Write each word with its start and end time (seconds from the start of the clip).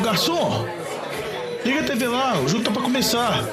garçom! 0.00 0.66
Liga 1.64 1.80
a 1.80 1.84
TV 1.84 2.06
lá, 2.06 2.38
o 2.40 2.48
jogo 2.48 2.64
tá 2.64 2.70
pra 2.70 2.82
começar. 2.82 3.44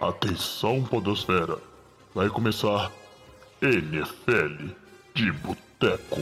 Atenção, 0.00 0.82
Podosfera. 0.84 1.58
Vai 2.14 2.28
começar 2.28 2.92
NFL 3.60 4.66
de 5.14 5.32
Boteco. 5.32 6.20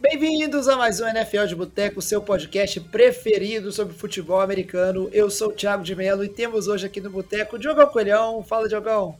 Bem-vindos 0.00 0.68
a 0.68 0.76
mais 0.76 1.00
um 1.00 1.06
NFL 1.08 1.46
de 1.46 1.54
Boteco, 1.56 2.02
seu 2.02 2.20
podcast 2.20 2.78
preferido 2.80 3.72
sobre 3.72 3.94
futebol 3.94 4.40
americano. 4.40 5.08
Eu 5.12 5.30
sou 5.30 5.48
o 5.48 5.52
Thiago 5.52 5.82
de 5.82 5.96
Mello 5.96 6.22
e 6.22 6.28
temos 6.28 6.68
hoje 6.68 6.86
aqui 6.86 7.00
no 7.00 7.10
Boteco 7.10 7.58
Diogão 7.58 7.86
Coelhão. 7.86 8.42
Fala, 8.42 8.68
Diogão. 8.68 9.16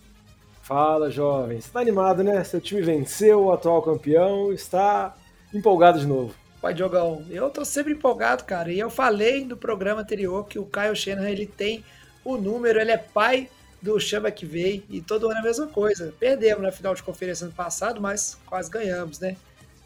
Fala, 0.64 1.10
jovem. 1.10 1.60
Você 1.60 1.70
tá 1.70 1.80
animado, 1.80 2.24
né? 2.24 2.42
Seu 2.42 2.58
time 2.58 2.80
venceu, 2.80 3.44
o 3.44 3.52
atual 3.52 3.82
campeão, 3.82 4.50
está 4.50 5.14
empolgado 5.52 6.00
de 6.00 6.06
novo. 6.06 6.34
Pai 6.58 6.72
Diogão, 6.72 7.22
eu 7.28 7.50
tô 7.50 7.66
sempre 7.66 7.92
empolgado, 7.92 8.44
cara. 8.44 8.72
E 8.72 8.78
eu 8.78 8.88
falei 8.88 9.44
no 9.44 9.58
programa 9.58 10.00
anterior 10.00 10.48
que 10.48 10.58
o 10.58 10.64
Kyle 10.64 10.96
Shanahan, 10.96 11.28
ele 11.28 11.46
tem 11.46 11.84
o 12.24 12.38
número, 12.38 12.80
ele 12.80 12.90
é 12.90 12.96
pai 12.96 13.50
do 13.82 14.00
Chama 14.00 14.30
que 14.30 14.46
veio 14.46 14.82
e 14.88 15.02
todo 15.02 15.26
ano 15.26 15.36
é 15.36 15.40
a 15.40 15.42
mesma 15.42 15.66
coisa. 15.66 16.14
Perdemos 16.18 16.62
na 16.62 16.72
final 16.72 16.94
de 16.94 17.02
conferência 17.02 17.44
ano 17.44 17.52
passado, 17.52 18.00
mas 18.00 18.38
quase 18.46 18.70
ganhamos, 18.70 19.20
né? 19.20 19.36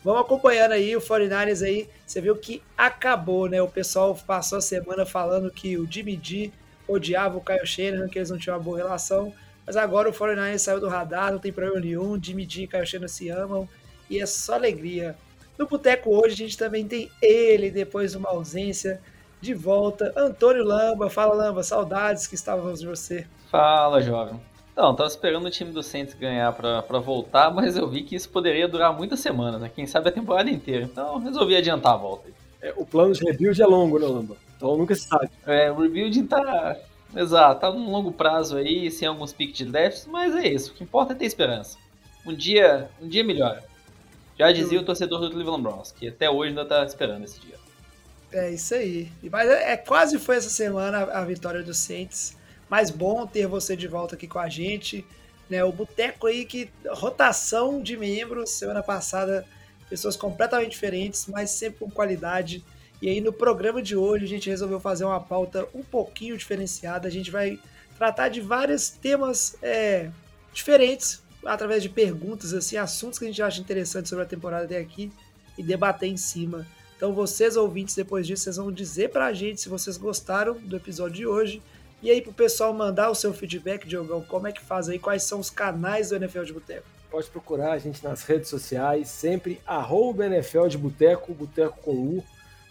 Vamos 0.05 0.21
acompanhando 0.21 0.71
aí 0.71 0.97
o 0.97 1.01
49ers 1.01 1.67
aí. 1.67 1.89
Você 2.07 2.21
viu 2.21 2.37
que 2.37 2.63
acabou, 2.77 3.49
né? 3.49 3.61
O 3.61 3.67
pessoal 3.67 4.17
passou 4.25 4.59
a 4.59 4.61
semana 4.61 5.05
falando 5.05 5.51
que 5.51 5.77
o 5.77 5.91
Jimmy 5.91 6.21
G 6.23 6.53
odiava 6.87 7.37
o 7.37 7.41
Kyle 7.41 7.67
Shanahan, 7.67 8.09
que 8.09 8.21
eles 8.21 8.31
não 8.31 8.39
tinham 8.39 8.57
uma 8.57 8.63
boa 8.63 8.79
relação. 8.79 9.35
Mas 9.69 9.77
agora 9.77 10.09
o 10.09 10.13
49ers 10.15 10.61
saiu 10.61 10.81
do 10.81 10.89
radar, 10.89 11.31
não 11.31 11.39
tem 11.39 11.53
problema 11.53 11.79
nenhum. 11.79 12.19
Jimmy 12.19 12.49
G 12.49 12.63
e 12.63 12.67
Kyle 12.67 12.87
Shanahan 12.87 13.07
se 13.07 13.29
amam 13.29 13.69
e 14.09 14.19
é 14.19 14.25
só 14.25 14.55
alegria. 14.55 15.15
No 15.59 15.67
Boteco 15.67 16.09
hoje 16.09 16.33
a 16.33 16.37
gente 16.39 16.57
também 16.57 16.89
tem 16.89 17.11
ele, 17.21 17.71
depois 17.71 18.13
de 18.13 18.17
uma 18.17 18.31
ausência, 18.31 18.99
de 19.43 19.53
volta. 19.53 20.11
Antônio 20.17 20.65
Lamba. 20.65 21.11
Fala, 21.11 21.35
Lamba. 21.35 21.63
Saudades 21.63 22.27
que 22.27 22.35
estávamos 22.35 22.81
de 22.81 22.87
você. 22.87 23.27
Fala, 23.51 24.01
jovem. 24.01 24.41
Não, 24.75 24.97
tava 24.97 25.11
esperando 25.11 25.45
o 25.45 25.51
time 25.51 25.71
do 25.71 25.83
Saints 25.83 26.15
ganhar 26.15 26.51
pra, 26.55 26.81
pra 26.81 26.99
voltar, 26.99 27.53
mas 27.53 27.77
eu 27.77 27.87
vi 27.87 28.05
que 28.05 28.17
isso 28.17 28.31
poderia 28.31 28.67
durar 28.67 28.97
muitas 28.97 29.21
semanas, 29.21 29.61
né? 29.61 29.71
Quem 29.75 29.87
sabe 29.87 30.09
a 30.09 30.13
temporada 30.13 30.49
inteira. 30.49 30.85
Então 30.85 31.19
resolvi 31.19 31.55
adiantar 31.55 31.93
a 31.93 31.99
volta. 31.99 32.31
É, 32.63 32.73
o 32.75 32.87
plano 32.87 33.13
de 33.13 33.23
rebuild 33.23 33.61
é 33.61 33.67
longo, 33.67 33.99
né, 33.99 34.07
Lamba? 34.07 34.35
Então 34.57 34.79
nunca 34.79 34.95
se 34.95 35.07
sabe. 35.07 35.29
É, 35.47 35.71
o 35.71 35.83
rebuilding 35.83 36.27
tá. 36.27 36.75
Exato, 37.15 37.61
tá 37.61 37.71
num 37.73 37.91
longo 37.91 38.13
prazo 38.13 38.57
aí, 38.57 38.91
sem 38.91 39.09
alguns 39.09 39.33
piques 39.33 39.57
de 39.57 39.65
déficit, 39.65 40.11
mas 40.11 40.35
é 40.35 40.49
isso. 40.49 40.73
O 40.73 40.75
que 40.75 40.85
importa 40.85 41.13
é 41.13 41.17
ter 41.17 41.25
esperança. 41.25 41.79
Um 42.27 42.35
dia, 42.35 42.91
um 43.01 43.09
dia 43.09 43.25
melhora. 43.25 43.65
Já 44.39 44.53
dizia 44.53 44.81
o 44.81 44.85
torcedor 44.85 45.21
do 45.21 45.31
Cleveland 45.31 45.63
Browns, 45.63 45.91
que 45.91 46.09
até 46.09 46.31
hoje 46.31 46.51
ainda 46.51 46.65
tá 46.65 46.85
esperando 46.85 47.25
esse 47.25 47.41
dia. 47.41 47.57
É 48.31 48.51
isso 48.51 48.75
aí. 48.75 49.11
Mas 49.31 49.49
é, 49.49 49.73
é 49.73 49.77
quase 49.77 50.19
foi 50.19 50.37
essa 50.37 50.51
semana 50.51 50.99
a, 50.99 51.21
a 51.21 51.25
vitória 51.25 51.63
do 51.63 51.75
Saints. 51.75 52.37
Mas 52.69 52.91
bom 52.91 53.27
ter 53.27 53.47
você 53.47 53.75
de 53.75 53.89
volta 53.89 54.15
aqui 54.15 54.29
com 54.29 54.39
a 54.39 54.49
gente. 54.49 55.05
Né? 55.49 55.65
O 55.65 55.73
Boteco 55.73 56.27
aí 56.27 56.45
que 56.45 56.71
rotação 56.91 57.83
de 57.83 57.97
membros. 57.97 58.51
Semana 58.51 58.83
passada, 58.83 59.47
pessoas 59.89 60.17
completamente 60.17 60.71
diferentes, 60.71 61.27
mas 61.27 61.51
sempre 61.51 61.81
com 61.81 61.91
qualidade. 61.91 62.63
E 63.01 63.09
aí 63.09 63.21
no 63.21 63.33
programa 63.33 63.81
de 63.81 63.95
hoje 63.95 64.25
a 64.25 64.29
gente 64.29 64.51
resolveu 64.51 64.81
fazer 64.81 65.05
uma 65.05 65.21
pauta 65.21 65.69
um 65.75 65.83
pouquinho 65.83 66.37
diferenciada. 66.37 67.07
A 67.07 67.11
gente 67.11 67.31
vai 67.31 67.59
tratar 67.97 68.29
de 68.29 68.41
vários 68.41 68.91
temas 68.91 69.57
é, 69.63 70.11
diferentes 70.53 71.23
através 71.45 71.83
de 71.83 71.89
perguntas, 71.89 72.53
assim, 72.53 72.77
assuntos 72.77 73.19
que 73.19 73.25
a 73.25 73.29
gente 73.29 73.43
acha 73.43 73.61
interessantes 73.61 74.09
sobre 74.09 74.25
a 74.25 74.29
temporada 74.29 74.65
até 74.65 74.79
aqui 74.79 75.13
e 75.57 75.63
debater 75.63 76.09
em 76.09 76.17
cima. 76.17 76.67
Então, 76.97 77.13
vocês 77.13 77.57
ouvintes, 77.57 77.95
depois 77.95 78.27
disso, 78.27 78.45
vocês 78.45 78.57
vão 78.57 78.73
dizer 78.73 79.11
pra 79.11 79.33
gente 79.33 79.61
se 79.61 79.69
vocês 79.69 79.97
gostaram 79.97 80.55
do 80.55 80.77
episódio 80.77 81.15
de 81.15 81.27
hoje. 81.27 81.63
E 82.03 82.11
aí, 82.11 82.21
pro 82.21 82.33
pessoal 82.33 82.73
mandar 82.73 83.11
o 83.11 83.15
seu 83.15 83.33
feedback, 83.33 83.87
Diogão, 83.87 84.21
como 84.23 84.49
é 84.49 84.53
que 84.53 84.61
faz 84.61 84.89
aí? 84.89 84.99
Quais 84.99 85.23
são 85.23 85.39
os 85.39 85.49
canais 85.49 86.11
do 86.11 86.17
NFL 86.17 86.43
de 86.43 86.53
Boteco? 86.53 86.87
Pode 87.11 87.29
procurar 87.29 87.73
a 87.73 87.79
gente 87.79 88.03
nas 88.03 88.23
redes 88.23 88.49
sociais, 88.49 89.09
sempre 89.09 89.61
arroba 89.67 90.27
NFL 90.27 90.67
de 90.67 90.77
Boteco, 90.77 91.33
Boteco 91.33 91.79
com 91.81 91.93
U. 91.93 92.25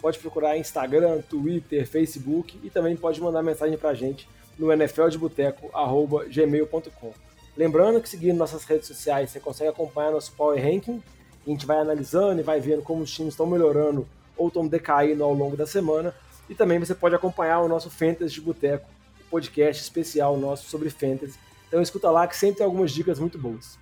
Pode 0.07 0.19
procurar 0.19 0.57
Instagram, 0.57 1.21
Twitter, 1.21 1.85
Facebook 1.85 2.57
e 2.63 2.69
também 2.69 2.95
pode 2.95 3.19
mandar 3.19 3.43
mensagem 3.43 3.77
pra 3.77 3.93
gente 3.93 4.25
no 4.57 4.71
nfldeboteco.gmail.com. 4.71 7.13
Lembrando 7.57 7.99
que 7.99 8.07
seguindo 8.07 8.37
nossas 8.37 8.63
redes 8.63 8.87
sociais 8.87 9.31
você 9.31 9.41
consegue 9.41 9.69
acompanhar 9.69 10.13
nosso 10.13 10.31
Power 10.31 10.63
Ranking. 10.63 11.03
A 11.45 11.49
gente 11.49 11.65
vai 11.65 11.79
analisando 11.79 12.39
e 12.39 12.43
vai 12.43 12.61
vendo 12.61 12.81
como 12.83 13.01
os 13.01 13.11
times 13.11 13.33
estão 13.33 13.45
melhorando 13.45 14.07
ou 14.37 14.47
estão 14.47 14.65
decaindo 14.65 15.25
ao 15.25 15.33
longo 15.33 15.57
da 15.57 15.67
semana. 15.67 16.15
E 16.49 16.55
também 16.55 16.79
você 16.79 16.95
pode 16.95 17.13
acompanhar 17.13 17.59
o 17.59 17.67
nosso 17.67 17.89
Fantasy 17.89 18.35
de 18.35 18.39
Boteco, 18.39 18.89
o 19.19 19.25
podcast 19.29 19.83
especial 19.83 20.37
nosso 20.37 20.69
sobre 20.69 20.89
Fantasy. 20.89 21.37
Então 21.67 21.81
escuta 21.81 22.09
lá 22.09 22.25
que 22.25 22.37
sempre 22.37 22.59
tem 22.59 22.65
algumas 22.65 22.93
dicas 22.93 23.19
muito 23.19 23.37
boas. 23.37 23.77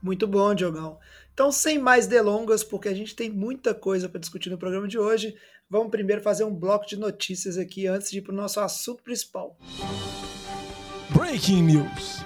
Muito 0.00 0.28
bom, 0.28 0.54
Diogão. 0.54 0.98
Então, 1.40 1.50
sem 1.50 1.78
mais 1.78 2.06
delongas, 2.06 2.62
porque 2.62 2.86
a 2.86 2.92
gente 2.92 3.16
tem 3.16 3.30
muita 3.30 3.74
coisa 3.74 4.10
para 4.10 4.20
discutir 4.20 4.50
no 4.50 4.58
programa 4.58 4.86
de 4.86 4.98
hoje, 4.98 5.34
vamos 5.70 5.90
primeiro 5.90 6.20
fazer 6.20 6.44
um 6.44 6.54
bloco 6.54 6.86
de 6.86 6.98
notícias 6.98 7.56
aqui 7.56 7.86
antes 7.86 8.10
de 8.10 8.18
ir 8.18 8.20
para 8.20 8.34
o 8.34 8.36
nosso 8.36 8.60
assunto 8.60 9.02
principal. 9.02 9.56
Breaking 11.14 11.62
News. 11.62 12.18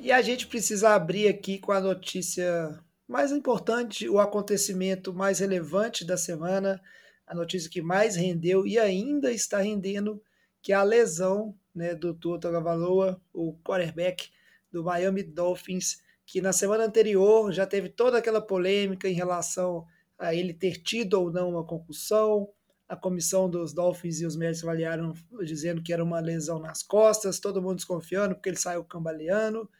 E 0.00 0.10
a 0.10 0.20
gente 0.20 0.48
precisa 0.48 0.96
abrir 0.96 1.28
aqui 1.28 1.60
com 1.60 1.70
a 1.70 1.80
notícia 1.80 2.76
mais 3.06 3.30
importante, 3.30 4.08
o 4.08 4.18
acontecimento 4.18 5.14
mais 5.14 5.38
relevante 5.38 6.04
da 6.04 6.16
semana, 6.16 6.82
a 7.24 7.36
notícia 7.36 7.70
que 7.70 7.80
mais 7.80 8.16
rendeu 8.16 8.66
e 8.66 8.80
ainda 8.80 9.30
está 9.30 9.58
rendendo, 9.58 10.20
que 10.60 10.72
é 10.72 10.74
a 10.74 10.82
lesão 10.82 11.56
né, 11.72 11.94
do 11.94 12.12
Tua 12.12 12.40
Tagovailoa, 12.40 13.22
o 13.32 13.56
quarterback 13.62 14.28
do 14.72 14.82
Miami 14.82 15.22
Dolphins, 15.22 16.04
que 16.26 16.40
na 16.40 16.52
semana 16.52 16.84
anterior 16.84 17.52
já 17.52 17.64
teve 17.64 17.88
toda 17.88 18.18
aquela 18.18 18.40
polêmica 18.40 19.08
em 19.08 19.14
relação 19.14 19.86
a 20.18 20.34
ele 20.34 20.52
ter 20.52 20.82
tido 20.82 21.14
ou 21.14 21.30
não 21.30 21.50
uma 21.50 21.64
concussão. 21.64 22.48
A 22.88 22.96
comissão 22.96 23.48
dos 23.48 23.72
Dolphins 23.72 24.20
e 24.20 24.26
os 24.26 24.36
médicos 24.36 24.64
avaliaram 24.64 25.14
dizendo 25.44 25.82
que 25.82 25.92
era 25.92 26.02
uma 26.02 26.20
lesão 26.20 26.58
nas 26.58 26.82
costas, 26.82 27.40
todo 27.40 27.62
mundo 27.62 27.76
desconfiando 27.76 28.34
porque 28.34 28.48
ele 28.48 28.56
saiu 28.56 28.84
cambaleando. 28.84 29.70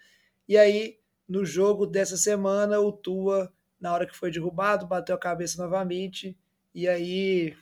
E 0.48 0.56
aí, 0.56 0.98
no 1.28 1.44
jogo 1.44 1.86
dessa 1.86 2.16
semana, 2.16 2.80
o 2.80 2.92
Tua, 2.92 3.52
na 3.80 3.92
hora 3.92 4.06
que 4.06 4.16
foi 4.16 4.30
derrubado, 4.30 4.86
bateu 4.86 5.14
a 5.14 5.18
cabeça 5.18 5.60
novamente. 5.60 6.36
E 6.72 6.88
aí 6.88 7.56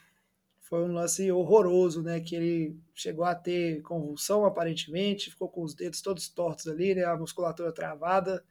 foi 0.61 0.83
um 0.83 0.93
lance 0.93 1.31
horroroso, 1.31 2.03
né? 2.03 2.19
Que 2.19 2.35
ele 2.35 2.79
chegou 2.93 3.25
a 3.25 3.33
ter 3.33 3.81
convulsão, 3.81 4.45
aparentemente, 4.45 5.31
ficou 5.31 5.49
com 5.49 5.63
os 5.63 5.73
dedos 5.73 6.01
todos 6.01 6.27
tortos 6.27 6.67
ali, 6.67 6.93
né? 6.93 7.03
A 7.03 7.17
musculatura 7.17 7.71
travada. 7.71 8.43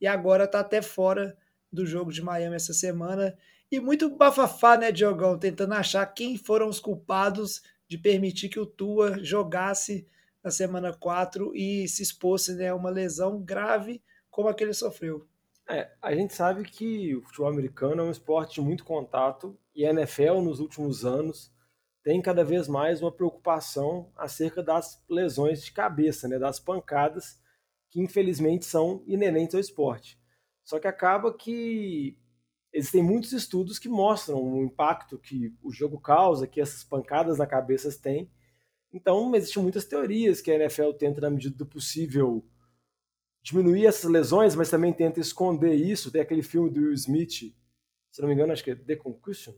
E 0.00 0.06
agora 0.06 0.46
tá 0.46 0.60
até 0.60 0.82
fora 0.82 1.36
do 1.72 1.86
jogo 1.86 2.12
de 2.12 2.22
Miami 2.22 2.56
essa 2.56 2.72
semana. 2.72 3.36
E 3.70 3.80
muito 3.80 4.14
bafafá, 4.16 4.76
né, 4.76 4.92
Diogão? 4.92 5.38
Tentando 5.38 5.74
achar 5.74 6.06
quem 6.06 6.36
foram 6.36 6.68
os 6.68 6.78
culpados 6.78 7.62
de 7.88 7.98
permitir 7.98 8.48
que 8.48 8.60
o 8.60 8.66
Tua 8.66 9.22
jogasse 9.22 10.06
na 10.42 10.50
semana 10.50 10.92
4 10.92 11.54
e 11.54 11.88
se 11.88 12.02
expôs 12.02 12.48
né, 12.48 12.68
a 12.68 12.74
uma 12.74 12.90
lesão 12.90 13.42
grave 13.42 14.02
como 14.30 14.48
a 14.48 14.54
que 14.54 14.62
ele 14.62 14.74
sofreu. 14.74 15.26
É, 15.68 15.90
a 16.00 16.14
gente 16.14 16.32
sabe 16.32 16.62
que 16.62 17.16
o 17.16 17.22
futebol 17.22 17.48
americano 17.48 18.02
é 18.02 18.04
um 18.04 18.10
esporte 18.10 18.54
de 18.54 18.60
muito 18.60 18.84
contato 18.84 19.58
e 19.74 19.84
a 19.84 19.90
NFL 19.90 20.40
nos 20.40 20.60
últimos 20.60 21.04
anos 21.04 21.52
tem 22.04 22.22
cada 22.22 22.44
vez 22.44 22.68
mais 22.68 23.02
uma 23.02 23.10
preocupação 23.10 24.12
acerca 24.16 24.62
das 24.62 25.02
lesões 25.08 25.64
de 25.64 25.72
cabeça, 25.72 26.28
né, 26.28 26.38
das 26.38 26.60
pancadas 26.60 27.40
que 27.88 28.00
infelizmente 28.00 28.64
são 28.64 29.02
inerentes 29.06 29.54
ao 29.54 29.60
esporte. 29.60 30.18
Só 30.64 30.78
que 30.78 30.88
acaba 30.88 31.32
que 31.32 32.18
existem 32.72 33.02
muitos 33.02 33.32
estudos 33.32 33.78
que 33.78 33.88
mostram 33.88 34.42
o 34.42 34.62
impacto 34.62 35.18
que 35.18 35.54
o 35.62 35.72
jogo 35.72 36.00
causa, 36.00 36.46
que 36.46 36.60
essas 36.60 36.84
pancadas 36.84 37.38
na 37.38 37.46
cabeça 37.46 37.90
têm 38.00 38.30
então, 38.96 39.34
existem 39.34 39.62
muitas 39.62 39.84
teorias 39.84 40.40
que 40.40 40.50
a 40.50 40.54
NFL 40.54 40.92
tenta, 40.92 41.20
na 41.20 41.28
medida 41.28 41.54
do 41.54 41.66
possível, 41.66 42.42
diminuir 43.42 43.84
essas 43.84 44.10
lesões, 44.10 44.54
mas 44.54 44.70
também 44.70 44.90
tenta 44.90 45.20
esconder 45.20 45.74
isso. 45.74 46.10
Tem 46.10 46.22
aquele 46.22 46.42
filme 46.42 46.70
do 46.70 46.80
Will 46.80 46.94
Smith, 46.94 47.54
se 48.10 48.20
não 48.22 48.28
me 48.28 48.34
engano, 48.34 48.54
acho 48.54 48.64
que 48.64 48.70
é 48.70 48.74
The 48.74 48.96
Concussion. 48.96 49.52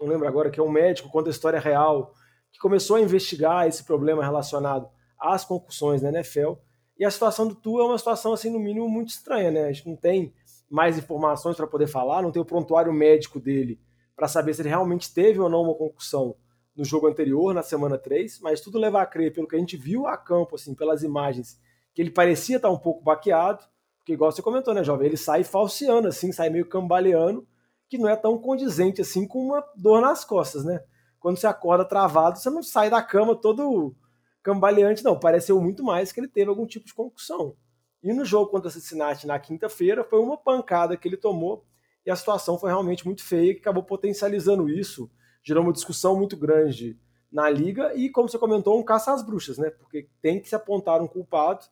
Não 0.00 0.08
lembro 0.08 0.26
agora, 0.26 0.50
que 0.50 0.58
é 0.58 0.62
um 0.62 0.70
médico, 0.70 1.08
conta 1.10 1.30
a 1.30 1.30
história 1.30 1.60
real, 1.60 2.12
que 2.50 2.58
começou 2.58 2.96
a 2.96 3.00
investigar 3.00 3.68
esse 3.68 3.84
problema 3.84 4.24
relacionado 4.24 4.90
às 5.16 5.44
concussões 5.44 6.02
na 6.02 6.08
NFL. 6.08 6.54
E 6.98 7.04
a 7.04 7.10
situação 7.10 7.46
do 7.46 7.54
Tua 7.54 7.82
é 7.82 7.86
uma 7.86 7.98
situação, 7.98 8.32
assim, 8.32 8.50
no 8.50 8.58
mínimo, 8.58 8.88
muito 8.88 9.08
estranha, 9.08 9.50
né? 9.50 9.64
A 9.64 9.72
gente 9.72 9.88
não 9.88 9.96
tem 9.96 10.32
mais 10.70 10.96
informações 10.98 11.56
para 11.56 11.66
poder 11.66 11.86
falar, 11.86 12.22
não 12.22 12.30
tem 12.30 12.40
o 12.40 12.44
prontuário 12.44 12.92
médico 12.92 13.40
dele 13.40 13.80
para 14.16 14.28
saber 14.28 14.54
se 14.54 14.62
ele 14.62 14.68
realmente 14.68 15.12
teve 15.12 15.40
ou 15.40 15.48
não 15.48 15.62
uma 15.62 15.74
concussão 15.74 16.36
no 16.76 16.84
jogo 16.84 17.06
anterior, 17.08 17.52
na 17.54 17.62
semana 17.62 17.98
3, 17.98 18.40
mas 18.40 18.60
tudo 18.60 18.78
leva 18.78 19.00
a 19.00 19.06
crer, 19.06 19.32
pelo 19.32 19.46
que 19.46 19.56
a 19.56 19.58
gente 19.58 19.76
viu 19.76 20.06
a 20.06 20.16
campo, 20.16 20.56
assim, 20.56 20.74
pelas 20.74 21.02
imagens, 21.02 21.60
que 21.92 22.02
ele 22.02 22.10
parecia 22.10 22.56
estar 22.56 22.70
um 22.70 22.78
pouco 22.78 23.02
baqueado, 23.02 23.64
Porque, 24.04 24.12
igual 24.12 24.30
você 24.30 24.42
comentou, 24.42 24.74
né, 24.74 24.84
jovem? 24.84 25.06
Ele 25.06 25.16
sai 25.16 25.42
falseando, 25.44 26.08
assim, 26.08 26.30
sai 26.30 26.50
meio 26.50 26.68
cambaleando, 26.68 27.46
que 27.88 27.96
não 27.96 28.06
é 28.06 28.14
tão 28.14 28.36
condizente 28.38 29.00
assim 29.00 29.26
com 29.26 29.38
uma 29.38 29.64
dor 29.74 30.02
nas 30.02 30.24
costas, 30.24 30.62
né? 30.62 30.84
Quando 31.18 31.38
você 31.38 31.46
acorda 31.46 31.86
travado, 31.86 32.38
você 32.38 32.50
não 32.50 32.62
sai 32.62 32.90
da 32.90 33.00
cama 33.00 33.34
todo 33.34 33.96
cambaleante, 34.44 35.02
não. 35.02 35.18
Pareceu 35.18 35.60
muito 35.60 35.82
mais 35.82 36.12
que 36.12 36.20
ele 36.20 36.28
teve 36.28 36.50
algum 36.50 36.66
tipo 36.66 36.86
de 36.86 36.94
concussão. 36.94 37.56
E 38.02 38.12
no 38.12 38.24
jogo 38.24 38.50
contra 38.50 38.68
o 38.68 38.70
Cincinnati 38.70 39.26
na 39.26 39.38
quinta-feira, 39.38 40.04
foi 40.04 40.20
uma 40.20 40.36
pancada 40.36 40.96
que 40.96 41.08
ele 41.08 41.16
tomou 41.16 41.64
e 42.06 42.10
a 42.10 42.16
situação 42.16 42.58
foi 42.58 42.68
realmente 42.68 43.06
muito 43.06 43.24
feia, 43.24 43.54
que 43.54 43.60
acabou 43.60 43.82
potencializando 43.82 44.68
isso, 44.68 45.10
gerou 45.42 45.62
uma 45.62 45.72
discussão 45.72 46.16
muito 46.16 46.36
grande 46.36 47.00
na 47.32 47.48
liga 47.48 47.94
e, 47.96 48.10
como 48.10 48.28
você 48.28 48.38
comentou, 48.38 48.78
um 48.78 48.84
caça 48.84 49.12
às 49.12 49.24
bruxas, 49.24 49.56
né? 49.56 49.70
Porque 49.70 50.08
tem 50.20 50.38
que 50.38 50.48
se 50.48 50.54
apontar 50.54 51.00
um 51.00 51.08
culpado. 51.08 51.64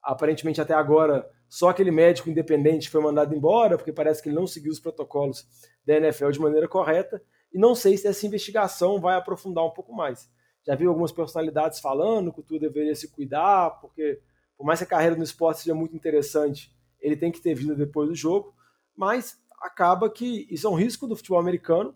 Aparentemente, 0.00 0.60
até 0.60 0.72
agora, 0.72 1.28
só 1.48 1.68
aquele 1.68 1.90
médico 1.90 2.30
independente 2.30 2.88
foi 2.88 3.02
mandado 3.02 3.34
embora, 3.34 3.76
porque 3.76 3.92
parece 3.92 4.22
que 4.22 4.28
ele 4.28 4.36
não 4.36 4.46
seguiu 4.46 4.70
os 4.70 4.78
protocolos 4.78 5.44
da 5.84 5.96
NFL 5.96 6.30
de 6.30 6.40
maneira 6.40 6.68
correta. 6.68 7.20
E 7.52 7.58
não 7.58 7.74
sei 7.74 7.96
se 7.98 8.06
essa 8.06 8.24
investigação 8.24 9.00
vai 9.00 9.16
aprofundar 9.16 9.66
um 9.66 9.70
pouco 9.70 9.92
mais. 9.92 10.30
Já 10.64 10.74
vi 10.74 10.86
algumas 10.86 11.12
personalidades 11.12 11.80
falando 11.80 12.32
que 12.32 12.40
o 12.40 12.42
Tua 12.42 12.58
deveria 12.58 12.94
se 12.94 13.08
cuidar, 13.08 13.70
porque 13.80 14.20
por 14.56 14.64
mais 14.64 14.78
que 14.78 14.84
a 14.84 14.88
carreira 14.88 15.16
no 15.16 15.24
esporte 15.24 15.60
seja 15.60 15.74
muito 15.74 15.96
interessante, 15.96 16.72
ele 17.00 17.16
tem 17.16 17.32
que 17.32 17.40
ter 17.40 17.54
vida 17.54 17.74
depois 17.74 18.08
do 18.08 18.14
jogo, 18.14 18.54
mas 18.96 19.36
acaba 19.60 20.08
que 20.08 20.46
isso 20.50 20.66
é 20.66 20.70
um 20.70 20.74
risco 20.74 21.06
do 21.06 21.16
futebol 21.16 21.40
americano. 21.40 21.94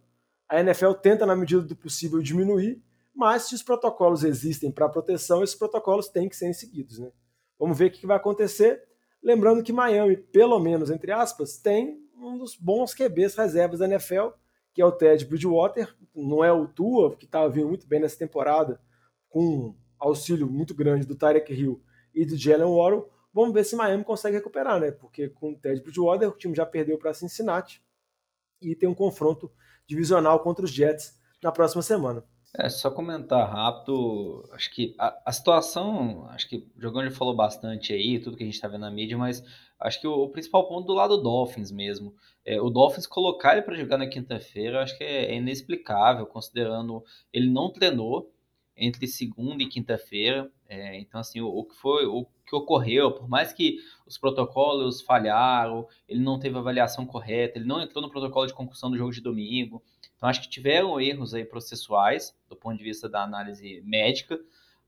A 0.48 0.60
NFL 0.60 0.92
tenta, 0.94 1.24
na 1.24 1.36
medida 1.36 1.62
do 1.62 1.76
possível, 1.76 2.20
diminuir, 2.20 2.82
mas 3.14 3.44
se 3.44 3.54
os 3.54 3.62
protocolos 3.62 4.24
existem 4.24 4.70
para 4.70 4.88
proteção, 4.88 5.42
esses 5.42 5.56
protocolos 5.56 6.08
têm 6.08 6.28
que 6.28 6.36
ser 6.36 6.52
seguidos. 6.54 6.98
Né? 6.98 7.10
Vamos 7.58 7.78
ver 7.78 7.86
o 7.86 7.90
que 7.90 8.06
vai 8.06 8.16
acontecer. 8.16 8.82
Lembrando 9.22 9.62
que 9.62 9.72
Miami, 9.72 10.16
pelo 10.16 10.58
menos 10.58 10.90
entre 10.90 11.12
aspas, 11.12 11.56
tem 11.56 12.00
um 12.16 12.36
dos 12.36 12.56
bons 12.56 12.94
QBs 12.94 13.34
reservas 13.34 13.78
da 13.78 13.86
NFL, 13.86 14.28
que 14.76 14.82
é 14.82 14.84
o 14.84 14.92
Ted 14.92 15.24
Bridgewater, 15.24 15.88
não 16.14 16.44
é 16.44 16.52
o 16.52 16.68
Tua, 16.68 17.16
que 17.16 17.24
estava 17.24 17.48
vindo 17.48 17.66
muito 17.66 17.86
bem 17.86 17.98
nessa 17.98 18.18
temporada, 18.18 18.78
com 19.26 19.74
auxílio 19.98 20.46
muito 20.46 20.74
grande 20.74 21.06
do 21.06 21.16
Tyreek 21.16 21.50
Hill 21.50 21.82
e 22.14 22.26
do 22.26 22.36
Jalen 22.36 22.66
Warren. 22.66 23.02
Vamos 23.32 23.54
ver 23.54 23.64
se 23.64 23.74
Miami 23.74 24.04
consegue 24.04 24.36
recuperar, 24.36 24.78
né? 24.78 24.90
Porque 24.90 25.30
com 25.30 25.52
o 25.52 25.56
Ted 25.56 25.80
Bridgewater, 25.80 26.28
o 26.28 26.36
time 26.36 26.54
já 26.54 26.66
perdeu 26.66 26.98
para 26.98 27.14
Cincinnati 27.14 27.82
e 28.60 28.76
tem 28.76 28.86
um 28.86 28.94
confronto 28.94 29.50
divisional 29.86 30.40
contra 30.40 30.66
os 30.66 30.70
Jets 30.70 31.18
na 31.42 31.50
próxima 31.50 31.80
semana. 31.80 32.22
É, 32.58 32.68
só 32.70 32.90
comentar 32.90 33.48
rápido, 33.50 34.48
acho 34.52 34.72
que 34.72 34.94
a, 34.98 35.14
a, 35.26 35.32
situação, 35.32 36.26
acho 36.30 36.48
que 36.48 36.56
o 36.56 36.80
Jogão 36.80 37.04
já 37.04 37.10
falou 37.10 37.34
bastante 37.34 37.92
aí, 37.92 38.18
tudo 38.18 38.36
que 38.36 38.42
a 38.42 38.46
gente 38.46 38.54
está 38.54 38.66
vendo 38.66 38.80
na 38.80 38.90
mídia, 38.90 39.18
mas 39.18 39.44
acho 39.78 40.00
que 40.00 40.06
o, 40.06 40.12
o, 40.12 40.28
principal 40.30 40.66
ponto 40.66 40.86
do 40.86 40.94
lado 40.94 41.16
do 41.16 41.22
Dolphins 41.22 41.70
mesmo. 41.70 42.14
É, 42.44 42.60
o 42.60 42.70
Dolphins 42.70 43.06
colocar 43.06 43.52
ele 43.52 43.62
para 43.62 43.76
jogar 43.76 43.98
na 43.98 44.06
quinta-feira, 44.06 44.82
acho 44.82 44.96
que 44.96 45.04
é, 45.04 45.32
é, 45.32 45.36
inexplicável, 45.36 46.24
considerando 46.26 47.04
ele 47.32 47.50
não 47.50 47.70
treinou 47.70 48.32
entre 48.76 49.06
segunda 49.06 49.62
e 49.62 49.68
quinta-feira. 49.68 50.50
É, 50.68 50.98
então, 50.98 51.20
assim, 51.20 51.40
o, 51.40 51.48
o, 51.48 51.64
que 51.64 51.74
foi, 51.76 52.06
o 52.06 52.26
que 52.46 52.54
ocorreu, 52.54 53.12
por 53.12 53.28
mais 53.28 53.52
que 53.52 53.78
os 54.06 54.16
protocolos 54.16 55.00
falharam, 55.00 55.86
ele 56.08 56.20
não 56.20 56.38
teve 56.38 56.56
avaliação 56.56 57.06
correta, 57.06 57.58
ele 57.58 57.66
não 57.66 57.80
entrou 57.80 58.02
no 58.02 58.10
protocolo 58.10 58.46
de 58.46 58.54
concussão 58.54 58.90
do 58.90 58.96
jogo 58.96 59.12
de 59.12 59.20
domingo. 59.20 59.82
Então, 60.16 60.28
acho 60.28 60.40
que 60.40 60.48
tiveram 60.48 61.00
erros 61.00 61.34
aí 61.34 61.44
processuais, 61.44 62.34
do 62.48 62.56
ponto 62.56 62.78
de 62.78 62.84
vista 62.84 63.08
da 63.08 63.22
análise 63.22 63.82
médica, 63.84 64.40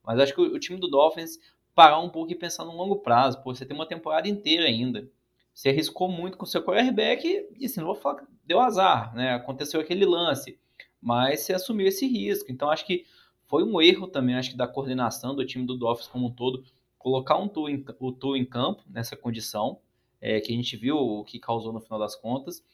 mas 0.03 0.19
acho 0.19 0.35
que 0.35 0.41
o, 0.41 0.59
time 0.59 0.81
do 0.81 0.89
Dolphins 0.89 1.39
parar 1.75 2.01
um 2.01 2.09
pouco 2.09 2.33
e 2.33 2.35
pensar 2.35 2.65
no 2.65 2.75
longo 2.75 2.97
prazo. 2.97 3.43
Pô, 3.43 3.55
você 3.55 3.67
tem 3.67 3.77
uma 3.77 3.87
temporada 3.87 4.27
inteira 4.27 4.65
ainda. 4.65 5.09
Você 5.53 5.69
arriscou 5.69 6.09
muito 6.09 6.39
com 6.39 6.47
seu 6.47 6.63
quarterback 6.63 7.47
e, 7.59 7.67
assim, 7.67 7.81
não 7.81 7.89
vou 7.89 7.95
falar 7.95 8.27
deu 8.45 8.61
azar, 8.61 9.15
né? 9.15 9.35
Aconteceu 9.35 9.81
aquele 9.81 10.07
lance, 10.07 10.59
mas 11.01 11.41
você 11.41 11.53
assumiu 11.53 11.87
esse 11.87 12.07
risco. 12.07 12.51
Então, 12.51 12.71
acho 12.71 12.87
que 12.87 13.05
foi 13.47 13.63
um 13.63 13.81
erro 13.81 14.07
também, 14.07 14.35
acho 14.35 14.53
que 14.53 14.57
da 14.57 14.67
coordenação 14.67 15.35
do 15.35 15.45
time 15.45 15.67
do 15.67 15.77
Dolphins 15.77 16.09
como 16.09 16.29
um 16.29 16.33
todo, 16.33 16.65
colocar 16.99 17.37
um 17.37 17.51
em, 17.69 17.85
o 18.01 18.13
tour 18.13 18.37
em 18.37 18.45
campo 18.45 18.83
nessa 18.89 19.17
condição, 19.17 19.79
é, 20.21 20.41
que 20.41 20.53
a 20.53 20.57
gente 20.57 20.77
viu 20.77 20.97
o 20.97 21.25
que 21.25 21.39
causou 21.39 21.73
no 21.73 21.81
final 21.81 21.99
das 21.99 22.17
contas. 22.17 22.65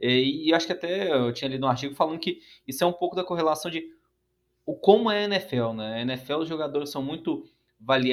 E, 0.00 0.52
acho 0.52 0.66
que 0.66 0.72
até 0.72 1.12
eu 1.12 1.32
tinha 1.32 1.48
lido 1.48 1.64
um 1.64 1.68
artigo 1.68 1.94
falando 1.94 2.18
que 2.18 2.40
isso 2.66 2.82
é 2.82 2.86
um 2.86 2.92
pouco 2.92 3.14
da 3.14 3.24
correlação 3.24 3.70
de 3.70 3.88
o 4.66 4.74
como 4.74 5.10
é 5.10 5.20
a 5.20 5.24
NFL, 5.24 5.72
né? 5.74 5.94
A 5.94 6.00
NFL, 6.02 6.34
os 6.34 6.48
jogadores 6.48 6.90
são 6.90 7.02
muito 7.02 7.44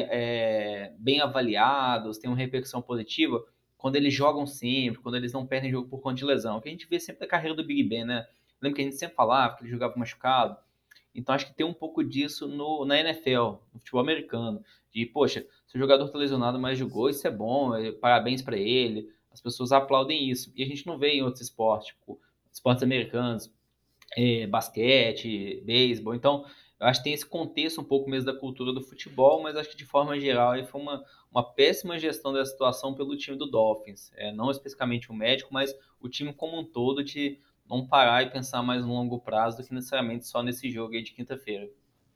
é, 0.09 0.93
bem 0.97 1.21
avaliados, 1.21 2.17
têm 2.17 2.29
uma 2.29 2.37
repercussão 2.37 2.81
positiva 2.81 3.43
quando 3.77 3.95
eles 3.95 4.13
jogam 4.13 4.45
sempre, 4.45 5.01
quando 5.01 5.15
eles 5.15 5.31
não 5.31 5.45
perdem 5.45 5.71
jogo 5.71 5.87
por 5.87 6.01
conta 6.01 6.15
de 6.15 6.25
lesão. 6.25 6.59
Que 6.59 6.69
a 6.69 6.71
gente 6.71 6.87
vê 6.87 6.99
sempre 6.99 7.21
da 7.21 7.27
carreira 7.27 7.55
do 7.55 7.63
Big 7.63 7.83
Ben, 7.83 8.05
né? 8.05 8.27
Lembra 8.61 8.75
que 8.75 8.81
a 8.81 8.85
gente 8.85 8.97
sempre 8.97 9.15
falava 9.15 9.55
que 9.55 9.63
ele 9.63 9.71
jogava 9.71 9.93
machucado. 9.95 10.57
Então 11.13 11.33
acho 11.33 11.47
que 11.47 11.53
tem 11.53 11.65
um 11.65 11.73
pouco 11.73 12.03
disso 12.03 12.47
no, 12.47 12.85
na 12.85 12.99
NFL, 12.99 13.61
no 13.73 13.79
futebol 13.79 14.01
americano. 14.01 14.63
De, 14.91 15.05
poxa, 15.05 15.45
se 15.67 15.77
o 15.77 15.79
jogador 15.79 16.05
está 16.05 16.17
lesionado, 16.17 16.59
mas 16.59 16.77
jogou, 16.77 17.09
isso 17.09 17.25
é 17.27 17.31
bom, 17.31 17.75
é, 17.75 17.91
parabéns 17.91 18.41
para 18.41 18.57
ele 18.57 19.09
as 19.39 19.41
pessoas 19.41 19.71
aplaudem 19.71 20.29
isso. 20.29 20.51
E 20.55 20.63
a 20.63 20.65
gente 20.65 20.85
não 20.85 20.97
vê 20.97 21.13
em 21.13 21.23
outros 21.23 21.41
esportes, 21.41 21.87
tipo 21.87 22.19
esportes 22.51 22.83
americanos, 22.83 23.51
é, 24.17 24.45
basquete, 24.45 25.61
beisebol. 25.65 26.13
Então, 26.13 26.45
eu 26.79 26.87
acho 26.87 26.99
que 26.99 27.05
tem 27.05 27.13
esse 27.13 27.25
contexto 27.25 27.79
um 27.79 27.83
pouco 27.83 28.09
mesmo 28.09 28.31
da 28.31 28.37
cultura 28.37 28.73
do 28.73 28.81
futebol, 28.81 29.41
mas 29.41 29.55
acho 29.55 29.69
que 29.69 29.77
de 29.77 29.85
forma 29.85 30.19
geral 30.19 30.51
aí 30.51 30.65
foi 30.65 30.81
uma, 30.81 31.03
uma 31.31 31.43
péssima 31.43 31.97
gestão 31.97 32.33
da 32.33 32.45
situação 32.45 32.93
pelo 32.93 33.15
time 33.15 33.37
do 33.37 33.49
Dolphins. 33.49 34.11
É, 34.15 34.31
não 34.31 34.51
especificamente 34.51 35.09
o 35.09 35.13
médico, 35.15 35.53
mas 35.53 35.73
o 36.01 36.09
time 36.09 36.33
como 36.33 36.59
um 36.59 36.65
todo 36.65 37.03
de 37.03 37.39
não 37.69 37.87
parar 37.87 38.23
e 38.23 38.29
pensar 38.29 38.61
mais 38.61 38.85
no 38.85 38.93
longo 38.93 39.19
prazo 39.19 39.57
do 39.57 39.63
que 39.63 39.73
necessariamente 39.73 40.27
só 40.27 40.43
nesse 40.43 40.69
jogo 40.69 40.95
aí 40.95 41.03
de 41.03 41.13
quinta-feira. 41.13 41.69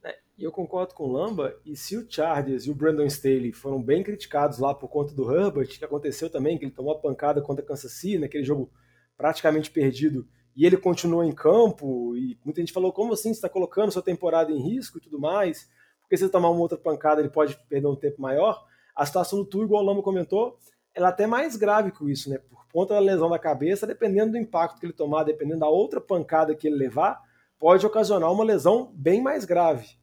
É, 0.03 0.17
e 0.37 0.43
eu 0.43 0.51
concordo 0.51 0.93
com 0.93 1.05
o 1.05 1.11
Lamba, 1.11 1.57
e 1.65 1.75
se 1.77 1.95
o 1.95 2.05
Chargers 2.09 2.65
e 2.65 2.71
o 2.71 2.75
Brandon 2.75 3.05
Staley 3.05 3.53
foram 3.53 3.81
bem 3.81 4.03
criticados 4.03 4.59
lá 4.59 4.73
por 4.73 4.89
conta 4.89 5.13
do 5.13 5.33
Herbert, 5.33 5.67
que 5.67 5.85
aconteceu 5.85 6.29
também, 6.29 6.57
que 6.57 6.65
ele 6.65 6.71
tomou 6.71 6.93
a 6.93 6.99
pancada 6.99 7.41
contra 7.41 7.63
Kansas 7.63 7.93
City, 7.93 8.19
naquele 8.19 8.43
jogo 8.43 8.69
praticamente 9.15 9.71
perdido, 9.71 10.27
e 10.55 10.65
ele 10.65 10.75
continuou 10.75 11.23
em 11.23 11.31
campo, 11.31 12.15
e 12.17 12.37
muita 12.43 12.59
gente 12.59 12.73
falou, 12.73 12.91
como 12.91 13.13
assim, 13.13 13.29
você 13.29 13.37
está 13.37 13.49
colocando 13.49 13.91
sua 13.91 14.01
temporada 14.01 14.51
em 14.51 14.61
risco 14.61 14.97
e 14.97 15.01
tudo 15.01 15.19
mais, 15.19 15.69
porque 16.01 16.17
se 16.17 16.23
ele 16.23 16.31
tomar 16.31 16.49
uma 16.49 16.61
outra 16.61 16.77
pancada? 16.77 17.21
Ele 17.21 17.29
pode 17.29 17.57
perder 17.69 17.87
um 17.87 17.95
tempo 17.95 18.21
maior, 18.21 18.65
a 18.95 19.05
situação 19.05 19.39
do 19.39 19.45
Tu, 19.45 19.63
igual 19.63 19.81
o 19.81 19.85
Lamba 19.85 20.03
comentou, 20.03 20.57
ela 20.93 21.07
é 21.07 21.09
até 21.09 21.25
mais 21.25 21.55
grave 21.55 21.91
que 21.91 22.11
isso, 22.11 22.29
né, 22.29 22.37
por 22.37 22.67
conta 22.71 22.93
da 22.93 22.99
lesão 22.99 23.29
da 23.29 23.39
cabeça, 23.39 23.87
dependendo 23.87 24.33
do 24.33 24.37
impacto 24.37 24.79
que 24.79 24.85
ele 24.85 24.93
tomar, 24.93 25.23
dependendo 25.23 25.61
da 25.61 25.69
outra 25.69 26.01
pancada 26.01 26.53
que 26.53 26.67
ele 26.67 26.75
levar, 26.75 27.21
pode 27.57 27.85
ocasionar 27.85 28.31
uma 28.31 28.43
lesão 28.43 28.91
bem 28.93 29.21
mais 29.21 29.45
grave 29.45 30.02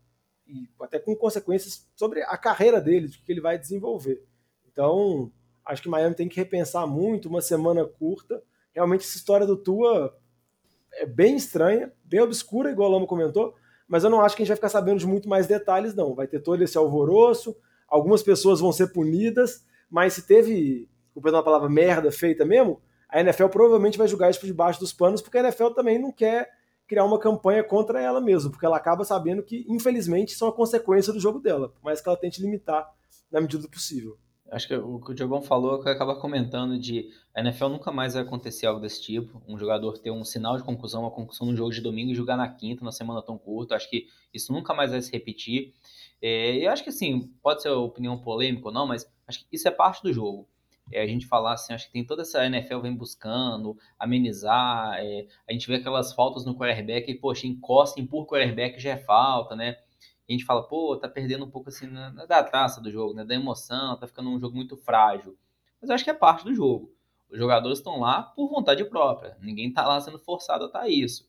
e 0.51 0.69
até 0.83 0.99
com 0.99 1.15
consequências 1.15 1.89
sobre 1.95 2.23
a 2.23 2.37
carreira 2.37 2.81
dele, 2.81 3.09
de 3.09 3.19
que 3.19 3.31
ele 3.31 3.41
vai 3.41 3.59
desenvolver. 3.59 4.23
Então, 4.71 5.31
acho 5.65 5.83
que 5.83 5.89
Miami 5.89 6.15
tem 6.15 6.29
que 6.29 6.37
repensar 6.37 6.87
muito, 6.87 7.29
uma 7.29 7.41
semana 7.41 7.85
curta. 7.85 8.43
Realmente 8.73 9.05
essa 9.05 9.17
história 9.17 9.47
do 9.47 9.57
Tua 9.57 10.17
é 10.95 11.07
bem 11.07 11.37
estranha, 11.37 11.93
bem 12.05 12.21
obscura, 12.21 12.71
igual 12.71 12.91
o 12.91 12.93
Lama 12.93 13.07
comentou, 13.07 13.55
mas 13.87 14.05
eu 14.05 14.11
não 14.11 14.21
acho 14.21 14.37
que 14.37 14.43
a 14.43 14.45
gente 14.45 14.51
vai 14.51 14.57
ficar 14.57 14.69
sabendo 14.69 14.99
de 14.99 15.07
muito 15.07 15.29
mais 15.29 15.47
detalhes, 15.47 15.95
não. 15.95 16.15
Vai 16.15 16.27
ter 16.27 16.41
todo 16.41 16.63
esse 16.63 16.77
alvoroço, 16.77 17.57
algumas 17.89 18.23
pessoas 18.23 18.61
vão 18.61 18.73
ser 18.73 18.93
punidas, 18.93 19.65
mas 19.89 20.15
se 20.15 20.27
teve, 20.27 20.89
o 21.15 21.21
perdão 21.21 21.41
a 21.41 21.45
palavra, 21.45 21.69
merda 21.69 22.11
feita 22.11 22.45
mesmo, 22.45 22.81
a 23.09 23.21
NFL 23.21 23.49
provavelmente 23.49 23.99
vai 23.99 24.07
julgar 24.07 24.31
isso 24.31 24.41
por 24.41 24.47
debaixo 24.47 24.81
dos 24.81 24.93
panos, 24.93 25.21
porque 25.21 25.39
a 25.39 25.43
NFL 25.43 25.71
também 25.71 25.99
não 25.99 26.13
quer 26.13 26.49
criar 26.91 27.05
uma 27.05 27.21
campanha 27.21 27.63
contra 27.63 28.03
ela 28.03 28.21
mesma, 28.21 28.51
porque 28.51 28.67
ela 28.67 28.77
acaba 28.77 29.05
sabendo 29.05 29.45
que, 29.45 29.65
infelizmente, 29.69 30.33
são 30.33 30.49
a 30.49 30.53
consequência 30.53 31.13
do 31.13 31.21
jogo 31.21 31.39
dela, 31.39 31.73
mais 31.85 32.01
que 32.01 32.09
ela 32.09 32.19
tente 32.19 32.43
limitar 32.43 32.93
na 33.31 33.41
medida 33.41 33.63
do 33.63 33.71
possível. 33.71 34.19
Acho 34.51 34.67
que 34.67 34.75
o 34.75 34.99
que 34.99 35.13
o 35.13 35.15
Diogão 35.15 35.41
falou, 35.41 35.81
que 35.81 35.89
acaba 35.89 36.17
comentando 36.17 36.77
de 36.77 37.09
a 37.33 37.41
NFL 37.43 37.69
nunca 37.69 37.93
mais 37.93 38.15
vai 38.15 38.25
acontecer 38.25 38.67
algo 38.67 38.81
desse 38.81 39.01
tipo, 39.01 39.41
um 39.47 39.57
jogador 39.57 39.99
ter 39.99 40.11
um 40.11 40.25
sinal 40.25 40.57
de 40.57 40.65
conclusão, 40.65 41.03
uma 41.03 41.13
conclusão 41.13 41.47
no 41.47 41.57
jogo 41.57 41.71
de 41.71 41.81
domingo 41.81 42.11
e 42.11 42.15
jogar 42.17 42.37
na 42.37 42.49
quinta, 42.49 42.85
na 42.85 42.91
semana 42.91 43.23
tão 43.23 43.39
curta, 43.39 43.77
acho 43.77 43.89
que 43.89 44.09
isso 44.35 44.53
nunca 44.53 44.75
mais 44.75 44.91
vai 44.91 45.01
se 45.01 45.13
repetir. 45.13 45.73
É, 46.21 46.57
e 46.57 46.67
acho 46.67 46.83
que 46.83 46.91
assim, 46.91 47.33
pode 47.41 47.63
ser 47.63 47.69
opinião 47.69 48.19
polêmica 48.19 48.67
ou 48.67 48.75
não, 48.75 48.85
mas 48.85 49.09
acho 49.29 49.39
que 49.39 49.47
isso 49.53 49.69
é 49.69 49.71
parte 49.71 50.03
do 50.03 50.13
jogo 50.13 50.49
é, 50.93 51.03
a 51.03 51.07
gente 51.07 51.27
falar 51.27 51.55
assim, 51.55 51.73
acho 51.73 51.87
que 51.87 51.93
tem 51.93 52.05
toda 52.05 52.23
essa 52.23 52.45
NFL 52.45 52.81
vem 52.81 52.95
buscando 52.95 53.77
amenizar, 53.99 54.99
é, 54.99 55.27
a 55.49 55.53
gente 55.53 55.67
vê 55.67 55.77
aquelas 55.77 56.13
faltas 56.13 56.45
no 56.45 56.57
quarterback 56.57 57.11
e, 57.11 57.15
poxa, 57.15 57.47
encosta, 57.47 58.01
empurra 58.01 58.25
o 58.25 58.27
quarterback 58.27 58.79
já 58.81 58.91
é 58.91 58.97
falta, 58.97 59.55
né? 59.57 59.77
E 60.29 60.33
a 60.33 60.37
gente 60.37 60.45
fala, 60.45 60.63
pô, 60.63 60.97
tá 60.97 61.09
perdendo 61.09 61.45
um 61.45 61.51
pouco 61.51 61.71
assim 61.71 61.89
da 62.29 62.43
traça 62.45 62.81
do 62.81 62.91
jogo, 62.91 63.15
né? 63.15 63.25
Da 63.25 63.35
emoção, 63.35 63.99
tá 63.99 64.07
ficando 64.07 64.31
um 64.31 64.39
jogo 64.39 64.55
muito 64.55 64.77
frágil. 64.77 65.37
Mas 65.81 65.91
eu 65.91 65.95
acho 65.95 66.05
que 66.05 66.11
é 66.11 66.15
parte 66.15 66.45
do 66.45 66.55
jogo. 66.55 66.95
Os 67.29 67.39
jogadores 67.39 67.79
estão 67.79 67.99
lá 67.99 68.23
por 68.23 68.49
vontade 68.49 68.85
própria. 68.85 69.37
Ninguém 69.41 69.73
tá 69.73 69.87
lá 69.87 70.01
sendo 70.01 70.19
forçado 70.19 70.65
a 70.65 70.67
estar 70.67 70.81
tá 70.81 70.89
isso. 70.89 71.29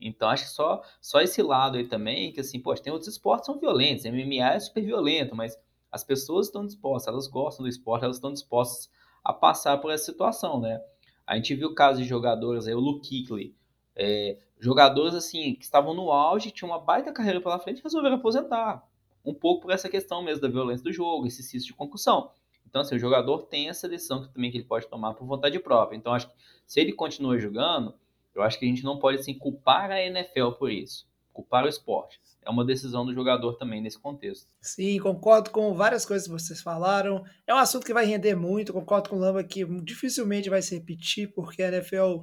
Então 0.00 0.28
acho 0.28 0.44
que 0.44 0.50
só, 0.50 0.82
só 1.00 1.20
esse 1.20 1.42
lado 1.42 1.78
aí 1.78 1.86
também, 1.86 2.32
que 2.32 2.40
assim, 2.40 2.60
pô, 2.60 2.74
tem 2.74 2.92
outros 2.92 3.10
esportes 3.10 3.46
que 3.46 3.52
são 3.52 3.60
violentos, 3.60 4.04
MMA 4.04 4.54
é 4.54 4.60
super 4.60 4.82
violento, 4.82 5.36
mas 5.36 5.56
as 5.92 6.02
pessoas 6.02 6.46
estão 6.46 6.64
dispostas, 6.64 7.12
elas 7.12 7.28
gostam 7.28 7.64
do 7.64 7.68
esporte, 7.68 8.04
elas 8.04 8.16
estão 8.16 8.32
dispostas 8.32 8.90
a 9.22 9.32
passar 9.32 9.76
por 9.78 9.92
essa 9.92 10.06
situação, 10.06 10.58
né? 10.58 10.82
A 11.26 11.36
gente 11.36 11.54
viu 11.54 11.74
casos 11.74 12.02
de 12.02 12.08
jogadores, 12.08 12.66
aí, 12.66 12.74
o 12.74 12.80
Luke 12.80 13.06
Kuechly, 13.08 13.54
é, 13.94 14.38
jogadores 14.58 15.14
assim 15.14 15.54
que 15.54 15.64
estavam 15.64 15.92
no 15.92 16.10
auge, 16.10 16.50
tinham 16.50 16.70
uma 16.70 16.80
baita 16.80 17.12
carreira 17.12 17.40
pela 17.40 17.58
frente, 17.58 17.82
resolveram 17.82 18.16
aposentar. 18.16 18.82
Um 19.24 19.34
pouco 19.34 19.62
por 19.62 19.70
essa 19.70 19.88
questão 19.88 20.22
mesmo 20.22 20.40
da 20.40 20.48
violência 20.48 20.82
do 20.82 20.92
jogo, 20.92 21.26
esse 21.26 21.42
cisto 21.42 21.66
de 21.66 21.74
concussão. 21.74 22.30
Então, 22.66 22.80
assim, 22.80 22.96
o 22.96 22.98
jogador 22.98 23.42
tem 23.42 23.68
essa 23.68 23.88
decisão 23.88 24.22
que, 24.22 24.32
também 24.32 24.50
que 24.50 24.56
ele 24.56 24.64
pode 24.64 24.88
tomar 24.88 25.12
por 25.12 25.26
vontade 25.26 25.58
própria. 25.58 25.96
Então, 25.96 26.14
acho 26.14 26.26
que 26.28 26.34
se 26.66 26.80
ele 26.80 26.92
continua 26.92 27.38
jogando, 27.38 27.94
eu 28.34 28.42
acho 28.42 28.58
que 28.58 28.64
a 28.64 28.68
gente 28.68 28.82
não 28.82 28.98
pode 28.98 29.18
assim, 29.18 29.34
culpar 29.34 29.90
a 29.90 30.00
NFL 30.00 30.52
por 30.58 30.72
isso, 30.72 31.06
culpar 31.32 31.64
o 31.64 31.68
esporte. 31.68 32.20
É 32.44 32.50
uma 32.50 32.64
decisão 32.64 33.06
do 33.06 33.14
jogador 33.14 33.54
também 33.54 33.80
nesse 33.80 33.98
contexto. 33.98 34.48
Sim, 34.60 34.98
concordo 34.98 35.50
com 35.50 35.74
várias 35.74 36.04
coisas 36.04 36.26
que 36.26 36.32
vocês 36.32 36.60
falaram. 36.60 37.24
É 37.46 37.54
um 37.54 37.58
assunto 37.58 37.86
que 37.86 37.94
vai 37.94 38.04
render 38.04 38.34
muito. 38.34 38.72
Concordo 38.72 39.10
com 39.10 39.16
o 39.16 39.18
Lamba 39.18 39.44
que 39.44 39.64
dificilmente 39.82 40.50
vai 40.50 40.60
se 40.60 40.74
repetir, 40.74 41.32
porque 41.32 41.62
a 41.62 41.68
NFL 41.68 42.22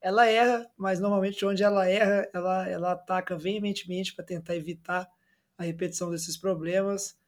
ela 0.00 0.26
erra, 0.26 0.70
mas 0.76 1.00
normalmente 1.00 1.44
onde 1.44 1.62
ela 1.62 1.88
erra, 1.88 2.28
ela, 2.32 2.68
ela 2.68 2.92
ataca 2.92 3.36
veementemente 3.36 4.14
para 4.14 4.24
tentar 4.24 4.56
evitar 4.56 5.08
a 5.56 5.64
repetição 5.64 6.10
desses 6.10 6.36
problemas. 6.36 7.18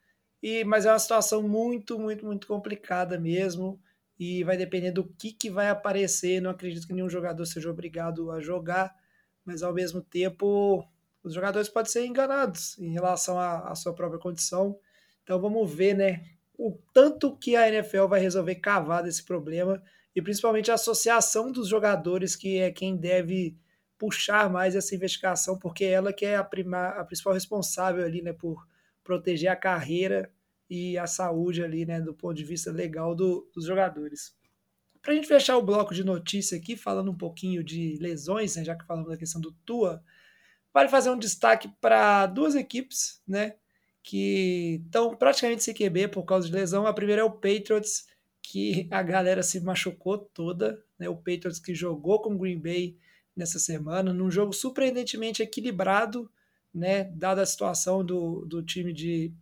E, 0.42 0.64
mas 0.64 0.86
é 0.86 0.92
uma 0.92 0.98
situação 0.98 1.42
muito, 1.42 1.98
muito, 1.98 2.24
muito 2.24 2.46
complicada 2.46 3.18
mesmo. 3.18 3.78
E 4.18 4.44
vai 4.44 4.56
depender 4.56 4.92
do 4.92 5.04
que, 5.04 5.32
que 5.32 5.50
vai 5.50 5.68
aparecer. 5.68 6.40
Não 6.40 6.50
acredito 6.50 6.86
que 6.86 6.92
nenhum 6.92 7.08
jogador 7.08 7.44
seja 7.44 7.70
obrigado 7.70 8.30
a 8.30 8.40
jogar, 8.40 8.94
mas 9.44 9.62
ao 9.62 9.74
mesmo 9.74 10.00
tempo 10.00 10.86
os 11.22 11.34
jogadores 11.34 11.68
podem 11.68 11.90
ser 11.90 12.06
enganados 12.06 12.78
em 12.78 12.92
relação 12.92 13.38
à, 13.38 13.70
à 13.70 13.74
sua 13.74 13.94
própria 13.94 14.20
condição. 14.20 14.78
Então 15.22 15.40
vamos 15.40 15.72
ver, 15.72 15.94
né? 15.94 16.24
O 16.58 16.78
tanto 16.92 17.36
que 17.36 17.56
a 17.56 17.68
NFL 17.68 18.06
vai 18.06 18.20
resolver 18.20 18.56
cavar 18.56 19.02
desse 19.02 19.24
problema 19.24 19.82
e 20.14 20.20
principalmente 20.20 20.70
a 20.70 20.74
associação 20.74 21.52
dos 21.52 21.68
jogadores, 21.68 22.34
que 22.34 22.58
é 22.58 22.70
quem 22.70 22.96
deve 22.96 23.56
puxar 23.98 24.50
mais 24.50 24.74
essa 24.74 24.94
investigação, 24.94 25.58
porque 25.58 25.84
ela 25.84 26.12
que 26.12 26.24
é 26.24 26.36
a, 26.36 26.42
prima, 26.42 26.88
a 26.88 27.04
principal 27.04 27.34
responsável 27.34 28.04
ali, 28.04 28.22
né, 28.22 28.32
por 28.32 28.66
proteger 29.04 29.50
a 29.50 29.56
carreira 29.56 30.32
e 30.68 30.96
a 30.96 31.06
saúde 31.06 31.62
ali, 31.62 31.84
né, 31.84 32.00
do 32.00 32.14
ponto 32.14 32.34
de 32.34 32.44
vista 32.44 32.72
legal 32.72 33.14
do, 33.14 33.50
dos 33.54 33.66
jogadores. 33.66 34.34
Para 35.02 35.12
a 35.12 35.14
gente 35.16 35.28
fechar 35.28 35.56
o 35.56 35.62
bloco 35.62 35.94
de 35.94 36.04
notícia 36.04 36.56
aqui, 36.56 36.76
falando 36.76 37.10
um 37.10 37.16
pouquinho 37.16 37.62
de 37.62 37.98
lesões, 38.00 38.56
né, 38.56 38.64
já 38.64 38.74
que 38.74 38.86
falamos 38.86 39.10
da 39.10 39.16
questão 39.16 39.40
do 39.40 39.52
Tua, 39.64 40.02
vale 40.72 40.88
fazer 40.88 41.10
um 41.10 41.18
destaque 41.18 41.68
para 41.80 42.26
duas 42.26 42.54
equipes, 42.54 43.20
né, 43.26 43.54
que 44.02 44.80
estão 44.84 45.14
praticamente 45.16 45.62
sem 45.62 45.74
QB 45.74 46.08
por 46.08 46.24
causa 46.24 46.46
de 46.46 46.54
lesão. 46.54 46.86
A 46.86 46.94
primeira 46.94 47.22
é 47.22 47.24
o 47.24 47.30
Patriots, 47.30 48.06
que 48.42 48.88
a 48.90 49.02
galera 49.02 49.42
se 49.42 49.60
machucou 49.60 50.18
toda, 50.18 50.82
né, 50.98 51.08
o 51.08 51.16
Patriots 51.16 51.58
que 51.58 51.74
jogou 51.74 52.20
com 52.20 52.34
o 52.34 52.38
Green 52.38 52.58
Bay 52.58 52.96
nessa 53.36 53.58
semana, 53.58 54.12
num 54.12 54.30
jogo 54.30 54.52
surpreendentemente 54.52 55.42
equilibrado, 55.42 56.30
né, 56.72 57.04
dada 57.04 57.42
a 57.42 57.46
situação 57.46 58.04
do, 58.04 58.44
do 58.46 58.62
time 58.62 58.92
de 58.92 59.32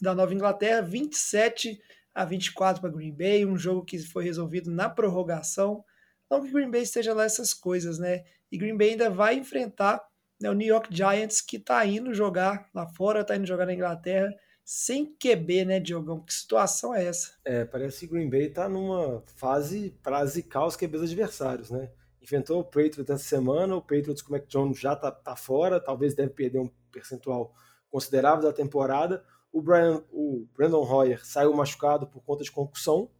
da 0.00 0.14
Nova 0.14 0.32
Inglaterra, 0.32 0.80
27 0.80 1.78
a 2.14 2.24
24 2.24 2.80
para 2.80 2.90
Green 2.90 3.12
Bay, 3.12 3.44
um 3.44 3.56
jogo 3.56 3.84
que 3.84 3.98
foi 3.98 4.24
resolvido 4.24 4.70
na 4.70 4.88
prorrogação. 4.88 5.84
Não 6.30 6.42
que 6.42 6.50
Green 6.50 6.70
Bay 6.70 6.82
esteja 6.82 7.12
lá 7.12 7.24
essas 7.24 7.52
coisas, 7.52 7.98
né? 7.98 8.24
E 8.50 8.56
Green 8.56 8.76
Bay 8.76 8.90
ainda 8.90 9.10
vai 9.10 9.34
enfrentar 9.36 10.00
né, 10.40 10.50
o 10.50 10.54
New 10.54 10.66
York 10.66 10.94
Giants, 10.94 11.40
que 11.40 11.56
está 11.56 11.84
indo 11.84 12.14
jogar 12.14 12.68
lá 12.74 12.86
fora, 12.86 13.20
está 13.20 13.36
indo 13.36 13.46
jogar 13.46 13.66
na 13.66 13.74
Inglaterra, 13.74 14.32
sem 14.64 15.14
QB, 15.16 15.64
né, 15.64 15.80
Diogão? 15.80 16.20
Que 16.20 16.32
situação 16.32 16.94
é 16.94 17.04
essa? 17.04 17.32
É, 17.44 17.64
parece 17.64 18.00
que 18.00 18.12
Green 18.14 18.30
Bay 18.30 18.46
está 18.46 18.68
numa 18.68 19.22
fase 19.36 19.96
para 20.02 20.24
zicar 20.24 20.66
os 20.66 20.76
QBs 20.76 21.02
adversários, 21.02 21.70
né? 21.70 21.90
Enfrentou 22.22 22.60
o 22.60 22.64
Patriots 22.64 23.10
essa 23.10 23.24
semana, 23.24 23.74
o 23.74 23.82
Patriots 23.82 24.22
com 24.22 24.30
o 24.30 24.36
Mac 24.36 24.46
Jones 24.46 24.78
já 24.78 24.92
está 24.92 25.10
tá 25.10 25.34
fora, 25.34 25.80
talvez 25.80 26.14
deve 26.14 26.30
perder 26.30 26.60
um 26.60 26.70
percentual 26.92 27.54
considerável 27.90 28.44
da 28.44 28.52
temporada 28.52 29.24
o, 29.52 29.60
Brian, 29.60 30.02
o 30.12 30.46
Brandon 30.56 30.84
Hoyer 30.84 31.24
saiu 31.24 31.52
machucado 31.52 32.06
por 32.06 32.22
conta 32.22 32.44
de 32.44 32.52
concussão 32.52 33.10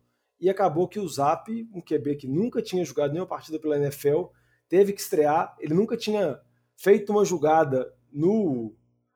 e 0.40 0.48
acabou 0.48 0.88
que 0.88 0.98
o 0.98 1.08
Zap, 1.08 1.50
um 1.74 1.82
QB 1.82 2.16
que 2.16 2.28
nunca 2.28 2.62
tinha 2.62 2.84
jogado 2.84 3.12
nenhuma 3.12 3.28
partida 3.28 3.58
pela 3.58 3.76
NFL, 3.76 4.26
teve 4.68 4.92
que 4.92 5.00
estrear. 5.00 5.54
Ele 5.58 5.74
nunca 5.74 5.96
tinha 5.96 6.40
feito 6.82 7.12
uma 7.12 7.24
jogada 7.24 7.92
no 8.12 8.74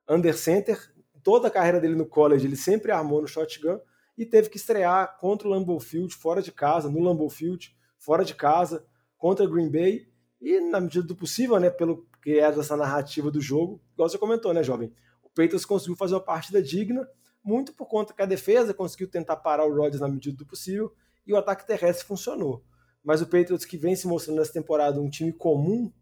under 0.09 0.37
center. 0.37 0.79
Toda 1.23 1.49
a 1.49 1.51
carreira 1.51 1.81
dele 1.81 1.95
no 1.95 2.07
college 2.07 2.47
ele 2.47 2.57
sempre 2.57 2.93
armou 2.93 3.23
no 3.23 3.29
shotgun 3.29 3.81
e 4.17 4.27
teve 4.27 4.51
que 4.51 4.57
estrear 4.57 5.17
contra 5.19 5.49
o 5.49 5.51
Lambeau 5.51 5.81
Field 5.81 6.15
fora 6.15 6.43
de 6.43 6.53
casa, 6.53 6.91
no 6.91 7.01
Lambeau 7.01 7.31
Field 7.31 7.75
fora 7.99 8.25
de 8.25 8.35
casa, 8.35 8.87
contra 9.17 9.47
Green 9.47 9.71
Bay 9.71 10.07
e 10.41 10.61
na 10.61 10.79
medida 10.79 11.07
do 11.07 11.17
possível, 11.17 11.59
né, 11.59 11.71
pelo 11.71 12.07
que 12.23 12.39
é 12.39 12.43
essa 12.43 12.77
narrativa 12.77 13.31
do 13.31 13.41
jogo, 13.41 13.81
igual 13.95 14.09
você 14.09 14.19
comentou, 14.19 14.53
né, 14.53 14.63
jovem? 14.63 14.93
Patriots 15.35 15.65
conseguiu 15.65 15.97
fazer 15.97 16.15
uma 16.15 16.21
partida 16.21 16.63
digna, 16.63 17.07
muito 17.43 17.75
por 17.75 17.87
conta 17.87 18.15
que 18.15 18.23
a 18.23 18.27
defesa 18.27 18.73
conseguiu 18.73 19.09
tentar 19.09 19.37
parar 19.37 19.67
o 19.67 19.75
Rodgers 19.75 20.01
na 20.01 20.09
medida 20.09 20.37
do 20.37 20.47
possível 20.47 20.93
e 21.27 21.33
o 21.33 21.37
ataque 21.37 21.67
terrestre 21.67 22.07
funcionou. 22.07 22.65
Mas 23.03 23.21
o 23.21 23.27
Patriots, 23.27 23.67
que 23.67 23.77
vem 23.77 23.95
se 23.97 24.07
mostrando 24.07 24.39
nessa 24.39 24.53
temporada 24.53 25.01
um 25.01 25.11
time 25.11 25.33
comum, 25.33 25.93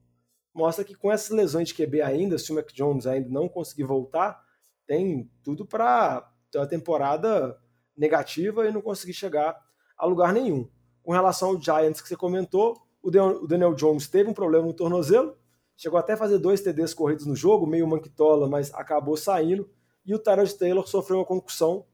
mostra 0.54 0.85
que 0.85 0.94
com 0.94 1.11
essas 1.11 1.30
lesões 1.30 1.68
de 1.68 1.75
QB 1.75 2.02
ainda, 2.02 2.38
se 2.38 2.52
o 2.52 2.54
Mac 2.54 2.73
Jones 2.73 3.06
ainda 3.06 3.28
não 3.28 3.49
conseguir 3.49 3.85
voltar, 3.85 4.42
tem 4.87 5.30
tudo 5.42 5.64
para 5.64 6.28
ter 6.50 6.59
uma 6.59 6.66
temporada 6.66 7.59
negativa 7.97 8.66
e 8.66 8.73
não 8.73 8.82
conseguir 8.82 9.14
chegar 9.14 9.59
a 9.97 10.06
lugar 10.06 10.32
nenhum. 10.32 10.68
Com 11.02 11.12
relação 11.12 11.50
ao 11.50 11.61
Giants 11.61 12.00
que 12.00 12.09
você 12.09 12.16
comentou, 12.16 12.80
o 13.02 13.11
Daniel 13.47 13.75
Jones 13.75 14.09
teve 14.09 14.30
um 14.30 14.35
problema 14.35 14.66
no 14.66 14.73
tornozelo, 14.73 15.37
Chegou 15.82 15.99
até 15.99 16.12
a 16.12 16.16
fazer 16.16 16.38
dois 16.38 16.61
TDs 16.61 16.94
corridos 16.94 17.26
no 17.26 17.35
jogo, 17.35 17.66
meio 17.66 17.88
manquitola, 17.88 18.49
mas 18.49 18.73
acabou 18.73 19.16
saindo. 19.16 19.68
E 20.06 20.14
o 20.14 20.18
Tyrod 20.18 20.54
Taylor 20.54 20.87
sofreu 20.87 21.18
uma 21.18 21.25
concussão, 21.25 21.85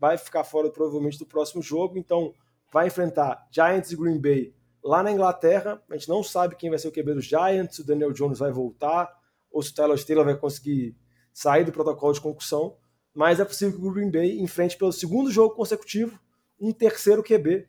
vai 0.00 0.18
ficar 0.18 0.42
fora 0.42 0.68
provavelmente 0.68 1.16
do 1.16 1.24
próximo 1.24 1.62
jogo, 1.62 1.96
então 1.96 2.34
vai 2.72 2.88
enfrentar 2.88 3.46
Giants 3.52 3.92
e 3.92 3.96
Green 3.96 4.18
Bay 4.20 4.52
lá 4.82 5.02
na 5.02 5.12
Inglaterra. 5.12 5.82
A 5.90 5.94
gente 5.96 6.08
não 6.08 6.22
sabe 6.22 6.56
quem 6.56 6.70
vai 6.70 6.78
ser 6.78 6.88
o 6.88 6.92
QB 6.92 7.14
dos 7.14 7.24
Giants, 7.24 7.76
se 7.76 7.82
o 7.82 7.86
Daniel 7.86 8.12
Jones 8.12 8.38
vai 8.38 8.50
voltar, 8.50 9.10
ou 9.50 9.62
se 9.62 9.70
o 9.70 9.74
Tyler 9.74 10.04
Taylor 10.04 10.24
vai 10.24 10.36
conseguir 10.36 10.96
sair 11.32 11.64
do 11.64 11.72
protocolo 11.72 12.12
de 12.12 12.20
concussão. 12.20 12.76
Mas 13.14 13.40
é 13.40 13.44
possível 13.44 13.78
que 13.78 13.86
o 13.86 13.92
Green 13.92 14.10
Bay 14.10 14.40
enfrente 14.40 14.76
pelo 14.76 14.92
segundo 14.92 15.30
jogo 15.30 15.54
consecutivo 15.54 16.18
um 16.60 16.72
terceiro 16.72 17.22
QB 17.22 17.66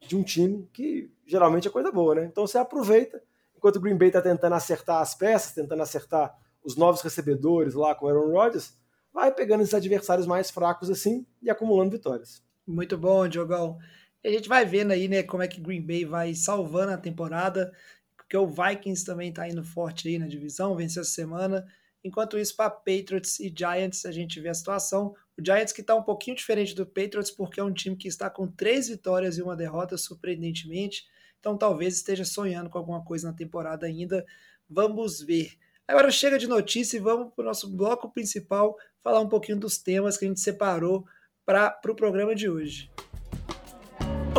de 0.00 0.16
um 0.16 0.22
time 0.22 0.68
que 0.72 1.10
geralmente 1.26 1.68
é 1.68 1.70
coisa 1.70 1.90
boa, 1.90 2.14
né? 2.14 2.24
Então 2.24 2.46
você 2.46 2.58
aproveita 2.58 3.22
Enquanto 3.62 3.76
o 3.76 3.80
Green 3.80 3.96
Bay 3.96 4.08
está 4.08 4.20
tentando 4.20 4.56
acertar 4.56 5.00
as 5.00 5.14
peças, 5.14 5.52
tentando 5.52 5.80
acertar 5.80 6.36
os 6.64 6.76
novos 6.76 7.00
recebedores 7.00 7.74
lá 7.74 7.94
com 7.94 8.06
o 8.06 8.08
Aaron 8.08 8.32
Rodgers, 8.32 8.76
vai 9.14 9.32
pegando 9.32 9.60
esses 9.62 9.72
adversários 9.72 10.26
mais 10.26 10.50
fracos 10.50 10.90
assim 10.90 11.24
e 11.40 11.48
acumulando 11.48 11.92
vitórias. 11.92 12.42
Muito 12.66 12.98
bom, 12.98 13.28
Diogão. 13.28 13.78
E 14.24 14.28
a 14.28 14.30
gente 14.30 14.48
vai 14.48 14.64
vendo 14.64 14.92
aí, 14.92 15.08
né, 15.08 15.22
como 15.22 15.42
é 15.42 15.48
que 15.48 15.60
Green 15.60 15.82
Bay 15.82 16.04
vai 16.04 16.34
salvando 16.34 16.92
a 16.92 16.98
temporada, 16.98 17.72
porque 18.16 18.36
o 18.36 18.46
Vikings 18.46 19.04
também 19.04 19.30
está 19.30 19.48
indo 19.48 19.64
forte 19.64 20.08
aí 20.08 20.18
na 20.18 20.28
divisão, 20.28 20.76
venceu 20.76 21.02
essa 21.02 21.10
semana. 21.10 21.66
Enquanto 22.04 22.38
isso, 22.38 22.56
para 22.56 22.70
Patriots 22.70 23.38
e 23.40 23.52
Giants, 23.56 24.04
a 24.06 24.12
gente 24.12 24.40
vê 24.40 24.48
a 24.48 24.54
situação. 24.54 25.14
O 25.38 25.44
Giants 25.44 25.72
que 25.72 25.80
está 25.80 25.94
um 25.94 26.02
pouquinho 26.02 26.36
diferente 26.36 26.74
do 26.74 26.86
Patriots, 26.86 27.30
porque 27.30 27.60
é 27.60 27.64
um 27.64 27.72
time 27.72 27.96
que 27.96 28.08
está 28.08 28.28
com 28.28 28.46
três 28.46 28.88
vitórias 28.88 29.38
e 29.38 29.42
uma 29.42 29.56
derrota, 29.56 29.96
surpreendentemente. 29.96 31.04
Então 31.38 31.56
talvez 31.56 31.96
esteja 31.96 32.24
sonhando 32.24 32.70
com 32.70 32.78
alguma 32.78 33.04
coisa 33.04 33.28
na 33.28 33.36
temporada 33.36 33.86
ainda. 33.86 34.24
Vamos 34.68 35.20
ver. 35.20 35.52
Agora 35.86 36.10
chega 36.10 36.38
de 36.38 36.46
notícia 36.46 36.96
e 36.96 37.00
vamos 37.00 37.34
para 37.34 37.42
o 37.42 37.46
nosso 37.46 37.68
bloco 37.68 38.10
principal 38.10 38.76
falar 39.02 39.20
um 39.20 39.28
pouquinho 39.28 39.58
dos 39.58 39.78
temas 39.78 40.16
que 40.16 40.24
a 40.24 40.28
gente 40.28 40.40
separou 40.40 41.04
para 41.44 41.68
o 41.68 41.80
pro 41.80 41.96
programa 41.96 42.34
de 42.34 42.48
hoje. 42.48 42.90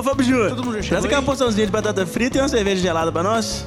Ô 0.04 0.06
Fábio 0.06 0.26
Júnior, 0.26 0.84
traz 0.86 1.06
aquela 1.06 1.24
porçãozinha 1.24 1.66
de 1.66 1.72
batata 1.72 2.06
frita 2.06 2.38
e 2.38 2.42
uma 2.42 2.50
cerveja 2.50 2.82
gelada 2.82 3.10
para 3.10 3.24
nós. 3.24 3.66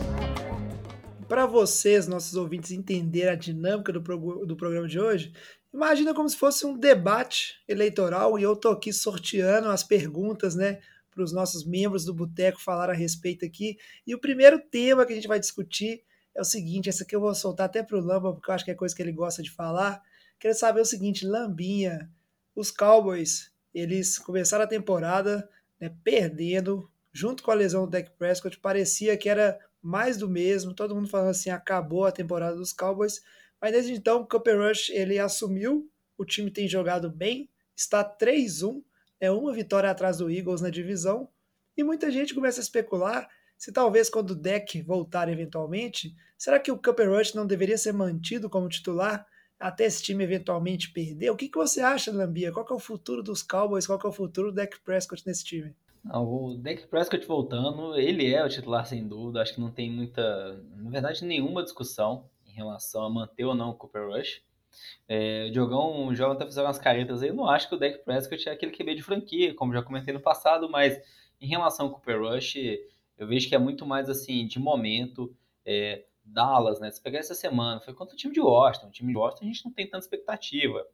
Para 1.27 1.47
vocês, 1.47 2.07
nossos 2.07 2.35
ouvintes, 2.35 2.73
entenderem 2.73 3.31
a 3.31 3.35
dinâmica 3.35 3.91
do, 3.91 4.03
pro, 4.03 4.45
do 4.45 4.55
programa 4.55 4.87
de 4.87 5.01
hoje, 5.01 5.33
imagina 5.73 6.13
como 6.13 6.29
se 6.29 6.37
fosse 6.37 6.67
um 6.67 6.77
debate 6.77 7.55
eleitoral 7.67 8.39
e 8.39 8.43
eu 8.43 8.55
tô 8.55 8.69
aqui 8.69 8.93
sorteando 8.93 9.71
as 9.71 9.83
perguntas, 9.83 10.55
né? 10.55 10.81
para 11.11 11.25
os 11.25 11.33
nossos 11.33 11.65
membros 11.65 12.05
do 12.05 12.13
Boteco 12.13 12.61
falar 12.61 12.91
a 12.91 12.93
respeito 12.93 13.43
aqui. 13.43 13.79
E 14.07 14.15
o 14.15 14.21
primeiro 14.21 14.61
tema 14.61 15.07
que 15.07 15.15
a 15.15 15.17
gente 15.17 15.29
vai 15.29 15.41
discutir 15.41 16.03
é 16.35 16.41
o 16.43 16.45
seguinte: 16.45 16.91
essa 16.91 17.03
aqui 17.03 17.17
eu 17.17 17.21
vou 17.21 17.35
soltar 17.35 17.65
até 17.65 17.83
para 17.83 17.97
o 17.97 18.05
Lamba, 18.05 18.35
porque 18.35 18.51
eu 18.51 18.55
acho 18.55 18.65
que 18.67 18.71
é 18.71 18.75
coisa 18.75 18.95
que 18.95 19.01
ele 19.01 19.13
gosta 19.13 19.43
de 19.43 19.51
falar. 19.51 20.03
Quero 20.39 20.53
saber 20.53 20.83
o 20.83 20.85
seguinte: 20.85 21.27
Lambinha, 21.27 22.11
os 22.55 22.71
Cowboys, 22.71 23.51
eles 23.73 24.19
começaram 24.19 24.65
a 24.65 24.69
temporada 24.69 25.49
né, 25.81 25.95
perdendo, 26.03 26.91
junto 27.13 27.43
com 27.43 27.51
a 27.51 27.55
lesão 27.55 27.85
do 27.85 27.91
Dak 27.91 28.11
Prescott, 28.19 28.59
parecia 28.59 29.17
que 29.17 29.29
era 29.29 29.59
mais 29.83 30.17
do 30.17 30.29
mesmo, 30.29 30.75
todo 30.75 30.95
mundo 30.95 31.09
falando 31.09 31.31
assim, 31.31 31.51
acabou 31.51 32.05
a 32.05 32.13
temporada 32.13 32.57
dos 32.57 32.73
Cowboys, 32.73 33.23
mas 33.61 33.73
desde 33.73 33.93
então 33.93 34.23
o 34.23 34.27
Cooper 34.27 34.59
Rush 34.59 34.91
ele 34.91 35.19
assumiu, 35.19 35.91
o 36.19 36.25
time 36.25 36.51
tem 36.51 36.69
jogado 36.69 37.11
bem, 37.11 37.49
está 37.75 38.05
3-1, 38.05 38.83
é 39.21 39.31
uma 39.31 39.53
vitória 39.53 39.91
atrás 39.91 40.19
do 40.19 40.31
Eagles 40.31 40.61
na 40.61 40.71
divisão 40.71 41.29
E 41.77 41.83
muita 41.83 42.11
gente 42.11 42.35
começa 42.35 42.61
a 42.61 42.63
especular 42.63 43.29
se 43.57 43.73
talvez 43.73 44.11
quando 44.11 44.31
o 44.31 44.35
deck 44.35 44.83
voltar 44.83 45.29
eventualmente, 45.29 46.15
será 46.37 46.59
que 46.59 46.71
o 46.71 46.77
Cooper 46.77 47.11
Rush 47.11 47.33
não 47.33 47.47
deveria 47.47 47.79
ser 47.79 47.93
mantido 47.93 48.51
como 48.51 48.69
titular 48.69 49.27
até 49.59 49.85
esse 49.85 50.03
time 50.03 50.23
eventualmente 50.23 50.91
perder? 50.93 51.31
O 51.31 51.37
que, 51.37 51.49
que 51.49 51.59
você 51.59 51.81
acha, 51.81 52.13
Lambia? 52.13 52.53
Qual 52.53 52.67
é 52.69 52.73
o 52.73 52.79
futuro 52.79 53.23
dos 53.23 53.43
Cowboys? 53.43 53.87
Qual 53.87 53.99
é 54.03 54.07
o 54.07 54.13
futuro 54.13 54.51
do 54.51 54.57
Dak 54.57 54.79
Prescott 54.81 55.27
nesse 55.27 55.45
time? 55.45 55.75
Não, 56.05 56.25
o 56.25 56.55
Dak 56.55 56.87
Prescott 56.87 57.27
voltando, 57.27 57.97
ele 57.99 58.33
é 58.33 58.45
o 58.45 58.49
titular 58.49 58.87
sem 58.87 59.07
dúvida. 59.07 59.43
Acho 59.43 59.55
que 59.55 59.61
não 59.61 59.71
tem 59.71 59.91
muita, 59.91 60.63
na 60.77 60.91
verdade, 60.91 61.25
nenhuma 61.25 61.63
discussão 61.63 62.29
em 62.47 62.53
relação 62.53 63.05
a 63.05 63.11
manter 63.11 63.45
ou 63.45 63.55
não 63.55 63.71
o 63.71 63.75
Cooper 63.75 64.09
Rush. 64.09 64.43
É, 65.09 65.47
o 65.49 65.53
Diogão, 65.53 66.07
o 66.07 66.15
Jogão 66.15 66.35
até 66.35 66.45
fizeram 66.45 66.69
umas 66.69 66.79
caretas 66.79 67.23
aí. 67.23 67.31
Eu 67.31 67.35
não 67.35 67.49
acho 67.49 67.69
que 67.69 67.75
o 67.75 67.79
Dak 67.79 68.05
Prescott 68.05 68.49
é 68.49 68.53
aquele 68.53 68.73
QB 68.73 68.95
de 68.95 69.03
franquia, 69.03 69.55
como 69.55 69.73
já 69.73 69.83
comentei 69.83 70.15
no 70.15 70.21
passado, 70.21 70.69
mas 70.69 71.01
em 71.41 71.49
relação 71.49 71.87
ao 71.87 71.93
Cooper 71.93 72.21
Rush, 72.21 72.57
eu 73.19 73.27
vejo 73.27 73.49
que 73.49 73.55
é 73.55 73.59
muito 73.59 73.87
mais 73.87 74.09
assim, 74.09 74.47
de 74.47 74.59
momento. 74.59 75.35
É, 75.65 76.05
Dallas, 76.27 76.81
né? 76.81 76.91
Se 76.91 77.01
pegar 77.01 77.21
essa 77.21 77.35
semana, 77.35 77.81
foi 77.81 77.95
contra 77.95 78.15
o 78.15 78.19
time 78.19 78.35
de 78.35 78.41
Washington. 78.41 78.89
O 78.89 78.91
time 78.91 79.13
de 79.13 79.19
Washington 79.19 79.45
a 79.45 79.49
gente 79.49 79.65
não 79.65 79.73
tem 79.73 79.87
tanta 79.87 80.05
expectativa. 80.05 80.87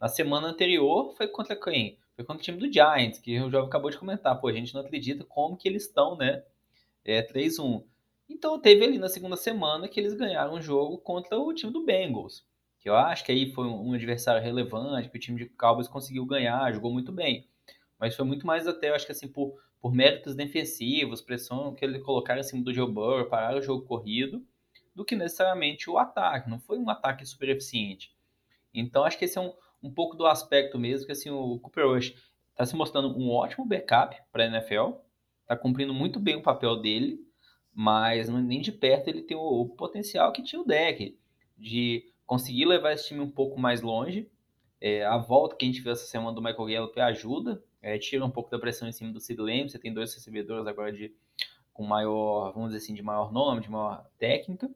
Na 0.00 0.08
semana 0.08 0.48
anterior 0.48 1.14
foi 1.16 1.28
contra 1.28 1.54
quem? 1.54 1.98
Foi 2.16 2.24
contra 2.24 2.40
o 2.40 2.44
time 2.44 2.58
do 2.58 2.70
Giants, 2.70 3.20
que 3.20 3.40
o 3.40 3.50
Jovem 3.50 3.68
acabou 3.68 3.90
de 3.90 3.98
comentar. 3.98 4.38
Pô, 4.40 4.48
a 4.48 4.52
gente 4.52 4.74
não 4.74 4.80
acredita 4.80 5.24
como 5.24 5.56
que 5.56 5.68
eles 5.68 5.86
estão, 5.86 6.16
né? 6.16 6.44
É 7.04 7.22
3-1. 7.22 7.84
Então 8.28 8.58
teve 8.58 8.84
ali 8.84 8.98
na 8.98 9.08
segunda 9.08 9.36
semana 9.36 9.88
que 9.88 10.00
eles 10.00 10.14
ganharam 10.14 10.54
um 10.54 10.62
jogo 10.62 10.98
contra 10.98 11.38
o 11.38 11.54
time 11.54 11.72
do 11.72 11.84
Bengals. 11.84 12.44
Que 12.78 12.88
eu 12.88 12.96
acho 12.96 13.24
que 13.24 13.30
aí 13.30 13.52
foi 13.52 13.66
um 13.66 13.92
adversário 13.92 14.42
relevante, 14.42 15.08
que 15.08 15.16
o 15.16 15.20
time 15.20 15.38
de 15.38 15.46
Cowboys 15.50 15.88
conseguiu 15.88 16.26
ganhar, 16.26 16.72
jogou 16.72 16.92
muito 16.92 17.12
bem. 17.12 17.46
Mas 17.98 18.16
foi 18.16 18.24
muito 18.24 18.44
mais 18.46 18.66
até, 18.66 18.90
eu 18.90 18.94
acho 18.94 19.06
que 19.06 19.12
assim, 19.12 19.28
por, 19.28 19.54
por 19.80 19.94
méritos 19.94 20.34
defensivos, 20.34 21.22
pressão 21.22 21.74
que 21.74 21.84
ele 21.84 22.00
colocaram 22.00 22.40
em 22.40 22.44
cima 22.44 22.64
do 22.64 22.74
Joe 22.74 22.90
Burrow, 22.90 23.28
pararam 23.28 23.58
o 23.58 23.62
jogo 23.62 23.86
corrido 23.86 24.44
do 24.94 25.04
que 25.04 25.16
necessariamente 25.16 25.88
o 25.88 25.98
ataque. 25.98 26.50
Não 26.50 26.58
foi 26.58 26.78
um 26.78 26.88
ataque 26.90 27.24
super 27.24 27.48
eficiente. 27.48 28.14
Então, 28.74 29.04
acho 29.04 29.18
que 29.18 29.24
esse 29.24 29.38
é 29.38 29.40
um, 29.40 29.52
um 29.82 29.90
pouco 29.90 30.16
do 30.16 30.26
aspecto 30.26 30.78
mesmo, 30.78 31.06
que 31.06 31.12
assim, 31.12 31.30
o 31.30 31.58
Cooper 31.58 31.86
Rush 31.86 32.14
está 32.50 32.64
se 32.64 32.76
mostrando 32.76 33.16
um 33.18 33.30
ótimo 33.30 33.66
backup 33.66 34.16
para 34.30 34.44
a 34.44 34.46
NFL, 34.46 34.98
está 35.42 35.56
cumprindo 35.56 35.92
muito 35.92 36.20
bem 36.20 36.36
o 36.36 36.42
papel 36.42 36.80
dele, 36.80 37.20
mas 37.74 38.28
nem 38.28 38.60
de 38.60 38.70
perto 38.70 39.08
ele 39.08 39.22
tem 39.22 39.36
o, 39.36 39.40
o, 39.40 39.68
potencial 39.70 40.32
que 40.32 40.42
tinha 40.42 40.60
o 40.60 40.66
deck, 40.66 41.18
de 41.56 42.12
conseguir 42.26 42.66
levar 42.66 42.92
esse 42.92 43.08
time 43.08 43.20
um 43.20 43.30
pouco 43.30 43.58
mais 43.58 43.80
longe. 43.80 44.30
É, 44.80 45.04
a 45.04 45.16
volta 45.16 45.56
que 45.56 45.64
a 45.64 45.68
gente 45.68 45.80
viu 45.80 45.92
essa 45.92 46.04
semana 46.04 46.34
do 46.34 46.42
Michael 46.42 46.66
Gallup 46.66 47.00
ajuda, 47.00 47.62
é, 47.80 47.98
tira 47.98 48.24
um 48.24 48.30
pouco 48.30 48.50
da 48.50 48.58
pressão 48.58 48.88
em 48.88 48.92
cima 48.92 49.12
do 49.12 49.20
Sid 49.20 49.40
Lamb, 49.40 49.70
você 49.70 49.78
tem 49.78 49.92
dois 49.92 50.14
recebedores 50.14 50.66
agora 50.66 50.92
de 50.92 51.14
com 51.72 51.84
maior, 51.84 52.52
vamos 52.52 52.70
dizer 52.70 52.84
assim, 52.84 52.94
de 52.94 53.02
maior 53.02 53.32
nome, 53.32 53.62
de 53.62 53.70
maior 53.70 54.06
técnica. 54.18 54.70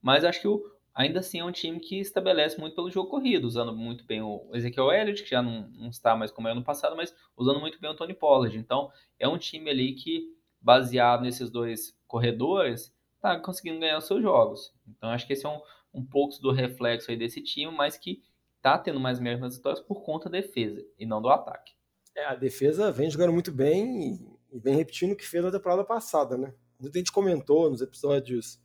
Mas 0.00 0.24
acho 0.24 0.40
que 0.40 0.48
o, 0.48 0.62
ainda 0.94 1.20
assim 1.20 1.40
é 1.40 1.44
um 1.44 1.52
time 1.52 1.78
que 1.80 1.98
estabelece 1.98 2.58
muito 2.58 2.74
pelo 2.74 2.90
jogo 2.90 3.10
corrido, 3.10 3.46
usando 3.46 3.74
muito 3.74 4.04
bem 4.04 4.22
o 4.22 4.48
Ezequiel 4.52 4.92
Elliott, 4.92 5.22
que 5.22 5.30
já 5.30 5.42
não, 5.42 5.68
não 5.70 5.88
está 5.88 6.16
mais 6.16 6.30
como 6.30 6.48
era 6.48 6.54
no 6.54 6.64
passado, 6.64 6.96
mas 6.96 7.14
usando 7.36 7.60
muito 7.60 7.80
bem 7.80 7.90
o 7.90 7.94
Tony 7.94 8.14
Pollard. 8.14 8.56
Então, 8.56 8.90
é 9.18 9.28
um 9.28 9.38
time 9.38 9.70
ali 9.70 9.94
que, 9.94 10.28
baseado 10.60 11.22
nesses 11.22 11.50
dois 11.50 11.96
corredores, 12.06 12.94
está 13.16 13.38
conseguindo 13.38 13.80
ganhar 13.80 13.98
os 13.98 14.06
seus 14.06 14.22
jogos. 14.22 14.72
Então, 14.88 15.10
acho 15.10 15.26
que 15.26 15.32
esse 15.32 15.46
é 15.46 15.48
um, 15.48 15.60
um 15.92 16.04
pouco 16.04 16.40
do 16.40 16.52
reflexo 16.52 17.10
aí 17.10 17.16
desse 17.16 17.42
time, 17.42 17.72
mas 17.72 17.96
que 17.96 18.22
está 18.56 18.78
tendo 18.78 19.00
mais 19.00 19.18
mérito 19.18 19.42
nas 19.42 19.56
vitórias 19.56 19.80
por 19.80 20.02
conta 20.02 20.28
da 20.28 20.38
defesa 20.38 20.84
e 20.98 21.06
não 21.06 21.22
do 21.22 21.28
ataque. 21.28 21.72
É, 22.14 22.24
a 22.26 22.34
defesa 22.34 22.90
vem 22.92 23.10
jogando 23.10 23.32
muito 23.32 23.52
bem 23.52 24.18
e 24.50 24.58
vem 24.58 24.76
repetindo 24.76 25.12
o 25.12 25.16
que 25.16 25.26
fez 25.26 25.42
na 25.42 25.50
temporada 25.50 25.84
passada, 25.84 26.36
né? 26.36 26.52
Muita 26.78 26.98
gente 26.98 27.12
comentou 27.12 27.70
nos 27.70 27.80
episódios 27.80 28.60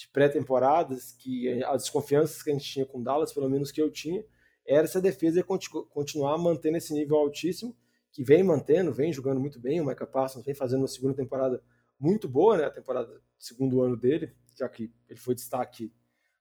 de 0.00 0.08
pré-temporadas, 0.08 1.12
que 1.12 1.62
as 1.64 1.82
desconfianças 1.82 2.42
que 2.42 2.50
a 2.50 2.54
gente 2.54 2.64
tinha 2.64 2.86
com 2.86 3.02
Dallas, 3.02 3.34
pelo 3.34 3.50
menos 3.50 3.70
que 3.70 3.82
eu 3.82 3.90
tinha, 3.90 4.24
era 4.66 4.86
se 4.86 4.96
a 4.96 5.00
defesa 5.00 5.40
ia 5.40 5.44
continuar 5.44 6.38
mantendo 6.38 6.78
esse 6.78 6.94
nível 6.94 7.18
altíssimo, 7.18 7.76
que 8.10 8.24
vem 8.24 8.42
mantendo, 8.42 8.94
vem 8.94 9.12
jogando 9.12 9.38
muito 9.38 9.60
bem, 9.60 9.78
o 9.78 9.84
Micah 9.84 10.06
Parsons 10.06 10.44
vem 10.44 10.54
fazendo 10.54 10.80
uma 10.80 10.88
segunda 10.88 11.14
temporada 11.14 11.62
muito 11.98 12.26
boa, 12.26 12.56
né, 12.56 12.64
a 12.64 12.70
temporada 12.70 13.20
segundo 13.38 13.82
ano 13.82 13.94
dele, 13.94 14.34
já 14.56 14.66
que 14.70 14.90
ele 15.06 15.20
foi 15.20 15.34
destaque 15.34 15.92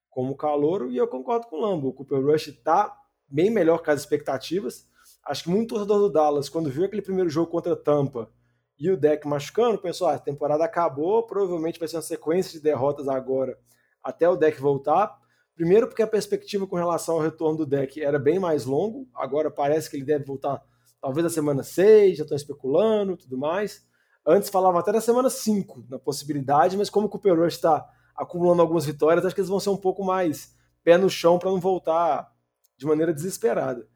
como 0.09 0.37
calouro, 0.37 0.89
e 0.89 0.95
eu 0.95 1.07
concordo 1.07 1.47
com 1.47 1.57
o 1.57 1.59
Lambo, 1.59 1.89
o 1.89 1.93
Cooper 1.93 2.25
Rush 2.25 2.47
está 2.47 2.97
bem 3.27 3.49
melhor 3.49 3.83
que 3.83 3.91
as 3.91 3.99
expectativas, 3.99 4.89
acho 5.25 5.43
que 5.43 5.49
muito 5.49 5.69
torcedor 5.69 5.99
do 5.99 6.09
Dallas, 6.09 6.47
quando 6.47 6.71
viu 6.71 6.85
aquele 6.85 7.01
primeiro 7.01 7.29
jogo 7.29 7.51
contra 7.51 7.75
Tampa, 7.75 8.31
e 8.79 8.89
o 8.89 8.97
deck 8.97 9.27
machucando, 9.27 9.77
pensou, 9.77 10.07
ah, 10.07 10.13
a 10.13 10.19
temporada 10.19 10.63
acabou, 10.63 11.23
provavelmente 11.23 11.79
vai 11.79 11.87
ser 11.87 11.97
uma 11.97 12.01
sequência 12.01 12.53
de 12.53 12.63
derrotas 12.63 13.09
agora 13.09 13.57
até 14.01 14.27
o 14.29 14.37
deck 14.37 14.59
voltar. 14.61 15.17
Primeiro 15.53 15.87
porque 15.87 16.01
a 16.01 16.07
perspectiva 16.07 16.65
com 16.65 16.77
relação 16.77 17.15
ao 17.15 17.21
retorno 17.21 17.57
do 17.57 17.65
deck 17.65 18.01
era 18.01 18.17
bem 18.17 18.39
mais 18.39 18.65
longo, 18.65 19.07
agora 19.13 19.51
parece 19.51 19.89
que 19.89 19.97
ele 19.97 20.05
deve 20.05 20.23
voltar 20.23 20.63
talvez 21.01 21.23
na 21.23 21.29
semana 21.29 21.63
6, 21.63 22.17
já 22.17 22.23
estão 22.23 22.35
especulando 22.35 23.17
tudo 23.17 23.37
mais. 23.37 23.85
Antes 24.25 24.49
falava 24.49 24.79
até 24.79 24.91
da 24.91 25.01
semana 25.01 25.29
5, 25.29 25.85
na 25.89 25.99
possibilidade, 25.99 26.77
mas 26.77 26.89
como 26.89 27.07
o 27.07 27.09
Cooper 27.09 27.37
Rush 27.37 27.55
está 27.55 27.85
acumulando 28.15 28.61
algumas 28.61 28.85
vitórias, 28.85 29.25
acho 29.25 29.33
que 29.33 29.41
eles 29.41 29.49
vão 29.49 29.59
ser 29.59 29.69
um 29.69 29.77
pouco 29.77 30.03
mais 30.03 30.53
pé 30.83 30.97
no 30.97 31.09
chão 31.09 31.37
para 31.37 31.49
não 31.49 31.59
voltar 31.59 32.31
de 32.77 32.85
maneira 32.85 33.13
desesperada. 33.13 33.87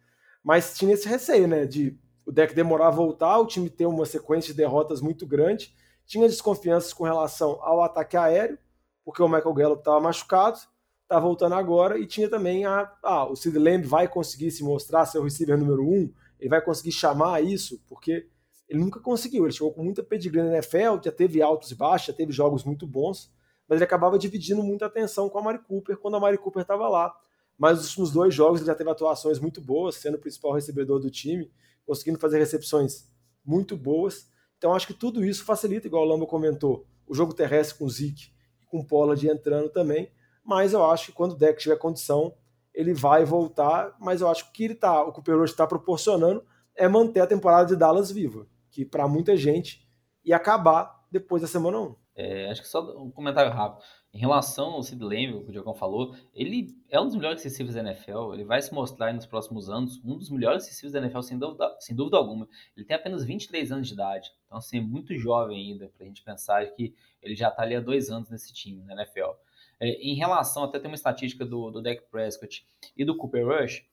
Mas 0.43 0.75
tinha 0.75 0.93
esse 0.93 1.07
receio, 1.07 1.47
né, 1.47 1.65
de 1.65 1.97
o 2.25 2.31
deck 2.31 2.53
demorar 2.53 2.87
a 2.87 2.91
voltar, 2.91 3.37
o 3.39 3.45
time 3.45 3.69
ter 3.69 3.85
uma 3.85 4.05
sequência 4.05 4.53
de 4.53 4.57
derrotas 4.57 5.01
muito 5.01 5.25
grande. 5.25 5.73
Tinha 6.05 6.27
desconfianças 6.27 6.93
com 6.93 7.03
relação 7.03 7.59
ao 7.61 7.81
ataque 7.81 8.17
aéreo, 8.17 8.57
porque 9.03 9.21
o 9.21 9.27
Michael 9.27 9.53
Gallup 9.53 9.79
estava 9.79 9.99
machucado, 9.99 10.59
está 11.03 11.19
voltando 11.19 11.55
agora, 11.55 11.97
e 11.97 12.05
tinha 12.05 12.29
também 12.29 12.65
a. 12.65 12.91
Ah, 13.03 13.25
o 13.25 13.35
Sid 13.35 13.57
Lamb 13.57 13.85
vai 13.85 14.07
conseguir 14.07 14.51
se 14.51 14.63
mostrar 14.63 15.05
ser 15.05 15.19
o 15.19 15.23
receiver 15.23 15.57
número 15.57 15.83
um, 15.83 16.11
ele 16.39 16.49
vai 16.49 16.61
conseguir 16.61 16.91
chamar 16.91 17.43
isso, 17.43 17.81
porque 17.87 18.27
ele 18.67 18.79
nunca 18.79 18.99
conseguiu. 18.99 19.45
Ele 19.45 19.53
chegou 19.53 19.73
com 19.73 19.83
muita 19.83 20.03
pedigree 20.03 20.41
na 20.41 20.53
NFL, 20.53 21.01
já 21.03 21.11
teve 21.11 21.41
altos 21.41 21.71
e 21.71 21.75
baixos, 21.75 22.07
já 22.07 22.13
teve 22.13 22.31
jogos 22.31 22.63
muito 22.63 22.87
bons, 22.87 23.31
mas 23.67 23.77
ele 23.77 23.85
acabava 23.85 24.17
dividindo 24.17 24.63
muita 24.63 24.85
atenção 24.85 25.29
com 25.29 25.37
a 25.37 25.41
Mari 25.41 25.59
Cooper 25.59 25.97
quando 25.97 26.15
a 26.15 26.19
Mari 26.19 26.37
Cooper 26.37 26.61
estava 26.61 26.87
lá. 26.87 27.13
Mas 27.57 27.77
nos 27.77 27.87
últimos 27.89 28.11
dois 28.11 28.33
jogos 28.33 28.59
ele 28.59 28.67
já 28.67 28.75
teve 28.75 28.89
atuações 28.89 29.39
muito 29.39 29.61
boas, 29.61 29.95
sendo 29.95 30.15
o 30.15 30.19
principal 30.19 30.53
recebedor 30.53 30.99
do 30.99 31.09
time 31.09 31.51
conseguindo 31.85 32.19
fazer 32.19 32.39
recepções 32.39 33.09
muito 33.45 33.75
boas. 33.75 34.29
Então 34.57 34.73
acho 34.73 34.87
que 34.87 34.93
tudo 34.93 35.23
isso 35.23 35.43
facilita, 35.43 35.87
igual 35.87 36.03
o 36.03 36.07
Lamba 36.07 36.25
comentou, 36.25 36.87
o 37.05 37.13
jogo 37.13 37.33
terrestre 37.33 37.77
com 37.77 37.85
o 37.85 37.89
Zeke 37.89 38.31
e 38.61 38.65
com 38.65 38.79
o 38.79 38.87
Pollard 38.87 39.27
entrando 39.27 39.69
também. 39.69 40.11
Mas 40.43 40.73
eu 40.73 40.85
acho 40.85 41.07
que 41.07 41.11
quando 41.11 41.33
o 41.33 41.37
deck 41.37 41.59
tiver 41.59 41.77
condição, 41.77 42.35
ele 42.73 42.93
vai 42.93 43.23
voltar. 43.23 43.95
Mas 43.99 44.21
eu 44.21 44.27
acho 44.27 44.45
que 44.45 44.49
o 44.49 44.53
que 44.53 44.63
ele 44.65 44.75
tá, 44.75 45.01
o 45.03 45.11
Cooper 45.11 45.37
Rush 45.37 45.51
está 45.51 45.65
proporcionando 45.65 46.43
é 46.75 46.87
manter 46.87 47.21
a 47.21 47.27
temporada 47.27 47.67
de 47.67 47.75
Dallas 47.75 48.11
viva, 48.11 48.47
que 48.71 48.83
para 48.83 49.07
muita 49.07 49.37
gente 49.37 49.87
ia 50.23 50.35
acabar 50.35 51.03
depois 51.11 51.41
da 51.41 51.47
semana 51.47 51.79
1. 51.79 51.95
É, 52.15 52.49
acho 52.49 52.61
que 52.61 52.67
só 52.67 52.81
um 52.97 53.11
comentário 53.11 53.51
rápido. 53.51 53.83
Em 54.13 54.19
relação 54.19 54.73
ao 54.73 54.83
Sid 54.83 55.03
Lamb, 55.03 55.43
que 55.43 55.49
o 55.49 55.51
Diogão 55.51 55.73
falou, 55.73 56.15
ele 56.35 56.67
é 56.87 57.01
um 57.01 57.05
dos 57.05 57.15
melhores 57.15 57.43
receivers 57.43 57.73
da 57.73 57.81
NFL, 57.81 58.33
ele 58.33 58.43
vai 58.43 58.61
se 58.61 58.71
mostrar 58.71 59.11
nos 59.11 59.25
próximos 59.25 59.71
anos 59.71 59.99
um 60.05 60.15
dos 60.15 60.29
melhores 60.29 60.67
receivers 60.67 60.93
da 60.93 60.99
NFL, 60.99 61.21
sem 61.21 61.39
dúvida, 61.39 61.75
sem 61.79 61.95
dúvida 61.95 62.17
alguma. 62.17 62.47
Ele 62.77 62.85
tem 62.85 62.95
apenas 62.95 63.23
23 63.23 63.71
anos 63.71 63.87
de 63.87 63.95
idade, 63.95 64.31
então 64.45 64.59
assim, 64.59 64.77
é 64.77 64.81
muito 64.81 65.15
jovem 65.15 65.57
ainda, 65.57 65.89
para 65.89 66.05
a 66.05 66.07
gente 66.07 66.21
pensar 66.21 66.63
que 66.67 66.93
ele 67.23 67.33
já 67.33 67.49
está 67.49 67.63
ali 67.63 67.75
há 67.75 67.79
dois 67.79 68.11
anos 68.11 68.29
nesse 68.29 68.53
time, 68.53 68.83
na 68.83 68.93
NFL. 68.93 69.31
É, 69.79 69.89
em 69.93 70.13
relação, 70.13 70.63
até 70.63 70.77
tem 70.77 70.91
uma 70.91 70.95
estatística 70.95 71.43
do, 71.43 71.71
do 71.71 71.81
Dak 71.81 72.03
Prescott 72.11 72.63
e 72.95 73.03
do 73.03 73.17
Cooper 73.17 73.47
Rush, 73.47 73.83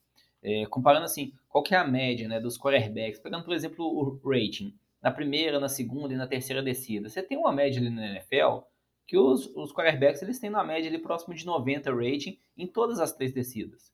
é, 0.42 0.66
comparando 0.66 1.06
assim, 1.06 1.33
qual 1.48 1.64
que 1.64 1.74
é 1.74 1.78
a 1.78 1.87
média 1.87 2.28
né, 2.28 2.38
dos 2.38 2.59
quarterbacks, 2.59 3.18
pegando, 3.18 3.44
por 3.44 3.54
exemplo, 3.54 3.87
o 3.87 4.20
rating, 4.28 4.76
na 5.02 5.11
primeira, 5.11 5.59
na 5.59 5.68
segunda 5.70 6.12
e 6.12 6.16
na 6.18 6.26
terceira 6.26 6.62
descida. 6.62 7.09
Você 7.09 7.22
tem 7.22 7.38
uma 7.38 7.52
média 7.52 7.80
ali 7.80 7.88
na 7.88 8.06
NFL 8.06 8.68
que 9.11 9.18
os, 9.18 9.51
os 9.57 9.73
quarterbacks 9.73 10.23
eles 10.23 10.38
têm 10.38 10.51
na 10.51 10.62
média 10.62 10.88
ali 10.88 10.96
próximo 10.96 11.35
de 11.35 11.44
90 11.44 11.92
rating 11.92 12.38
em 12.57 12.64
todas 12.64 13.01
as 13.01 13.12
três 13.12 13.33
descidas. 13.33 13.92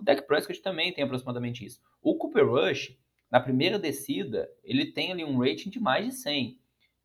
O 0.00 0.02
Dak 0.02 0.26
Prescott 0.26 0.58
também 0.62 0.90
tem 0.90 1.04
aproximadamente 1.04 1.62
isso. 1.62 1.82
O 2.00 2.16
Cooper 2.16 2.48
Rush, 2.48 2.96
na 3.30 3.40
primeira 3.40 3.78
descida, 3.78 4.50
ele 4.62 4.90
tem 4.90 5.12
ali 5.12 5.22
um 5.22 5.38
rating 5.38 5.68
de 5.68 5.78
mais 5.78 6.06
de 6.06 6.12
100. 6.12 6.58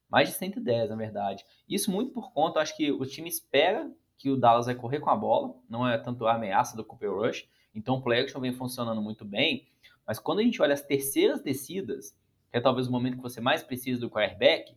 Mais 0.08 0.30
de 0.30 0.36
110, 0.36 0.89
na 0.89 0.95
verdade. 0.95 1.43
Isso 1.67 1.91
muito 1.91 2.13
por 2.13 2.32
conta, 2.32 2.62
acho 2.62 2.78
que 2.78 2.93
o 2.93 3.06
time 3.06 3.28
espera 3.28 3.91
que 4.17 4.30
o 4.30 4.38
Dallas 4.38 4.67
vai 4.67 4.76
correr 4.76 5.02
com 5.02 5.10
a 5.10 5.17
bola, 5.17 5.54
não 5.67 5.86
é 5.86 5.98
tanto 5.98 6.28
a 6.28 6.36
ameaça 6.36 6.78
do 6.78 6.86
Cooper 6.86 7.13
Rush. 7.13 7.45
Então 7.76 7.95
o 7.95 8.02
play 8.02 8.22
action 8.22 8.39
vem 8.39 8.54
funcionando 8.54 9.02
muito 9.02 9.26
bem. 9.26 9.67
Mas 10.08 10.17
quando 10.17 10.39
a 10.39 10.43
gente 10.43 10.62
olha 10.62 10.74
as 10.74 10.82
terceiras 10.82 11.41
descidas, 11.41 12.17
que 12.50 12.58
é 12.58 12.62
talvez 12.62 12.88
o 12.88 12.91
momento 12.91 13.17
que 13.17 13.22
você 13.22 13.41
mais 13.41 13.62
precisa 13.62 14.00
do 14.00 14.10
quarterback, 14.10 14.74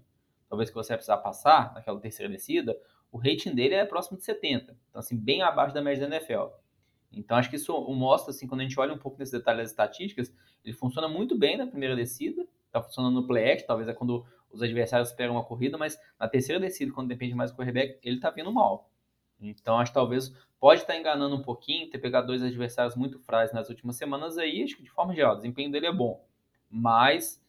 talvez 0.53 0.69
que 0.69 0.75
você 0.75 0.89
vai 0.89 0.99
precisar 0.99 1.17
passar 1.17 1.73
naquela 1.73 1.99
terceira 1.99 2.31
descida, 2.31 2.79
o 3.11 3.17
rating 3.17 3.55
dele 3.55 3.75
é 3.75 3.87
próximo 3.87 4.19
de 4.19 4.25
70. 4.25 4.77
Então, 4.91 5.01
assim, 5.01 5.17
bem 5.17 5.41
abaixo 5.41 5.73
da 5.73 5.81
média 5.81 6.07
da 6.07 6.15
NFL. 6.15 6.49
Então, 7.11 7.39
acho 7.39 7.49
que 7.49 7.57
isso 7.57 7.73
mostra, 7.95 8.33
assim, 8.33 8.47
quando 8.47 8.61
a 8.61 8.65
gente 8.65 8.79
olha 8.79 8.93
um 8.93 8.99
pouco 8.99 9.19
nesses 9.19 9.33
detalhes 9.33 9.63
das 9.63 9.71
estatísticas, 9.71 10.31
ele 10.63 10.75
funciona 10.75 11.09
muito 11.09 11.39
bem 11.39 11.57
na 11.57 11.67
primeira 11.67 11.97
descida, 11.97 12.47
está 12.67 12.83
funcionando 12.83 13.15
no 13.15 13.27
play 13.27 13.51
act, 13.51 13.67
talvez 13.67 13.89
é 13.89 13.95
quando 13.95 14.27
os 14.51 14.61
adversários 14.61 15.09
esperam 15.09 15.37
uma 15.37 15.43
corrida, 15.43 15.79
mas 15.79 15.99
na 16.21 16.29
terceira 16.29 16.61
descida, 16.61 16.93
quando 16.93 17.09
depende 17.09 17.35
mais 17.35 17.51
do 17.51 17.57
quarterback, 17.57 17.99
ele 18.03 18.21
tá 18.21 18.29
vindo 18.29 18.53
mal. 18.53 18.91
Então, 19.41 19.79
acho 19.79 19.91
que 19.91 19.95
talvez 19.95 20.35
pode 20.61 20.83
estar 20.83 20.93
tá 20.93 20.99
enganando 20.99 21.35
um 21.35 21.43
pouquinho, 21.43 21.89
ter 21.89 21.97
pegado 21.97 22.27
dois 22.27 22.43
adversários 22.43 22.95
muito 22.95 23.19
frágeis 23.21 23.55
nas 23.55 23.71
últimas 23.71 23.97
semanas 23.97 24.37
aí, 24.37 24.63
acho 24.63 24.77
que 24.77 24.83
de 24.83 24.91
forma 24.91 25.15
geral, 25.15 25.33
o 25.33 25.37
desempenho 25.37 25.73
dele 25.73 25.87
é 25.87 25.93
bom. 25.93 26.23
Mas 26.69 27.42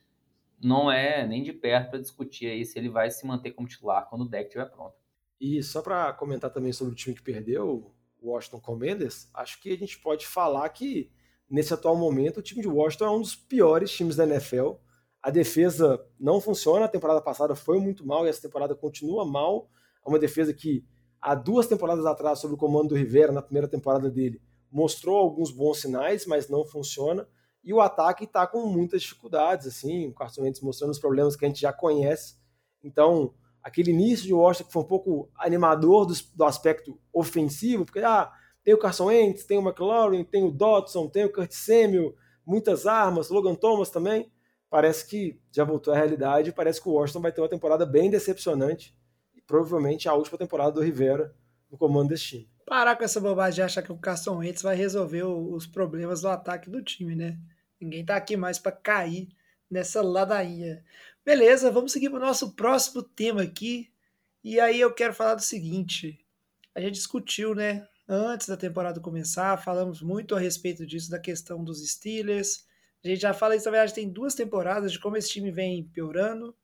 não 0.63 0.91
é 0.91 1.26
nem 1.26 1.43
de 1.43 1.54
perto 1.54 1.91
para 1.91 1.99
discutir 1.99 2.47
aí 2.47 2.65
se 2.65 2.78
ele 2.78 2.89
vai 2.89 3.10
se 3.12 3.26
manter 3.26 3.52
como 3.52 3.67
titular 3.67 4.08
quando 4.10 4.23
o 4.23 4.30
deck 4.30 4.45
estiver 4.45 4.65
pronto. 4.65 4.95
E 5.39 5.62
só 5.62 5.82
para 5.82 6.13
comentar 6.13 6.52
também 6.52 6.71
sobre 6.71 6.93
o 6.93 6.95
time 6.95 7.15
que 7.15 7.21
perdeu, 7.21 7.93
o 8.21 8.32
Washington 8.32 8.62
Commanders, 8.62 9.30
acho 9.34 9.62
que 9.62 9.71
a 9.73 9.78
gente 9.78 9.99
pode 9.99 10.26
falar 10.26 10.67
que 10.69 11.12
nesse 11.49 11.73
atual 11.73 11.95
momento 11.95 12.38
o 12.38 12.41
time 12.41 12.62
de 12.62 12.67
Washington 12.67 13.06
é 13.06 13.12
um 13.12 13.21
dos 13.21 13.36
piores 13.36 13.91
times 13.91 14.15
da 14.15 14.23
NFL. 14.23 14.76
A 15.21 15.30
defesa 15.30 16.06
não 16.19 16.39
funciona, 16.39 16.86
a 16.86 16.89
temporada 16.89 17.21
passada 17.21 17.56
foi 17.56 17.80
muito 17.80 18.06
mal 18.06 18.26
e 18.26 18.30
essa 18.30 18.41
temporada 18.41 18.76
continua 18.76 19.26
mal. 19.26 19.69
É 20.06 20.10
uma 20.10 20.19
defesa 20.19 20.54
que 20.54 20.86
há 21.21 21.36
duas 21.36 21.67
temporadas 21.67 22.06
atrás, 22.06 22.39
sob 22.39 22.54
o 22.54 22.58
comando 22.58 22.89
do 22.89 22.95
Rivera, 22.95 23.32
na 23.32 23.41
primeira 23.41 23.67
temporada 23.67 24.10
dele, 24.10 24.41
mostrou 24.71 25.17
alguns 25.17 25.52
bons 25.52 25.80
sinais, 25.80 26.26
mas 26.26 26.49
não 26.49 26.65
funciona. 26.65 27.28
E 27.63 27.73
o 27.73 27.80
ataque 27.80 28.26
está 28.26 28.45
com 28.45 28.67
muitas 28.67 29.02
dificuldades, 29.02 29.67
assim, 29.67 30.08
o 30.08 30.13
Carson 30.13 30.41
Wentz 30.41 30.60
mostrando 30.60 30.91
os 30.91 30.99
problemas 30.99 31.36
que 31.36 31.45
a 31.45 31.47
gente 31.47 31.62
já 31.62 31.71
conhece. 31.71 32.36
Então, 32.84 33.34
aquele 33.63 33.91
início 33.91 34.26
de 34.26 34.34
Washington 34.34 34.67
que 34.67 34.73
foi 34.73 34.82
um 34.82 34.88
pouco 34.88 35.32
animador 35.36 36.06
do, 36.06 36.13
do 36.36 36.43
aspecto 36.43 36.99
ofensivo, 37.13 37.86
porque 37.86 37.99
ah, 37.99 38.32
tem 38.63 38.73
o 38.73 38.78
Carson 38.78 39.06
Wentz, 39.06 39.45
tem 39.45 39.58
o 39.58 39.62
McLaurin, 39.62 40.23
tem 40.23 40.43
o 40.43 40.52
Dodson, 40.52 41.08
tem 41.08 41.23
o 41.23 41.32
Kurt 41.32 41.52
Samuel, 41.52 42.13
muitas 42.45 42.86
armas, 42.86 43.30
Logan 43.30 43.56
Thomas 43.56 43.89
também. 43.89 44.32
Parece 44.69 45.08
que 45.08 45.39
já 45.52 45.63
voltou 45.63 45.93
à 45.93 45.97
realidade, 45.97 46.52
parece 46.52 46.82
que 46.82 46.89
o 46.89 46.93
Washington 46.93 47.21
vai 47.21 47.32
ter 47.32 47.41
uma 47.41 47.49
temporada 47.49 47.86
bem 47.86 48.10
decepcionante, 48.10 48.93
e 49.34 49.41
provavelmente 49.41 50.10
a 50.10 50.13
última 50.13 50.38
temporada 50.38 50.71
do 50.71 50.82
Rivera 50.82 51.34
no 51.71 51.78
comando 51.78 52.10
desse 52.10 52.23
time. 52.23 52.49
Parar 52.65 52.95
com 52.95 53.04
essa 53.04 53.19
bobagem 53.19 53.56
de 53.56 53.62
achar 53.62 53.82
que 53.82 53.91
o 53.91 53.97
Carson 53.97 54.38
Wentz 54.38 54.62
vai 54.62 54.76
resolver 54.76 55.23
os 55.23 55.67
problemas 55.67 56.21
do 56.21 56.30
ataque 56.30 56.69
do 56.69 56.82
time, 56.82 57.15
né? 57.15 57.38
Ninguém 57.84 58.06
tá 58.06 58.15
aqui 58.15 58.38
mais 58.38 58.58
para 58.58 58.72
cair 58.72 59.28
nessa 59.69 60.02
ladainha. 60.02 60.84
Beleza, 61.26 61.72
vamos 61.72 61.91
seguir 61.91 62.10
para 62.10 62.19
o 62.19 62.26
nosso 62.26 62.54
próximo 62.54 63.04
tema 63.04 63.41
aqui. 63.41 63.91
E 64.43 64.60
aí 64.60 64.80
eu 64.80 64.93
quero 64.93 65.13
falar 65.13 65.36
do 65.36 65.41
seguinte: 65.41 66.19
a 66.74 66.80
gente 66.80 66.93
discutiu, 66.93 67.54
né, 67.54 67.88
antes 68.08 68.48
da 68.48 68.58
temporada 68.58 69.00
começar, 69.00 69.58
falamos 69.58 70.02
muito 70.02 70.36
a 70.36 70.39
respeito 70.39 70.86
disso, 70.86 71.12
da 71.12 71.19
questão 71.19 71.63
dos 71.63 71.86
Steelers. 71.88 72.65
A 73.04 73.08
gente 73.08 73.22
já 73.22 73.34
fala 73.34 73.56
isso, 73.56 73.65
na 73.65 73.72
verdade, 73.72 73.93
tem 73.93 74.10
duas 74.10 74.34
temporadas 74.34 74.91
de 74.91 75.00
como 75.00 75.17
esse 75.17 75.30
time 75.30 75.52
vem 75.52 75.84
piorando, 75.84 76.56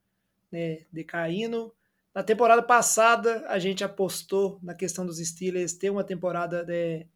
né, 0.51 0.85
decaindo. 0.91 1.73
Na 2.13 2.23
temporada 2.23 2.63
passada, 2.63 3.45
a 3.47 3.59
gente 3.59 3.83
apostou 3.83 4.59
na 4.63 4.73
questão 4.73 5.05
dos 5.05 5.17
Steelers 5.17 5.73
ter 5.73 5.89
uma 5.89 6.03
temporada 6.03 6.63
né, 6.63 7.07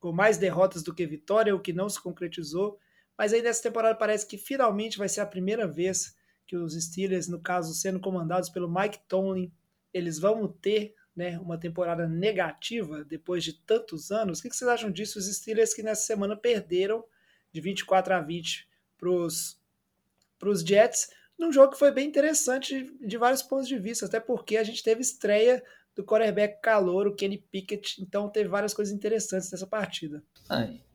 com 0.00 0.12
mais 0.12 0.38
derrotas 0.38 0.82
do 0.82 0.94
que 0.94 1.06
vitória, 1.06 1.54
o 1.54 1.60
que 1.60 1.72
não 1.72 1.88
se 1.88 2.00
concretizou. 2.00 2.78
Mas 3.16 3.32
aí 3.32 3.42
nessa 3.42 3.62
temporada 3.62 3.96
parece 3.96 4.26
que 4.26 4.36
finalmente 4.36 4.98
vai 4.98 5.08
ser 5.08 5.20
a 5.20 5.26
primeira 5.26 5.66
vez 5.66 6.16
que 6.46 6.56
os 6.56 6.74
Steelers, 6.74 7.28
no 7.28 7.40
caso 7.40 7.74
sendo 7.74 8.00
comandados 8.00 8.48
pelo 8.48 8.72
Mike 8.72 9.00
Tomlin, 9.08 9.52
eles 9.92 10.18
vão 10.18 10.48
ter 10.48 10.94
né, 11.14 11.38
uma 11.38 11.58
temporada 11.58 12.08
negativa 12.08 13.04
depois 13.04 13.44
de 13.44 13.52
tantos 13.52 14.10
anos. 14.10 14.40
O 14.40 14.42
que 14.42 14.54
vocês 14.54 14.68
acham 14.68 14.90
disso? 14.90 15.18
Os 15.18 15.32
Steelers 15.32 15.72
que 15.72 15.82
nessa 15.82 16.02
semana 16.02 16.36
perderam 16.36 17.04
de 17.52 17.60
24 17.60 18.14
a 18.14 18.20
20 18.20 18.68
para 18.98 19.10
os 19.10 20.60
Jets, 20.66 21.08
num 21.38 21.52
jogo 21.52 21.72
que 21.72 21.78
foi 21.78 21.92
bem 21.92 22.08
interessante 22.08 22.92
de 23.00 23.16
vários 23.16 23.42
pontos 23.42 23.68
de 23.68 23.78
vista, 23.78 24.06
até 24.06 24.18
porque 24.18 24.56
a 24.56 24.64
gente 24.64 24.82
teve 24.82 25.00
estreia 25.00 25.62
do 25.94 26.04
quarterback 26.04 26.60
calor, 26.60 27.06
o 27.06 27.14
Kenny 27.14 27.38
Pickett, 27.38 28.02
então 28.02 28.28
teve 28.28 28.48
várias 28.48 28.74
coisas 28.74 28.92
interessantes 28.92 29.50
nessa 29.50 29.66
partida. 29.66 30.22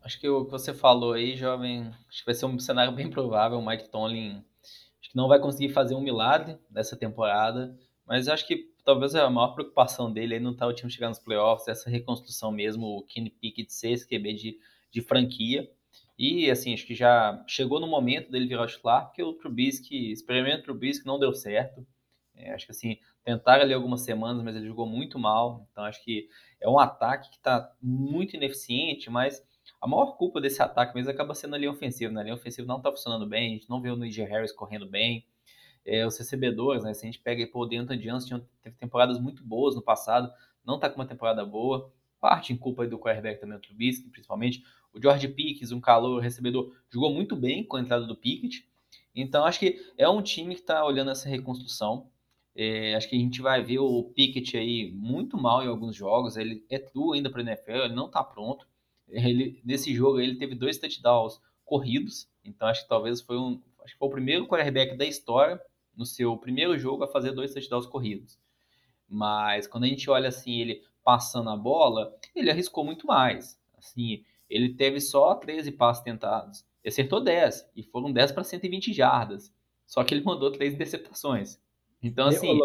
acho 0.01 0.19
que 0.19 0.27
o 0.27 0.45
que 0.45 0.51
você 0.51 0.73
falou 0.73 1.13
aí, 1.13 1.35
jovem, 1.35 1.87
acho 2.09 2.19
que 2.19 2.25
vai 2.25 2.35
ser 2.35 2.45
um 2.45 2.59
cenário 2.59 2.93
bem 2.93 3.09
provável, 3.09 3.57
o 3.57 3.65
Mike 3.65 3.89
Tomlin 3.89 4.43
acho 5.01 5.11
que 5.11 5.15
não 5.15 5.27
vai 5.27 5.39
conseguir 5.39 5.69
fazer 5.69 5.95
um 5.95 6.01
milagre 6.01 6.57
nessa 6.69 6.97
temporada, 6.97 7.77
mas 8.05 8.27
acho 8.27 8.45
que 8.45 8.69
talvez 8.83 9.15
a 9.15 9.29
maior 9.29 9.53
preocupação 9.53 10.11
dele 10.11 10.35
é 10.35 10.39
não 10.39 10.51
estar 10.51 10.65
tá 10.65 10.71
o 10.71 10.73
time 10.73 10.91
chegar 10.91 11.09
nos 11.09 11.19
playoffs, 11.19 11.67
essa 11.67 11.89
reconstrução 11.89 12.51
mesmo, 12.51 12.85
o 12.85 13.03
Kenny 13.03 13.29
Pickett 13.29 13.71
ser 13.71 13.91
esse 13.91 14.07
QB 14.07 14.33
de, 14.33 14.57
de 14.91 15.01
franquia, 15.01 15.69
e, 16.17 16.51
assim, 16.51 16.73
acho 16.73 16.85
que 16.85 16.93
já 16.93 17.41
chegou 17.47 17.79
no 17.79 17.87
momento 17.87 18.29
dele 18.29 18.45
virar 18.45 18.67
titular, 18.67 19.05
porque 19.05 19.23
o 19.23 19.31
Trubisky, 19.31 20.11
experimento 20.11 20.63
Trubisky 20.63 21.05
não 21.05 21.17
deu 21.17 21.33
certo, 21.33 21.87
é, 22.35 22.53
acho 22.53 22.65
que 22.65 22.71
assim, 22.71 22.97
tentaram 23.23 23.63
ali 23.63 23.73
algumas 23.73 24.01
semanas, 24.01 24.43
mas 24.43 24.55
ele 24.55 24.67
jogou 24.67 24.85
muito 24.85 25.19
mal. 25.19 25.67
Então 25.71 25.83
acho 25.83 26.03
que 26.03 26.27
é 26.59 26.69
um 26.69 26.79
ataque 26.79 27.29
que 27.29 27.37
está 27.37 27.71
muito 27.81 28.35
ineficiente, 28.35 29.09
mas 29.09 29.45
a 29.81 29.87
maior 29.87 30.17
culpa 30.17 30.41
desse 30.41 30.61
ataque 30.61 30.95
mesmo 30.95 31.11
acaba 31.11 31.33
sendo 31.33 31.55
a 31.55 31.57
linha 31.57 31.71
ofensiva. 31.71 32.11
Né? 32.11 32.21
A 32.21 32.23
linha 32.23 32.35
ofensiva 32.35 32.67
não 32.67 32.77
está 32.77 32.91
funcionando 32.91 33.25
bem, 33.27 33.51
a 33.51 33.53
gente 33.55 33.69
não 33.69 33.81
vê 33.81 33.89
o 33.89 33.95
Nigel 33.95 34.27
Harris 34.27 34.51
correndo 34.51 34.87
bem. 34.87 35.25
É, 35.85 36.05
os 36.05 36.17
recebedores, 36.17 36.83
né? 36.83 36.93
Se 36.93 37.05
a 37.05 37.07
gente 37.07 37.19
pega 37.19 37.47
por 37.47 37.65
dentro 37.65 37.95
de 37.95 38.03
Johnson, 38.03 38.41
teve 38.61 38.75
temporadas 38.75 39.17
muito 39.17 39.43
boas 39.43 39.75
no 39.75 39.81
passado, 39.81 40.31
não 40.63 40.75
está 40.75 40.89
com 40.89 40.99
uma 40.99 41.07
temporada 41.07 41.43
boa. 41.45 41.91
Parte 42.19 42.51
em 42.51 42.57
culpa 42.57 42.85
do 42.85 42.99
quarterback 42.99 43.39
também, 43.39 43.57
o 43.57 43.61
Trubisky, 43.61 44.09
principalmente. 44.09 44.61
O 44.93 45.01
George 45.01 45.27
Pickens, 45.29 45.71
um 45.71 45.79
calor 45.79 46.19
recebedor, 46.19 46.75
jogou 46.89 47.13
muito 47.13 47.35
bem 47.35 47.63
com 47.63 47.77
a 47.77 47.81
entrada 47.81 48.05
do 48.05 48.15
Pickett. 48.15 48.67
Então, 49.15 49.45
acho 49.45 49.59
que 49.59 49.79
é 49.97 50.07
um 50.07 50.21
time 50.21 50.53
que 50.53 50.61
está 50.61 50.85
olhando 50.85 51.11
essa 51.11 51.29
reconstrução. 51.29 52.09
É, 52.61 52.93
acho 52.93 53.07
que 53.07 53.15
a 53.15 53.19
gente 53.19 53.41
vai 53.41 53.63
ver 53.63 53.79
o 53.79 54.03
Pickett 54.03 54.57
aí 54.57 54.91
muito 54.91 55.37
mal 55.37 55.63
em 55.63 55.67
alguns 55.67 55.95
jogos. 55.95 56.35
Ele 56.35 56.61
é 56.69 56.77
true 56.77 57.15
ainda 57.15 57.29
para 57.29 57.41
NFL, 57.41 57.71
ele 57.71 57.95
não 57.95 58.07
está 58.07 58.21
pronto. 58.21 58.67
Ele, 59.07 59.61
nesse 59.63 59.95
jogo 59.95 60.19
ele 60.19 60.35
teve 60.35 60.55
dois 60.55 60.77
touchdowns 60.77 61.39
corridos, 61.63 62.27
então 62.43 62.67
acho 62.67 62.83
que 62.83 62.89
talvez 62.89 63.21
foi 63.21 63.37
um, 63.37 63.61
acho 63.81 63.93
que 63.93 63.97
foi 63.97 64.07
o 64.09 64.11
primeiro 64.11 64.45
quarterback 64.45 64.97
da 64.97 65.05
história 65.05 65.57
no 65.95 66.05
seu 66.05 66.35
primeiro 66.35 66.77
jogo 66.77 67.05
a 67.05 67.07
fazer 67.07 67.31
dois 67.31 67.53
touchdowns 67.53 67.85
corridos. 67.85 68.37
Mas 69.07 69.65
quando 69.65 69.85
a 69.85 69.87
gente 69.87 70.09
olha 70.09 70.27
assim 70.27 70.59
ele 70.59 70.83
passando 71.01 71.49
a 71.49 71.55
bola, 71.55 72.13
ele 72.35 72.51
arriscou 72.51 72.83
muito 72.83 73.07
mais. 73.07 73.57
Assim, 73.77 74.21
ele 74.49 74.73
teve 74.73 74.99
só 74.99 75.33
13 75.33 75.71
passes 75.71 76.03
tentados, 76.03 76.65
acertou 76.85 77.21
10 77.21 77.69
e 77.73 77.83
foram 77.83 78.11
10 78.11 78.33
para 78.33 78.43
120 78.43 78.91
jardas. 78.91 79.49
Só 79.87 80.03
que 80.03 80.13
ele 80.13 80.25
mandou 80.25 80.51
três 80.51 80.73
interceptações. 80.73 81.57
Então, 82.01 82.27
assim. 82.27 82.57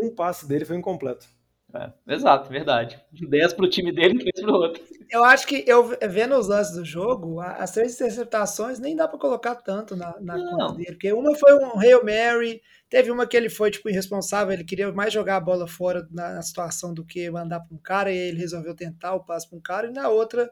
Um 0.00 0.14
passe 0.14 0.46
dele 0.46 0.64
foi 0.64 0.76
incompleto. 0.76 1.26
É, 1.74 1.92
exato, 2.14 2.48
verdade. 2.48 2.98
10 3.12 3.52
para 3.52 3.64
o 3.64 3.68
time 3.68 3.92
dele 3.92 4.14
e 4.14 4.32
3 4.32 4.40
para 4.40 4.52
o 4.52 4.56
outro. 4.56 4.82
Eu 5.10 5.22
acho 5.22 5.46
que, 5.46 5.64
eu 5.66 5.86
vendo 6.08 6.34
os 6.36 6.48
lances 6.48 6.74
do 6.74 6.84
jogo, 6.84 7.40
as 7.40 7.72
três 7.72 7.94
interceptações 7.94 8.78
nem 8.78 8.96
dá 8.96 9.06
para 9.06 9.18
colocar 9.18 9.54
tanto 9.56 9.94
na, 9.94 10.18
na 10.20 10.34
conta 10.38 10.74
dele. 10.74 10.92
Porque 10.92 11.12
uma 11.12 11.34
foi 11.34 11.54
um 11.54 11.78
Hail 11.78 12.02
Mary, 12.02 12.62
teve 12.88 13.10
uma 13.10 13.26
que 13.26 13.36
ele 13.36 13.50
foi 13.50 13.70
tipo 13.70 13.90
irresponsável, 13.90 14.54
ele 14.54 14.64
queria 14.64 14.90
mais 14.92 15.12
jogar 15.12 15.36
a 15.36 15.40
bola 15.40 15.66
fora 15.66 16.06
na 16.10 16.40
situação 16.40 16.94
do 16.94 17.04
que 17.04 17.30
mandar 17.30 17.60
para 17.60 17.74
um 17.74 17.80
cara, 17.80 18.10
e 18.10 18.16
ele 18.16 18.38
resolveu 18.38 18.74
tentar 18.74 19.14
o 19.14 19.24
passe 19.24 19.48
para 19.48 19.58
um 19.58 19.62
cara, 19.62 19.88
e 19.88 19.92
na 19.92 20.08
outra 20.08 20.50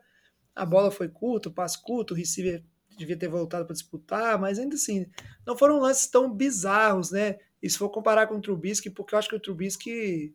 a 0.55 0.67
bola 0.67 0.91
foi 0.91 1.09
curta, 1.09 1.49
o 1.49 1.53
passe 1.53 1.83
curto, 1.83 2.13
o 2.13 2.17
receiver 2.17 2.63
devia 2.97 3.17
ter 3.17 3.29
voltado 3.29 3.65
para 3.65 3.75
disputar, 3.75 4.39
mas 4.39 4.59
ainda 4.59 4.75
assim, 4.75 5.07
não 5.47 5.57
foram 5.57 5.79
lances 5.79 6.09
tão 6.09 6.33
bizarros, 6.33 7.11
né? 7.11 7.37
E 7.63 7.71
se 7.71 7.79
for 7.79 7.89
comparar 7.89 8.27
com 8.27 8.37
o 8.37 8.41
Trubisky, 8.41 8.91
porque 8.91 9.15
eu 9.15 9.19
acho 9.19 9.29
que 9.29 9.37
o 9.37 9.41
Trubisky 9.41 10.35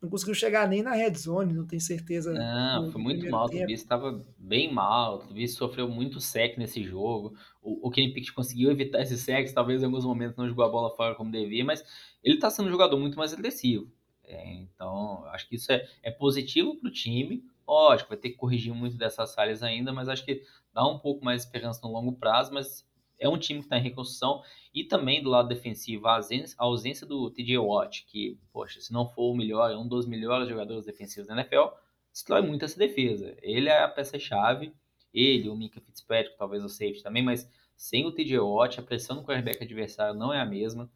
não 0.00 0.10
conseguiu 0.10 0.34
chegar 0.34 0.68
nem 0.68 0.82
na 0.82 0.94
red 0.94 1.14
zone, 1.14 1.54
não 1.54 1.66
tenho 1.66 1.80
certeza. 1.80 2.32
Não, 2.32 2.90
foi 2.90 3.00
muito 3.00 3.30
mal. 3.30 3.46
Tempo. 3.46 3.56
O 3.56 3.58
Trubisky 3.58 3.84
estava 3.84 4.26
bem 4.36 4.72
mal. 4.72 5.16
O 5.16 5.18
Trubisky 5.20 5.56
sofreu 5.56 5.88
muito 5.88 6.20
sec 6.20 6.58
nesse 6.58 6.82
jogo. 6.82 7.36
O, 7.62 7.86
o 7.86 7.90
Kenny 7.90 8.12
Pickett 8.12 8.32
conseguiu 8.32 8.70
evitar 8.70 9.00
esse 9.00 9.16
sec, 9.16 9.52
talvez 9.52 9.80
em 9.80 9.86
alguns 9.86 10.04
momentos 10.04 10.36
não 10.36 10.48
jogou 10.48 10.64
a 10.64 10.68
bola 10.68 10.90
fora 10.96 11.14
como 11.14 11.30
devia, 11.30 11.64
mas 11.64 11.84
ele 12.22 12.34
está 12.34 12.50
sendo 12.50 12.66
um 12.66 12.72
jogador 12.72 12.98
muito 12.98 13.16
mais 13.16 13.32
agressivo. 13.32 13.88
É, 14.24 14.54
então, 14.54 15.24
acho 15.26 15.48
que 15.48 15.56
isso 15.56 15.70
é, 15.70 15.86
é 16.02 16.10
positivo 16.10 16.76
para 16.76 16.88
o 16.88 16.92
time. 16.92 17.44
Lógico, 17.66 18.08
vai 18.08 18.18
ter 18.18 18.30
que 18.30 18.36
corrigir 18.36 18.74
muito 18.74 18.96
dessas 18.96 19.34
falhas 19.34 19.62
ainda, 19.62 19.92
mas 19.92 20.08
acho 20.08 20.24
que 20.24 20.42
dá 20.72 20.86
um 20.86 20.98
pouco 20.98 21.24
mais 21.24 21.42
de 21.42 21.46
esperança 21.46 21.80
no 21.84 21.92
longo 21.92 22.12
prazo. 22.12 22.52
Mas 22.52 22.84
é 23.22 23.28
um 23.28 23.38
time 23.38 23.60
que 23.60 23.66
está 23.66 23.78
em 23.78 23.82
reconstrução 23.82 24.42
e 24.74 24.82
também 24.82 25.22
do 25.22 25.30
lado 25.30 25.48
defensivo 25.48 26.08
a 26.08 26.16
ausência, 26.16 26.56
a 26.58 26.64
ausência 26.64 27.06
do 27.06 27.30
TJ 27.30 27.56
Watt, 27.58 28.04
que, 28.06 28.36
poxa, 28.52 28.80
se 28.80 28.92
não 28.92 29.06
for 29.06 29.30
o 29.30 29.36
melhor, 29.36 29.70
é 29.70 29.76
um 29.76 29.86
dos 29.86 30.06
melhores 30.06 30.48
jogadores 30.48 30.84
defensivos 30.84 31.28
da 31.28 31.34
NFL, 31.34 31.74
destrói 32.12 32.42
muito 32.42 32.64
essa 32.64 32.76
defesa. 32.76 33.36
Ele 33.40 33.68
é 33.68 33.82
a 33.82 33.88
peça-chave, 33.88 34.74
ele, 35.14 35.48
o 35.48 35.54
Mika 35.54 35.80
Fitzpatrick, 35.80 36.36
talvez 36.36 36.64
o 36.64 36.68
safety 36.68 37.02
também, 37.02 37.22
mas 37.22 37.48
sem 37.76 38.04
o 38.06 38.12
TJ 38.12 38.40
Watt, 38.40 38.80
a 38.80 38.82
pressão 38.82 39.16
no 39.16 39.24
quarterback 39.24 39.62
adversário 39.62 40.18
não 40.18 40.32
é 40.32 40.40
a 40.40 40.46
mesma. 40.46 40.90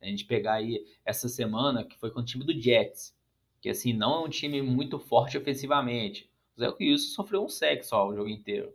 A 0.00 0.06
gente 0.06 0.24
pegar 0.24 0.54
aí 0.54 0.86
essa 1.04 1.28
semana, 1.28 1.84
que 1.84 1.98
foi 1.98 2.10
com 2.10 2.20
o 2.20 2.24
time 2.24 2.44
do 2.44 2.58
Jets, 2.58 3.16
que 3.60 3.68
assim, 3.68 3.92
não 3.92 4.14
é 4.14 4.26
um 4.26 4.28
time 4.28 4.62
muito 4.62 4.98
forte 4.98 5.36
ofensivamente. 5.36 6.30
O 6.56 6.60
Zé 6.60 6.68
Wilson 6.80 7.14
sofreu 7.14 7.44
um 7.44 7.48
sec 7.48 7.82
só 7.82 8.08
o 8.08 8.14
jogo 8.14 8.28
inteiro. 8.28 8.72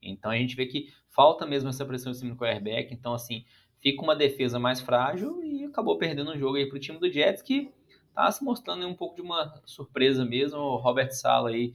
Então 0.00 0.30
a 0.30 0.36
gente 0.36 0.54
vê 0.54 0.66
que 0.66 0.92
falta 1.18 1.44
mesmo 1.44 1.68
essa 1.68 1.84
pressão 1.84 2.12
em 2.12 2.14
cima 2.14 2.30
do 2.30 2.36
quarterback. 2.38 2.94
Então, 2.94 3.12
assim, 3.12 3.44
fica 3.80 4.00
uma 4.04 4.14
defesa 4.14 4.56
mais 4.56 4.80
frágil 4.80 5.42
e 5.42 5.64
acabou 5.64 5.98
perdendo 5.98 6.30
um 6.30 6.38
jogo 6.38 6.56
aí 6.56 6.68
pro 6.68 6.78
time 6.78 6.96
do 6.96 7.10
Jets 7.10 7.42
que 7.42 7.72
tá 8.14 8.30
se 8.30 8.44
mostrando 8.44 8.86
um 8.86 8.94
pouco 8.94 9.16
de 9.16 9.22
uma 9.22 9.60
surpresa 9.66 10.24
mesmo. 10.24 10.60
O 10.60 10.76
Robert 10.76 11.10
Sala 11.10 11.50
aí, 11.50 11.74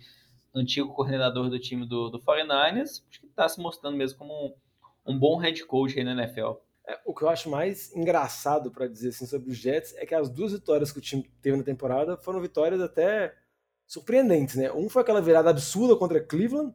antigo 0.55 0.93
coordenador 0.93 1.49
do 1.49 1.59
time 1.59 1.85
do, 1.85 2.09
do 2.09 2.21
49ers, 2.21 3.03
acho 3.09 3.19
que 3.19 3.27
tá 3.35 3.49
se 3.49 3.59
mostrando 3.59 3.97
mesmo 3.97 4.17
como 4.17 4.33
um, 4.33 5.13
um 5.13 5.19
bom 5.19 5.35
head 5.35 5.65
coach 5.65 5.99
aí 5.99 6.05
na 6.05 6.13
NFL. 6.13 6.53
É, 6.87 7.01
o 7.05 7.13
que 7.13 7.25
eu 7.25 7.29
acho 7.29 7.49
mais 7.49 7.93
engraçado 7.93 8.71
para 8.71 8.87
dizer 8.87 9.09
assim 9.09 9.25
sobre 9.25 9.49
os 9.49 9.57
Jets 9.57 9.93
é 9.97 10.05
que 10.05 10.15
as 10.15 10.29
duas 10.29 10.53
vitórias 10.53 10.89
que 10.89 10.99
o 10.99 11.01
time 11.01 11.29
teve 11.41 11.57
na 11.57 11.63
temporada 11.63 12.15
foram 12.15 12.39
vitórias 12.39 12.79
até 12.79 13.35
surpreendentes, 13.85 14.55
né? 14.55 14.71
Um 14.71 14.87
foi 14.87 15.01
aquela 15.01 15.21
virada 15.21 15.49
absurda 15.49 15.97
contra 15.97 16.23
Cleveland 16.23 16.73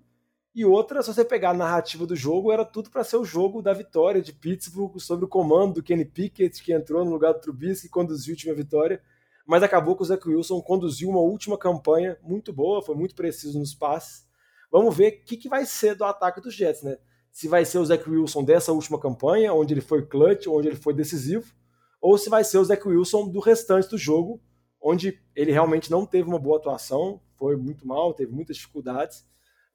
e 0.54 0.64
outra, 0.64 1.02
se 1.02 1.12
você 1.12 1.24
pegar 1.24 1.50
a 1.50 1.54
narrativa 1.54 2.06
do 2.06 2.16
jogo, 2.16 2.50
era 2.50 2.64
tudo 2.64 2.90
para 2.90 3.04
ser 3.04 3.16
o 3.16 3.24
jogo 3.24 3.62
da 3.62 3.72
vitória 3.72 4.20
de 4.20 4.32
Pittsburgh 4.32 4.98
sobre 4.98 5.24
o 5.24 5.28
comando 5.28 5.74
do 5.74 5.82
Kenny 5.82 6.04
Pickett, 6.04 6.62
que 6.62 6.72
entrou 6.72 7.04
no 7.04 7.10
lugar 7.10 7.32
do 7.32 7.40
Trubisky 7.40 7.86
e 7.86 7.90
conduziu 7.90 8.32
a 8.32 8.34
última 8.34 8.54
vitória. 8.54 9.02
Mas 9.46 9.62
acabou 9.62 9.96
que 9.96 10.02
o 10.02 10.04
Zach 10.04 10.26
Wilson 10.28 10.60
conduziu 10.60 11.08
uma 11.08 11.20
última 11.20 11.56
campanha 11.56 12.18
muito 12.22 12.52
boa, 12.52 12.82
foi 12.82 12.94
muito 12.94 13.14
preciso 13.14 13.58
nos 13.58 13.74
passes. 13.74 14.26
Vamos 14.70 14.96
ver 14.96 15.20
o 15.22 15.24
que, 15.24 15.36
que 15.36 15.48
vai 15.48 15.64
ser 15.64 15.94
do 15.94 16.04
ataque 16.04 16.40
dos 16.40 16.54
Jets, 16.54 16.82
né? 16.82 16.98
Se 17.30 17.46
vai 17.46 17.64
ser 17.64 17.78
o 17.78 17.84
Zach 17.84 18.08
Wilson 18.08 18.42
dessa 18.42 18.72
última 18.72 18.98
campanha, 18.98 19.54
onde 19.54 19.74
ele 19.74 19.80
foi 19.80 20.04
clutch, 20.04 20.46
onde 20.48 20.68
ele 20.68 20.76
foi 20.76 20.92
decisivo, 20.92 21.54
ou 22.00 22.18
se 22.18 22.28
vai 22.28 22.42
ser 22.42 22.58
o 22.58 22.64
Zach 22.64 22.86
Wilson 22.86 23.28
do 23.28 23.38
restante 23.38 23.88
do 23.88 23.96
jogo, 23.96 24.40
onde 24.82 25.20
ele 25.34 25.52
realmente 25.52 25.90
não 25.90 26.04
teve 26.04 26.28
uma 26.28 26.38
boa 26.38 26.58
atuação, 26.58 27.20
foi 27.36 27.56
muito 27.56 27.86
mal, 27.86 28.12
teve 28.12 28.32
muitas 28.32 28.56
dificuldades 28.56 29.24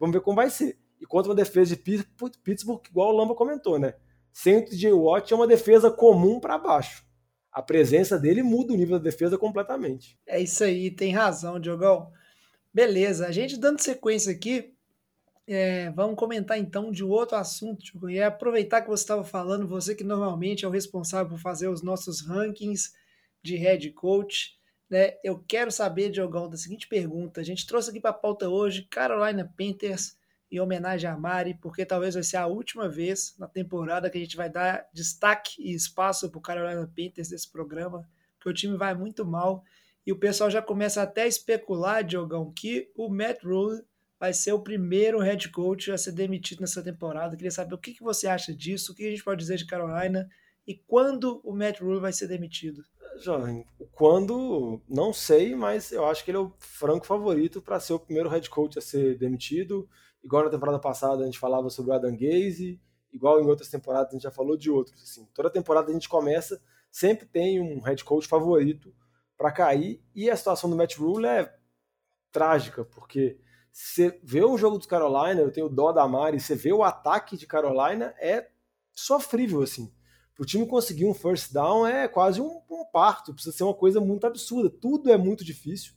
Vamos 0.03 0.15
ver 0.15 0.21
como 0.21 0.35
vai 0.35 0.49
ser. 0.49 0.77
E 0.99 1.05
contra 1.05 1.29
uma 1.31 1.35
defesa 1.35 1.77
de 1.77 1.81
Pittsburgh, 2.43 2.81
igual 2.89 3.13
o 3.13 3.15
Lamba 3.15 3.33
comentou, 3.33 3.79
né? 3.79 3.93
Sem 4.33 4.57
o 4.57 4.65
TJ 4.65 4.91
Watt 4.91 5.31
é 5.31 5.35
uma 5.37 5.47
defesa 5.47 5.89
comum 5.89 6.41
para 6.41 6.57
baixo. 6.57 7.05
A 7.49 7.61
presença 7.61 8.19
dele 8.19 8.43
muda 8.43 8.73
o 8.73 8.75
nível 8.75 8.97
da 8.97 9.03
defesa 9.05 9.37
completamente. 9.37 10.19
É 10.27 10.41
isso 10.41 10.61
aí, 10.61 10.91
tem 10.91 11.13
razão, 11.13 11.57
Diogão. 11.57 12.11
Beleza, 12.73 13.25
a 13.27 13.31
gente 13.31 13.55
dando 13.55 13.79
sequência 13.79 14.33
aqui, 14.33 14.73
é, 15.47 15.89
vamos 15.91 16.17
comentar 16.17 16.59
então 16.59 16.91
de 16.91 17.05
outro 17.05 17.37
assunto, 17.37 17.81
Diogo. 17.81 18.09
E 18.09 18.17
é 18.17 18.25
aproveitar 18.25 18.81
que 18.81 18.89
você 18.89 19.03
estava 19.03 19.23
falando, 19.23 19.65
você 19.65 19.95
que 19.95 20.03
normalmente 20.03 20.65
é 20.65 20.67
o 20.67 20.71
responsável 20.71 21.29
por 21.29 21.39
fazer 21.39 21.69
os 21.69 21.81
nossos 21.81 22.19
rankings 22.19 22.91
de 23.41 23.55
head 23.55 23.89
coach. 23.91 24.59
Né? 24.93 25.15
Eu 25.23 25.39
quero 25.39 25.71
saber, 25.71 26.11
Diogão, 26.11 26.47
da 26.47 26.55
seguinte 26.55 26.87
pergunta. 26.87 27.41
A 27.41 27.43
gente 27.43 27.65
trouxe 27.65 27.89
aqui 27.89 27.99
para 27.99 28.11
a 28.11 28.13
pauta 28.13 28.47
hoje 28.47 28.83
Carolina 28.83 29.51
Panthers 29.57 30.15
em 30.51 30.59
homenagem 30.59 31.09
a 31.09 31.17
Mari, 31.17 31.55
porque 31.55 31.83
talvez 31.83 32.13
vai 32.13 32.21
ser 32.21 32.37
a 32.37 32.45
última 32.45 32.87
vez 32.87 33.33
na 33.39 33.47
temporada 33.47 34.07
que 34.07 34.19
a 34.19 34.21
gente 34.21 34.37
vai 34.37 34.51
dar 34.51 34.87
destaque 34.93 35.55
e 35.57 35.73
espaço 35.73 36.29
para 36.29 36.37
o 36.37 36.41
Carolina 36.41 36.87
Panthers 36.95 37.31
nesse 37.31 37.51
programa, 37.51 38.07
porque 38.37 38.49
o 38.51 38.53
time 38.53 38.77
vai 38.77 38.93
muito 38.93 39.25
mal. 39.25 39.63
E 40.05 40.11
o 40.11 40.19
pessoal 40.19 40.51
já 40.51 40.61
começa 40.61 41.01
até 41.01 41.23
a 41.23 41.27
especular, 41.27 42.03
Diogão, 42.03 42.53
que 42.55 42.91
o 42.95 43.09
Matt 43.09 43.43
Rule 43.43 43.81
vai 44.19 44.31
ser 44.31 44.53
o 44.53 44.61
primeiro 44.61 45.17
head 45.17 45.49
coach 45.49 45.91
a 45.91 45.97
ser 45.97 46.11
demitido 46.11 46.61
nessa 46.61 46.83
temporada. 46.83 47.35
queria 47.35 47.49
saber 47.49 47.73
o 47.73 47.79
que 47.79 47.97
você 47.99 48.27
acha 48.27 48.53
disso, 48.53 48.91
o 48.91 48.95
que 48.95 49.07
a 49.07 49.09
gente 49.09 49.23
pode 49.23 49.39
dizer 49.39 49.57
de 49.57 49.65
Carolina 49.65 50.29
e 50.67 50.75
quando 50.75 51.41
o 51.43 51.51
Matt 51.51 51.79
Rule 51.79 51.99
vai 51.99 52.13
ser 52.13 52.27
demitido. 52.27 52.83
Jovem, 53.17 53.65
quando, 53.91 54.81
não 54.87 55.13
sei, 55.13 55.55
mas 55.55 55.91
eu 55.91 56.05
acho 56.05 56.23
que 56.23 56.31
ele 56.31 56.37
é 56.37 56.41
o 56.41 56.53
franco 56.57 57.05
favorito 57.05 57.61
para 57.61 57.79
ser 57.79 57.93
o 57.93 57.99
primeiro 57.99 58.29
head 58.29 58.49
coach 58.49 58.77
a 58.77 58.81
ser 58.81 59.17
demitido. 59.17 59.87
Igual 60.23 60.45
na 60.45 60.49
temporada 60.49 60.79
passada 60.79 61.23
a 61.23 61.25
gente 61.25 61.39
falava 61.39 61.69
sobre 61.69 61.91
o 61.91 61.93
Adam 61.93 62.15
Gaze, 62.15 62.81
igual 63.11 63.41
em 63.41 63.45
outras 63.45 63.69
temporadas 63.69 64.09
a 64.09 64.11
gente 64.13 64.23
já 64.23 64.31
falou 64.31 64.57
de 64.57 64.71
outros. 64.71 65.01
Assim, 65.03 65.27
toda 65.33 65.49
temporada 65.49 65.89
a 65.89 65.93
gente 65.93 66.09
começa, 66.09 66.61
sempre 66.91 67.25
tem 67.25 67.59
um 67.59 67.81
head 67.81 68.03
coach 68.03 68.27
favorito 68.27 68.93
para 69.37 69.51
cair, 69.51 70.01
e 70.15 70.29
a 70.29 70.35
situação 70.35 70.69
do 70.69 70.75
Matt 70.75 70.95
Rule 70.95 71.25
é 71.25 71.53
trágica, 72.31 72.85
porque 72.85 73.37
você 73.71 74.19
vê 74.23 74.45
um 74.45 74.57
jogo 74.57 74.77
dos 74.77 74.87
Carolina, 74.87 75.41
eu 75.41 75.51
tenho 75.51 75.67
dó 75.67 75.91
da 75.91 76.07
Mari, 76.07 76.39
você 76.39 76.55
vê 76.55 76.71
o 76.71 76.83
ataque 76.83 77.35
de 77.35 77.45
Carolina, 77.45 78.13
é 78.19 78.49
sofrível, 78.93 79.61
assim 79.61 79.91
para 80.35 80.43
o 80.43 80.45
time 80.45 80.65
conseguir 80.65 81.05
um 81.05 81.13
first 81.13 81.53
down 81.53 81.85
é 81.85 82.07
quase 82.07 82.41
um, 82.41 82.61
um, 82.69 82.85
parto, 82.91 83.33
precisa 83.33 83.55
ser 83.55 83.63
uma 83.63 83.73
coisa 83.73 84.01
muito 84.01 84.25
absurda. 84.25 84.69
Tudo 84.69 85.11
é 85.11 85.17
muito 85.17 85.43
difícil, 85.43 85.93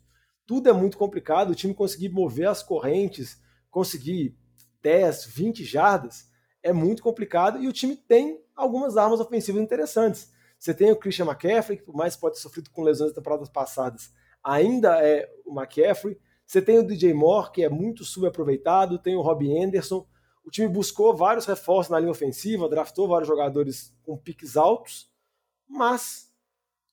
tudo 0.46 0.68
é 0.68 0.72
muito 0.72 0.98
complicado. 0.98 1.50
O 1.50 1.54
time 1.54 1.74
conseguir 1.74 2.10
mover 2.10 2.48
as 2.48 2.62
correntes, 2.62 3.40
conseguir 3.70 4.36
10, 4.82 5.26
20 5.26 5.64
jardas, 5.64 6.30
é 6.62 6.72
muito 6.72 7.02
complicado 7.02 7.62
e 7.62 7.68
o 7.68 7.72
time 7.72 7.96
tem 7.96 8.40
algumas 8.54 8.96
armas 8.96 9.20
ofensivas 9.20 9.62
interessantes. 9.62 10.30
Você 10.58 10.74
tem 10.74 10.90
o 10.90 10.96
Christian 10.96 11.26
McCaffrey, 11.26 11.78
que 11.78 11.84
por 11.84 11.94
mais 11.94 12.16
pode 12.16 12.36
ter 12.36 12.40
sofrido 12.40 12.70
com 12.70 12.82
lesões 12.82 13.10
das 13.10 13.16
temporadas 13.16 13.48
passadas, 13.48 14.12
ainda 14.42 15.02
é 15.02 15.30
o 15.44 15.52
McCaffrey. 15.52 16.18
Você 16.46 16.62
tem 16.62 16.78
o 16.78 16.86
DJ 16.86 17.12
Moore, 17.12 17.52
que 17.52 17.64
é 17.64 17.68
muito 17.68 18.04
subaproveitado, 18.04 18.98
tem 18.98 19.16
o 19.16 19.22
Robbie 19.22 19.58
Anderson, 19.58 20.06
o 20.46 20.50
time 20.50 20.68
buscou 20.68 21.14
vários 21.14 21.44
reforços 21.44 21.90
na 21.90 21.98
linha 21.98 22.12
ofensiva, 22.12 22.68
draftou 22.68 23.08
vários 23.08 23.26
jogadores 23.26 23.92
com 24.04 24.16
piques 24.16 24.56
altos, 24.56 25.10
mas 25.68 26.32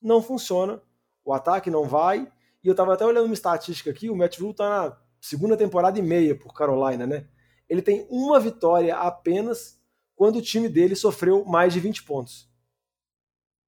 não 0.01 0.23
funciona. 0.23 0.81
O 1.23 1.31
ataque 1.31 1.69
não 1.69 1.87
vai. 1.87 2.27
E 2.63 2.67
eu 2.67 2.71
estava 2.71 2.95
até 2.95 3.05
olhando 3.05 3.25
uma 3.25 3.33
estatística 3.33 3.91
aqui, 3.91 4.09
o 4.09 4.15
Matt 4.15 4.39
Rule 4.39 4.51
está 4.51 4.69
na 4.69 4.97
segunda 5.21 5.55
temporada 5.55 5.99
e 5.99 6.01
meia 6.01 6.35
por 6.35 6.51
Carolina, 6.53 7.05
né? 7.05 7.27
Ele 7.69 7.81
tem 7.81 8.07
uma 8.09 8.39
vitória 8.39 8.95
apenas 8.95 9.79
quando 10.15 10.37
o 10.37 10.41
time 10.41 10.67
dele 10.67 10.95
sofreu 10.95 11.45
mais 11.45 11.73
de 11.73 11.79
20 11.79 12.03
pontos. 12.03 12.49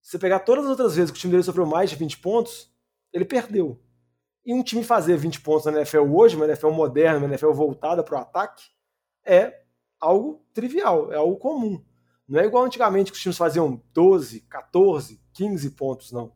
Se 0.02 0.12
você 0.12 0.20
pegar 0.20 0.40
todas 0.40 0.66
as 0.66 0.72
outras 0.72 0.96
vezes 0.96 1.12
que 1.12 1.18
o 1.18 1.20
time 1.22 1.32
dele 1.32 1.44
sofreu 1.44 1.66
mais 1.66 1.92
de 1.92 1.96
20 1.96 2.18
pontos, 2.20 2.74
ele 3.14 3.26
perdeu. 3.26 3.80
E 4.44 4.54
um 4.54 4.64
time 4.64 4.84
fazer 4.84 5.16
20 5.16 5.42
pontos 5.42 5.66
na 5.66 5.74
NFL 5.74 6.04
hoje, 6.12 6.36
uma 6.36 6.46
NFL 6.46 6.72
moderna, 6.72 7.20
uma 7.20 7.28
NFL 7.28 7.52
voltada 7.52 8.04
para 8.04 8.18
o 8.18 8.22
ataque, 8.22 8.66
é 9.24 9.65
algo 10.00 10.46
trivial, 10.54 11.12
é 11.12 11.16
algo 11.16 11.38
comum. 11.38 11.84
Não 12.28 12.40
é 12.40 12.46
igual 12.46 12.66
antigamente 12.66 13.12
que 13.12 13.18
os 13.18 13.22
times 13.22 13.38
faziam 13.38 13.82
12, 13.94 14.42
14, 14.42 15.22
15 15.34 15.72
pontos, 15.72 16.12
não. 16.12 16.34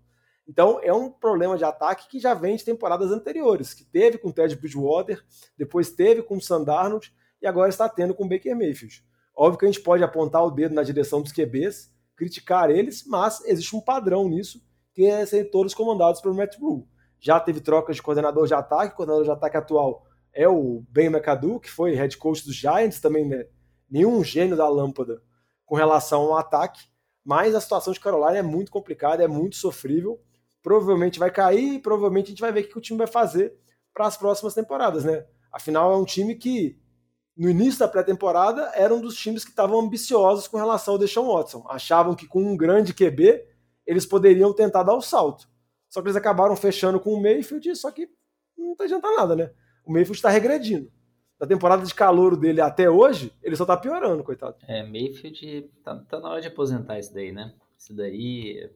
Então 0.47 0.79
é 0.81 0.93
um 0.93 1.11
problema 1.11 1.57
de 1.57 1.63
ataque 1.63 2.07
que 2.07 2.19
já 2.19 2.33
vem 2.33 2.55
de 2.55 2.65
temporadas 2.65 3.11
anteriores, 3.11 3.73
que 3.73 3.83
teve 3.83 4.17
com 4.17 4.29
o 4.29 4.33
Ted 4.33 4.55
Bridgewater, 4.55 5.23
depois 5.57 5.91
teve 5.91 6.23
com 6.23 6.37
o 6.37 6.41
Sandarnold 6.41 7.13
e 7.41 7.47
agora 7.47 7.69
está 7.69 7.87
tendo 7.87 8.15
com 8.15 8.25
o 8.25 8.29
Baker 8.29 8.55
Mayfield. 8.55 9.03
Óbvio 9.35 9.59
que 9.59 9.65
a 9.65 9.71
gente 9.71 9.81
pode 9.81 10.03
apontar 10.03 10.43
o 10.43 10.51
dedo 10.51 10.73
na 10.73 10.83
direção 10.83 11.21
dos 11.21 11.31
QBs, 11.31 11.91
criticar 12.15 12.69
eles, 12.69 13.05
mas 13.05 13.43
existe 13.45 13.75
um 13.75 13.81
padrão 13.81 14.27
nisso, 14.27 14.61
que 14.93 15.05
é 15.05 15.25
ser 15.25 15.45
todos 15.45 15.73
comandados 15.73 16.19
pelo 16.19 16.35
Matt 16.35 16.57
Rule. 16.59 16.85
Já 17.19 17.39
teve 17.39 17.61
trocas 17.61 17.95
de 17.95 18.01
coordenador 18.01 18.47
de 18.47 18.53
ataque, 18.53 18.95
coordenador 18.95 19.25
de 19.25 19.31
ataque 19.31 19.55
atual 19.55 20.08
é 20.39 20.47
o 20.47 20.85
Ben 20.87 21.07
McAdoo, 21.07 21.59
que 21.59 21.69
foi 21.69 21.93
head 21.95 22.15
coach 22.17 22.45
dos 22.45 22.55
Giants, 22.55 23.01
também 23.01 23.27
né, 23.27 23.45
nenhum 23.91 24.23
gênio 24.23 24.55
da 24.55 24.69
lâmpada 24.69 25.21
com 25.65 25.75
relação 25.75 26.21
ao 26.21 26.37
ataque, 26.37 26.87
mas 27.25 27.53
a 27.53 27.59
situação 27.59 27.91
de 27.91 27.99
Carolina 27.99 28.37
é 28.37 28.41
muito 28.41 28.71
complicada, 28.71 29.21
é 29.21 29.27
muito 29.27 29.57
sofrível. 29.57 30.17
Provavelmente 30.63 31.19
vai 31.19 31.29
cair 31.29 31.73
e 31.73 31.79
provavelmente 31.79 32.27
a 32.27 32.29
gente 32.29 32.39
vai 32.39 32.53
ver 32.53 32.61
o 32.61 32.69
que 32.69 32.77
o 32.77 32.81
time 32.81 32.97
vai 32.97 33.07
fazer 33.07 33.53
para 33.93 34.07
as 34.07 34.15
próximas 34.15 34.53
temporadas, 34.53 35.03
né? 35.03 35.25
Afinal, 35.51 35.91
é 35.91 35.97
um 35.97 36.05
time 36.05 36.33
que, 36.35 36.79
no 37.35 37.49
início 37.49 37.81
da 37.81 37.87
pré-temporada, 37.89 38.71
era 38.75 38.95
um 38.95 39.01
dos 39.01 39.17
times 39.17 39.43
que 39.43 39.51
estavam 39.51 39.77
ambiciosos 39.77 40.47
com 40.47 40.55
relação 40.55 40.93
ao 40.93 40.97
Deshaun 40.97 41.33
Watson. 41.33 41.65
Achavam 41.69 42.15
que 42.15 42.25
com 42.25 42.41
um 42.41 42.55
grande 42.55 42.93
QB 42.93 43.45
eles 43.85 44.05
poderiam 44.05 44.53
tentar 44.53 44.83
dar 44.83 44.95
o 44.95 45.01
salto. 45.01 45.49
Só 45.89 46.01
que 46.01 46.07
eles 46.07 46.15
acabaram 46.15 46.55
fechando 46.55 46.97
com 46.97 47.13
o 47.13 47.21
Mayfield, 47.21 47.75
só 47.75 47.91
que 47.91 48.07
não 48.57 48.73
tá 48.73 48.85
adianta 48.85 49.11
nada, 49.17 49.35
né? 49.35 49.51
O 49.89 49.91
Mayfield 49.91 50.17
está 50.17 50.29
regredindo 50.29 50.91
da 51.39 51.47
temporada 51.47 51.83
de 51.83 51.95
calor 51.95 52.37
dele 52.37 52.61
até 52.61 52.87
hoje, 52.87 53.33
ele 53.41 53.55
só 53.55 53.65
tá 53.65 53.75
piorando, 53.75 54.23
coitado. 54.23 54.55
É, 54.67 54.83
Mayfield 54.83 55.67
tá, 55.83 55.95
tá 55.95 56.19
na 56.19 56.29
hora 56.29 56.41
de 56.41 56.47
aposentar 56.47 56.99
isso 56.99 57.11
daí, 57.11 57.31
né? 57.31 57.55
Isso 57.75 57.95
daí. 57.95 58.69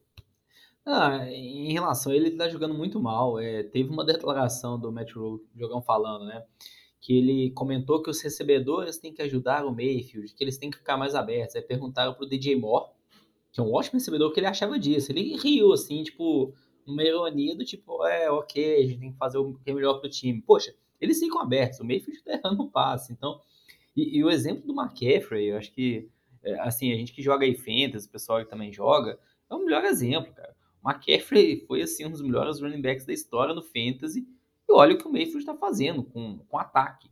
Ah, 0.83 1.29
em 1.29 1.71
relação 1.71 2.11
a 2.11 2.15
ele, 2.15 2.29
ele 2.29 2.35
tá 2.35 2.49
jogando 2.49 2.73
muito 2.73 2.99
mal. 2.99 3.37
É, 3.37 3.61
teve 3.61 3.91
uma 3.91 4.03
declaração 4.03 4.79
do 4.79 4.91
Matt 4.91 5.11
Rule, 5.11 5.43
jogão 5.55 5.83
falando, 5.83 6.25
né? 6.25 6.43
Que 6.99 7.15
ele 7.15 7.51
comentou 7.51 8.01
que 8.01 8.09
os 8.09 8.19
recebedores 8.19 8.97
têm 8.97 9.13
que 9.13 9.21
ajudar 9.21 9.65
o 9.65 9.71
Mayfield, 9.71 10.33
que 10.33 10.43
eles 10.43 10.57
têm 10.57 10.71
que 10.71 10.79
ficar 10.79 10.97
mais 10.97 11.13
abertos. 11.13 11.55
Aí 11.55 11.61
perguntaram 11.61 12.15
pro 12.15 12.27
DJ 12.27 12.55
Moore, 12.55 12.89
que 13.51 13.59
é 13.59 13.63
um 13.63 13.71
ótimo 13.71 13.99
recebedor, 13.99 14.31
o 14.31 14.33
que 14.33 14.39
ele 14.39 14.47
achava 14.47 14.79
disso. 14.79 15.11
Ele 15.11 15.37
riu, 15.37 15.73
assim, 15.73 16.01
tipo, 16.01 16.55
numa 16.87 17.03
ironia 17.03 17.55
do 17.55 17.63
tipo, 17.63 18.03
é, 18.03 18.31
ok, 18.31 18.77
a 18.77 18.87
gente 18.87 18.99
tem 18.99 19.11
que 19.11 19.17
fazer 19.17 19.37
o 19.37 19.53
que 19.53 19.69
é 19.69 19.73
melhor 19.73 19.99
pro 19.99 20.09
time. 20.09 20.41
Poxa, 20.41 20.73
eles 21.03 21.19
ficam 21.19 21.41
abertos. 21.41 21.79
O 21.79 21.85
Mayfield 21.85 22.17
está 22.17 22.33
errando 22.33 22.63
o 22.63 22.69
passe. 22.69 23.11
Então, 23.11 23.41
e, 23.95 24.17
e, 24.17 24.23
o 24.23 24.29
exemplo 24.29 24.65
do 24.65 24.73
McCaffrey, 24.73 25.49
eu 25.49 25.57
acho 25.57 25.71
que, 25.71 26.09
é, 26.41 26.59
assim, 26.61 26.91
a 26.93 26.95
gente 26.95 27.11
que 27.11 27.21
joga 27.21 27.45
aí 27.45 27.55
Fantasy, 27.55 28.07
o 28.07 28.11
pessoal 28.11 28.39
que 28.39 28.49
também 28.49 28.71
joga, 28.71 29.19
é 29.49 29.53
o 29.53 29.59
melhor 29.59 29.83
exemplo, 29.83 30.33
cara. 30.33 30.55
O 30.81 30.89
McCaffrey 30.89 31.65
foi, 31.67 31.81
assim, 31.81 32.05
um 32.05 32.11
dos 32.11 32.21
melhores 32.21 32.61
running 32.61 32.81
backs 32.81 33.05
da 33.05 33.13
história 33.13 33.53
do 33.53 33.61
Fantasy. 33.61 34.25
E 34.67 34.73
olha 34.73 34.95
o 34.95 34.97
que 34.97 35.07
o 35.07 35.11
Mayfield 35.11 35.39
está 35.39 35.55
fazendo 35.55 36.03
com, 36.03 36.39
com 36.39 36.57
ataque. 36.57 37.11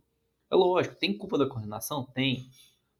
É 0.50 0.54
lógico, 0.54 0.96
tem 0.96 1.16
culpa 1.16 1.38
da 1.38 1.46
coordenação? 1.46 2.04
Tem. 2.04 2.48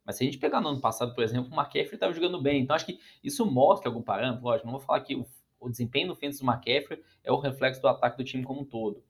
Mas 0.04 0.16
se 0.16 0.24
a 0.24 0.26
gente 0.26 0.38
pegar 0.38 0.60
no 0.60 0.68
ano 0.68 0.80
passado, 0.80 1.14
por 1.14 1.24
exemplo, 1.24 1.50
o 1.50 1.54
McCaffrey 1.54 1.94
estava 1.94 2.12
jogando 2.12 2.40
bem. 2.40 2.62
Então 2.62 2.74
acho 2.76 2.86
que 2.86 2.98
isso 3.22 3.44
mostra 3.46 3.88
algum 3.88 4.02
parâmetro. 4.02 4.44
Lógico, 4.44 4.66
não 4.66 4.72
vou 4.72 4.80
falar 4.80 5.00
que 5.00 5.14
o, 5.14 5.26
o 5.60 5.68
desempenho 5.68 6.08
do 6.08 6.16
Fenton 6.16 6.44
do 6.44 6.50
McCaffrey 6.50 7.02
é 7.22 7.32
o 7.32 7.38
reflexo 7.38 7.80
do 7.80 7.88
ataque 7.88 8.16
do 8.16 8.24
time 8.24 8.42
como 8.42 8.62
um 8.62 8.64
todo. 8.64 9.02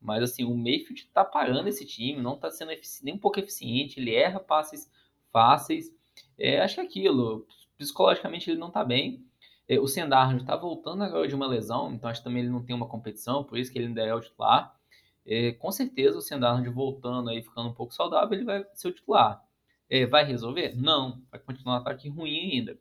Mas 0.00 0.22
assim, 0.22 0.44
o 0.44 0.56
Mayfield 0.56 1.08
tá 1.12 1.24
parando 1.24 1.68
esse 1.68 1.84
time, 1.84 2.20
não 2.20 2.36
tá 2.36 2.50
sendo 2.50 2.72
nem 3.02 3.14
um 3.14 3.18
pouco 3.18 3.40
eficiente, 3.40 3.98
ele 3.98 4.14
erra 4.14 4.40
passes 4.40 4.90
fáceis. 5.32 5.94
É, 6.38 6.60
acho 6.60 6.76
que 6.76 6.80
é 6.80 6.84
aquilo, 6.84 7.46
psicologicamente 7.76 8.50
ele 8.50 8.58
não 8.58 8.70
tá 8.70 8.84
bem. 8.84 9.24
É, 9.68 9.80
o 9.80 9.86
Sendarno 9.88 10.38
está 10.38 10.56
voltando 10.56 11.02
agora 11.02 11.26
de 11.26 11.34
uma 11.34 11.46
lesão, 11.46 11.92
então 11.92 12.08
acho 12.08 12.20
que 12.20 12.24
também 12.24 12.42
ele 12.42 12.52
não 12.52 12.62
tem 12.62 12.74
uma 12.74 12.86
competição, 12.86 13.42
por 13.42 13.58
isso 13.58 13.72
que 13.72 13.78
ele 13.78 13.88
ainda 13.88 14.02
é 14.02 14.14
o 14.14 14.20
titular. 14.20 14.74
É, 15.26 15.52
com 15.52 15.72
certeza 15.72 16.18
o 16.18 16.22
Sendarno 16.22 16.72
voltando 16.72 17.30
aí, 17.30 17.42
ficando 17.42 17.68
um 17.68 17.74
pouco 17.74 17.92
saudável, 17.92 18.32
ele 18.32 18.44
vai 18.44 18.64
ser 18.74 18.88
o 18.88 18.92
titular. 18.92 19.44
É, 19.90 20.06
vai 20.06 20.24
resolver? 20.24 20.74
Não, 20.76 21.20
vai 21.30 21.40
continuar 21.40 21.74
um 21.74 21.78
ataque 21.78 22.08
ruim 22.08 22.52
ainda. 22.52 22.78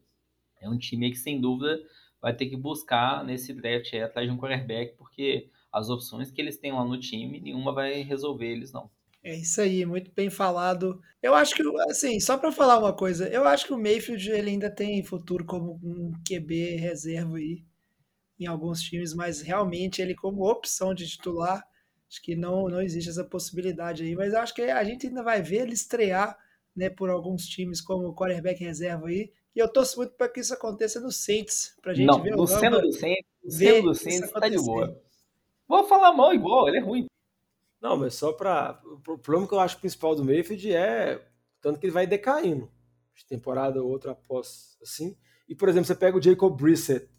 É 0.61 0.69
um 0.69 0.77
time 0.77 1.09
que 1.09 1.17
sem 1.17 1.41
dúvida 1.41 1.79
vai 2.25 2.35
ter 2.35 2.47
que 2.47 2.57
buscar 2.57 3.23
nesse 3.23 3.53
draft 3.53 3.93
aí, 3.93 4.01
atrás 4.01 4.27
de 4.27 4.33
um 4.33 4.37
quarterback, 4.39 4.97
porque 4.97 5.47
as 5.71 5.91
opções 5.91 6.31
que 6.31 6.41
eles 6.41 6.57
têm 6.57 6.71
lá 6.71 6.83
no 6.83 6.99
time, 6.99 7.39
nenhuma 7.39 7.71
vai 7.71 8.01
resolver 8.01 8.47
eles 8.47 8.71
não. 8.71 8.89
É 9.23 9.35
isso 9.35 9.61
aí, 9.61 9.85
muito 9.85 10.11
bem 10.11 10.27
falado. 10.31 10.99
Eu 11.21 11.35
acho 11.35 11.53
que, 11.53 11.61
assim, 11.87 12.19
só 12.19 12.35
para 12.35 12.51
falar 12.51 12.79
uma 12.79 12.93
coisa, 12.93 13.29
eu 13.29 13.47
acho 13.47 13.67
que 13.67 13.73
o 13.73 13.77
Mayfield 13.77 14.31
ele 14.31 14.49
ainda 14.49 14.71
tem 14.71 15.03
futuro 15.03 15.45
como 15.45 15.79
um 15.83 16.13
QB 16.27 16.77
reserva 16.77 17.37
aí 17.37 17.63
em 18.39 18.47
alguns 18.47 18.81
times, 18.81 19.13
mas 19.13 19.41
realmente 19.41 20.01
ele 20.01 20.15
como 20.15 20.49
opção 20.49 20.95
de 20.95 21.07
titular, 21.07 21.63
acho 22.09 22.23
que 22.23 22.35
não, 22.35 22.67
não 22.67 22.81
existe 22.81 23.11
essa 23.11 23.23
possibilidade 23.23 24.01
aí. 24.01 24.15
Mas 24.15 24.33
acho 24.33 24.55
que 24.55 24.63
a 24.63 24.83
gente 24.83 25.05
ainda 25.05 25.21
vai 25.21 25.43
ver 25.43 25.61
ele 25.61 25.73
estrear 25.73 26.35
né, 26.75 26.89
por 26.89 27.11
alguns 27.11 27.45
times 27.45 27.81
como 27.81 28.15
quarterback 28.15 28.63
reserva 28.63 29.09
aí. 29.09 29.31
E 29.55 29.59
eu 29.59 29.71
torço 29.71 29.97
muito 29.97 30.13
para 30.15 30.27
que 30.27 30.41
isso 30.41 30.53
aconteça 30.53 30.99
no 30.99 31.11
Saints, 31.11 31.77
pra 31.81 31.93
gente 31.93 32.05
não, 32.05 32.21
ver 32.21 32.33
o 32.33 32.37
no 32.37 32.47
Seno 32.47 32.81
do 32.81 32.91
Saints, 32.91 33.25
do 33.83 33.95
Saints 33.95 34.31
tá 34.31 34.49
de 34.49 34.57
boa. 34.57 35.01
Vou 35.67 35.85
falar 35.85 36.13
mal 36.13 36.33
igual, 36.33 36.67
ele 36.67 36.77
é 36.77 36.81
ruim. 36.81 37.05
Não, 37.81 37.95
mas 37.95 38.15
só 38.15 38.33
para. 38.33 38.81
O 38.83 39.17
problema 39.17 39.47
que 39.47 39.53
eu 39.53 39.59
acho 39.59 39.79
principal 39.79 40.15
do 40.15 40.25
Mayfield 40.25 40.73
é 40.73 41.25
tanto 41.61 41.79
que 41.79 41.85
ele 41.85 41.93
vai 41.93 42.05
decaindo 42.05 42.69
de 43.13 43.25
temporada 43.25 43.81
ou 43.81 43.89
outra 43.89 44.11
após 44.11 44.77
assim. 44.81 45.17
E, 45.47 45.55
por 45.55 45.69
exemplo, 45.69 45.85
você 45.85 45.95
pega 45.95 46.17
o 46.17 46.21
Jacob 46.21 46.55
Brissett 46.55 47.09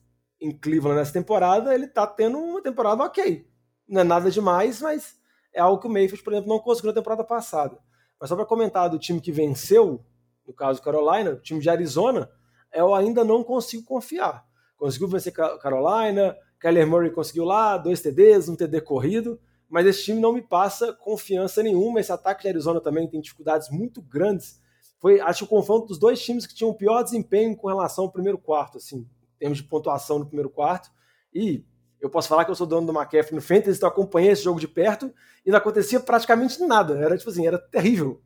em 0.40 0.56
Cleveland 0.56 0.98
nessa 0.98 1.12
temporada, 1.12 1.74
ele 1.74 1.88
tá 1.88 2.06
tendo 2.06 2.38
uma 2.38 2.62
temporada 2.62 3.02
ok. 3.02 3.48
Não 3.88 4.02
é 4.02 4.04
nada 4.04 4.30
demais, 4.30 4.82
mas 4.82 5.18
é 5.54 5.60
algo 5.60 5.80
que 5.80 5.86
o 5.86 5.90
Mayfield, 5.90 6.22
por 6.22 6.32
exemplo, 6.32 6.48
não 6.48 6.58
conseguiu 6.58 6.90
na 6.90 6.94
temporada 6.94 7.24
passada. 7.24 7.78
Mas 8.20 8.28
só 8.28 8.36
para 8.36 8.44
comentar 8.44 8.90
do 8.90 8.98
time 8.98 9.20
que 9.20 9.32
venceu, 9.32 10.04
no 10.46 10.54
caso 10.54 10.82
Carolina, 10.82 11.32
o 11.32 11.40
time 11.40 11.60
de 11.60 11.68
Arizona, 11.68 12.30
eu 12.72 12.94
ainda 12.94 13.24
não 13.24 13.42
consigo 13.42 13.84
confiar. 13.84 14.44
Conseguiu 14.76 15.08
vencer 15.08 15.32
Carolina, 15.32 16.36
Kyler 16.58 16.86
Murray 16.86 17.10
conseguiu 17.10 17.44
lá, 17.44 17.76
dois 17.76 18.00
TDs, 18.00 18.48
um 18.48 18.56
TD 18.56 18.80
corrido, 18.80 19.40
mas 19.68 19.86
esse 19.86 20.04
time 20.04 20.20
não 20.20 20.32
me 20.32 20.42
passa 20.42 20.92
confiança 20.92 21.62
nenhuma. 21.62 22.00
Esse 22.00 22.12
ataque 22.12 22.42
de 22.42 22.48
Arizona 22.48 22.80
também 22.80 23.08
tem 23.08 23.20
dificuldades 23.20 23.70
muito 23.70 24.00
grandes. 24.02 24.60
Foi, 24.98 25.20
acho, 25.20 25.44
o 25.44 25.48
confronto 25.48 25.86
dos 25.86 25.98
dois 25.98 26.22
times 26.22 26.46
que 26.46 26.54
tinham 26.54 26.70
o 26.70 26.74
pior 26.74 27.02
desempenho 27.02 27.56
com 27.56 27.68
relação 27.68 28.04
ao 28.04 28.12
primeiro 28.12 28.38
quarto, 28.38 28.78
assim, 28.78 28.98
em 28.98 29.38
termos 29.38 29.58
de 29.58 29.64
pontuação 29.64 30.18
no 30.18 30.26
primeiro 30.26 30.50
quarto. 30.50 30.90
E 31.34 31.64
eu 32.00 32.08
posso 32.08 32.28
falar 32.28 32.44
que 32.44 32.50
eu 32.50 32.54
sou 32.54 32.66
dono 32.66 32.86
do 32.86 32.92
McCaffrey 32.92 33.34
no 33.34 33.42
Fantasy, 33.42 33.76
então 33.76 33.88
acompanhei 33.88 34.30
esse 34.30 34.42
jogo 34.42 34.60
de 34.60 34.68
perto 34.68 35.12
e 35.44 35.50
não 35.50 35.58
acontecia 35.58 36.00
praticamente 36.00 36.60
nada. 36.64 36.98
Era 36.98 37.16
tipo 37.16 37.30
assim, 37.30 37.46
era 37.46 37.58
terrível. 37.58 38.22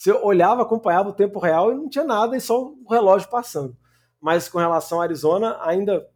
Você 0.00 0.12
olhava, 0.12 0.62
acompanhava 0.62 1.10
o 1.10 1.12
tempo 1.12 1.38
real 1.38 1.70
e 1.70 1.74
não 1.74 1.86
tinha 1.86 2.04
nada, 2.04 2.34
e 2.34 2.40
só 2.40 2.58
o 2.58 2.88
relógio 2.88 3.28
passando. 3.28 3.76
Mas 4.18 4.48
com 4.48 4.56
relação 4.56 4.98
a 4.98 5.02
Arizona, 5.02 5.58
ainda 5.60 6.08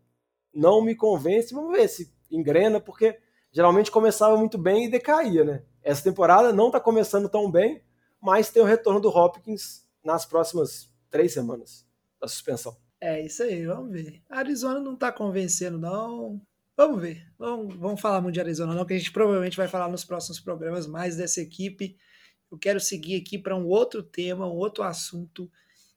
não 0.54 0.82
me 0.82 0.94
convence. 0.94 1.52
Vamos 1.52 1.76
ver 1.76 1.86
se 1.86 2.10
engrena, 2.30 2.80
porque 2.80 3.18
geralmente 3.52 3.90
começava 3.90 4.38
muito 4.38 4.56
bem 4.56 4.86
e 4.86 4.90
decaía, 4.90 5.44
né? 5.44 5.62
Essa 5.82 6.02
temporada 6.02 6.50
não 6.50 6.68
está 6.68 6.80
começando 6.80 7.28
tão 7.28 7.50
bem, 7.50 7.82
mas 8.22 8.50
tem 8.50 8.62
o 8.62 8.66
retorno 8.66 9.00
do 9.00 9.10
Hopkins 9.10 9.86
nas 10.02 10.24
próximas 10.24 10.90
três 11.10 11.34
semanas 11.34 11.86
da 12.18 12.26
suspensão. 12.26 12.74
É 12.98 13.20
isso 13.20 13.42
aí, 13.42 13.66
vamos 13.66 13.92
ver. 13.92 14.22
A 14.30 14.38
Arizona 14.38 14.80
não 14.80 14.94
está 14.94 15.12
convencendo, 15.12 15.76
não. 15.76 16.40
Vamos 16.74 17.02
ver. 17.02 17.22
Vamos, 17.38 17.76
vamos 17.76 18.00
falar 18.00 18.22
muito 18.22 18.32
de 18.32 18.40
Arizona, 18.40 18.72
não, 18.72 18.86
que 18.86 18.94
a 18.94 18.98
gente 18.98 19.12
provavelmente 19.12 19.58
vai 19.58 19.68
falar 19.68 19.90
nos 19.90 20.06
próximos 20.06 20.40
programas 20.40 20.86
mais 20.86 21.18
dessa 21.18 21.42
equipe. 21.42 21.98
Eu 22.50 22.58
quero 22.58 22.80
seguir 22.80 23.16
aqui 23.16 23.38
para 23.38 23.56
um 23.56 23.66
outro 23.66 24.02
tema, 24.02 24.46
um 24.46 24.56
outro 24.56 24.82
assunto, 24.82 25.50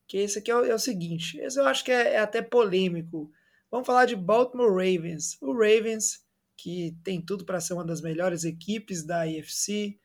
que 0.08 0.18
esse 0.18 0.40
aqui 0.40 0.50
é 0.50 0.56
o, 0.56 0.66
é 0.66 0.74
o 0.74 0.80
seguinte. 0.80 1.38
Esse 1.40 1.60
eu 1.60 1.66
acho 1.66 1.84
que 1.84 1.92
é, 1.92 2.14
é 2.14 2.20
até 2.20 2.42
polêmico. 2.42 3.32
Vamos 3.70 3.86
falar 3.86 4.06
de 4.06 4.16
Baltimore 4.16 4.70
Ravens. 4.70 5.38
O 5.42 5.54
Ravens 5.54 6.26
que 6.58 6.98
tem 7.04 7.22
tudo 7.22 7.46
para 7.46 7.62
ser 7.62 7.74
uma 7.74 7.86
das 7.86 8.02
melhores 8.02 8.44
equipes 8.44 9.04
da 9.04 9.22
AFC. 9.22 9.98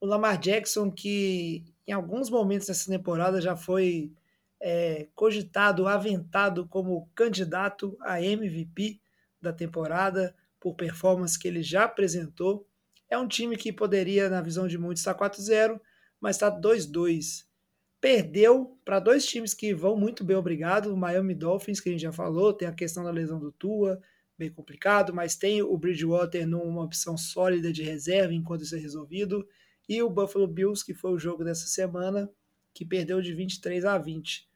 O 0.00 0.06
Lamar 0.06 0.38
Jackson, 0.38 0.90
que 0.90 1.64
em 1.86 1.92
alguns 1.92 2.30
momentos 2.30 2.66
dessa 2.66 2.90
temporada 2.90 3.40
já 3.40 3.54
foi 3.54 4.10
é, 4.58 5.06
cogitado, 5.14 5.86
aventado 5.86 6.66
como 6.66 7.08
candidato 7.14 7.96
a 8.00 8.22
MVP 8.22 9.00
da 9.40 9.52
temporada, 9.52 10.34
por 10.58 10.74
performance 10.74 11.38
que 11.38 11.46
ele 11.46 11.62
já 11.62 11.84
apresentou. 11.84 12.66
É 13.08 13.16
um 13.16 13.28
time 13.28 13.56
que 13.56 13.72
poderia, 13.72 14.28
na 14.28 14.40
visão 14.40 14.66
de 14.66 14.78
muitos, 14.78 15.00
estar 15.00 15.14
4-0, 15.14 15.80
mas 16.20 16.36
está 16.36 16.50
2-2. 16.50 17.46
Perdeu 18.00 18.78
para 18.84 19.00
dois 19.00 19.26
times 19.26 19.54
que 19.54 19.74
vão 19.74 19.96
muito 19.96 20.22
bem, 20.22 20.36
obrigado. 20.36 20.92
O 20.92 20.96
Miami 20.96 21.34
Dolphins, 21.34 21.80
que 21.80 21.88
a 21.88 21.92
gente 21.92 22.02
já 22.02 22.12
falou, 22.12 22.52
tem 22.52 22.68
a 22.68 22.72
questão 22.72 23.02
da 23.02 23.10
lesão 23.10 23.40
do 23.40 23.50
Tua, 23.50 24.00
bem 24.38 24.50
complicado, 24.50 25.12
mas 25.12 25.34
tem 25.34 25.62
o 25.62 25.76
Bridgewater 25.76 26.46
numa 26.46 26.84
opção 26.84 27.16
sólida 27.16 27.72
de 27.72 27.82
reserva 27.82 28.32
enquanto 28.32 28.62
isso 28.62 28.76
é 28.76 28.78
resolvido, 28.78 29.46
e 29.88 30.00
o 30.00 30.08
Buffalo 30.08 30.46
Bills, 30.46 30.84
que 30.84 30.94
foi 30.94 31.10
o 31.10 31.18
jogo 31.18 31.42
dessa 31.42 31.66
semana, 31.66 32.30
que 32.72 32.84
perdeu 32.84 33.20
de 33.20 33.34
23 33.34 33.84
a 33.84 33.98
20. 33.98 34.48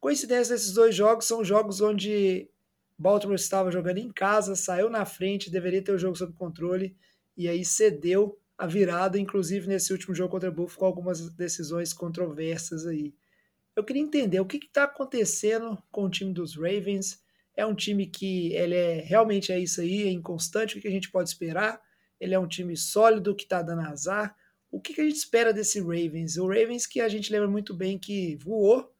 Coincidência 0.00 0.54
desses 0.54 0.72
dois 0.72 0.94
jogos 0.94 1.26
são 1.26 1.44
jogos 1.44 1.82
onde 1.82 2.48
Baltimore 2.98 3.34
estava 3.34 3.70
jogando 3.70 3.98
em 3.98 4.10
casa, 4.10 4.56
saiu 4.56 4.88
na 4.88 5.04
frente, 5.04 5.50
deveria 5.50 5.82
ter 5.82 5.92
o 5.92 5.98
jogo 5.98 6.16
sob 6.16 6.32
controle, 6.32 6.96
e 7.36 7.46
aí 7.46 7.62
cedeu 7.64 8.38
a 8.58 8.66
virada, 8.66 9.18
inclusive 9.18 9.68
nesse 9.68 9.92
último 9.92 10.14
jogo 10.14 10.30
contra 10.30 10.48
o 10.48 10.52
Buffalo, 10.52 10.78
com 10.78 10.86
algumas 10.86 11.28
decisões 11.30 11.92
controversas 11.92 12.86
aí. 12.86 13.14
Eu 13.74 13.84
queria 13.84 14.02
entender 14.02 14.40
o 14.40 14.46
que 14.46 14.56
está 14.56 14.84
acontecendo 14.84 15.76
com 15.90 16.04
o 16.04 16.10
time 16.10 16.32
dos 16.32 16.56
Ravens, 16.56 17.22
é 17.56 17.64
um 17.64 17.74
time 17.74 18.06
que 18.06 18.52
ele 18.52 18.74
é 18.74 19.00
realmente 19.00 19.50
é 19.50 19.58
isso 19.58 19.80
aí, 19.80 20.02
é 20.02 20.10
inconstante. 20.10 20.76
O 20.76 20.80
que 20.80 20.86
a 20.86 20.90
gente 20.90 21.10
pode 21.10 21.30
esperar? 21.30 21.80
Ele 22.20 22.34
é 22.34 22.38
um 22.38 22.46
time 22.46 22.76
sólido 22.76 23.34
que 23.34 23.44
está 23.44 23.62
dando 23.62 23.80
azar. 23.80 24.36
O 24.70 24.78
que 24.78 25.00
a 25.00 25.04
gente 25.04 25.16
espera 25.16 25.54
desse 25.54 25.80
Ravens? 25.80 26.36
O 26.36 26.46
Ravens 26.46 26.86
que 26.86 27.00
a 27.00 27.08
gente 27.08 27.32
lembra 27.32 27.48
muito 27.48 27.74
bem 27.74 27.98
que 27.98 28.36
voou 28.36 28.92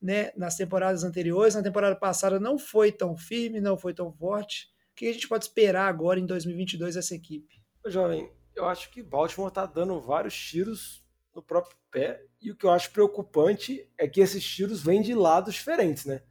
né, 0.00 0.30
nas 0.36 0.56
temporadas 0.56 1.02
anteriores. 1.02 1.56
Na 1.56 1.62
temporada 1.62 1.96
passada 1.96 2.38
não 2.38 2.56
foi 2.56 2.92
tão 2.92 3.16
firme, 3.16 3.60
não 3.60 3.76
foi 3.76 3.92
tão 3.92 4.12
forte. 4.12 4.68
O 4.92 4.94
que 4.94 5.08
a 5.08 5.12
gente 5.12 5.26
pode 5.26 5.46
esperar 5.46 5.88
agora 5.88 6.20
em 6.20 6.26
2022 6.26 6.94
dessa 6.94 7.16
equipe? 7.16 7.60
Jovem, 7.86 8.30
eu 8.54 8.66
acho 8.66 8.90
que 8.90 9.02
Baltimore 9.02 9.48
está 9.48 9.66
dando 9.66 10.00
vários 10.00 10.34
tiros 10.34 11.04
no 11.34 11.42
próprio 11.42 11.76
pé. 11.90 12.24
E 12.40 12.50
o 12.50 12.56
que 12.56 12.64
eu 12.64 12.70
acho 12.70 12.92
preocupante 12.92 13.90
é 13.98 14.06
que 14.06 14.20
esses 14.20 14.44
tiros 14.44 14.82
vêm 14.82 15.02
de 15.02 15.14
lados 15.14 15.54
diferentes, 15.54 16.04
né? 16.04 16.22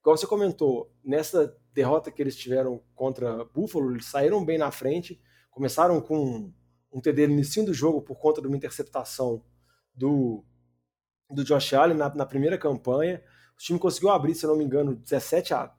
Igual 0.00 0.16
você 0.16 0.26
comentou, 0.26 0.92
nessa 1.04 1.56
derrota 1.72 2.10
que 2.10 2.20
eles 2.20 2.36
tiveram 2.36 2.82
contra 2.94 3.44
Buffalo, 3.44 3.92
eles 3.92 4.06
saíram 4.06 4.44
bem 4.44 4.58
na 4.58 4.70
frente, 4.70 5.20
começaram 5.50 6.00
com 6.00 6.52
um 6.92 7.00
TD 7.00 7.26
no 7.26 7.34
início 7.34 7.64
do 7.64 7.72
jogo 7.72 8.02
por 8.02 8.16
conta 8.16 8.40
de 8.40 8.46
uma 8.46 8.56
interceptação 8.56 9.44
do, 9.94 10.44
do 11.30 11.44
Josh 11.44 11.72
Allen 11.72 11.96
na, 11.96 12.14
na 12.14 12.26
primeira 12.26 12.58
campanha. 12.58 13.22
O 13.54 13.58
time 13.58 13.78
conseguiu 13.78 14.10
abrir, 14.10 14.34
se 14.34 14.46
não 14.46 14.56
me 14.56 14.64
engano, 14.64 14.96
17 14.96 15.54
a 15.54 15.72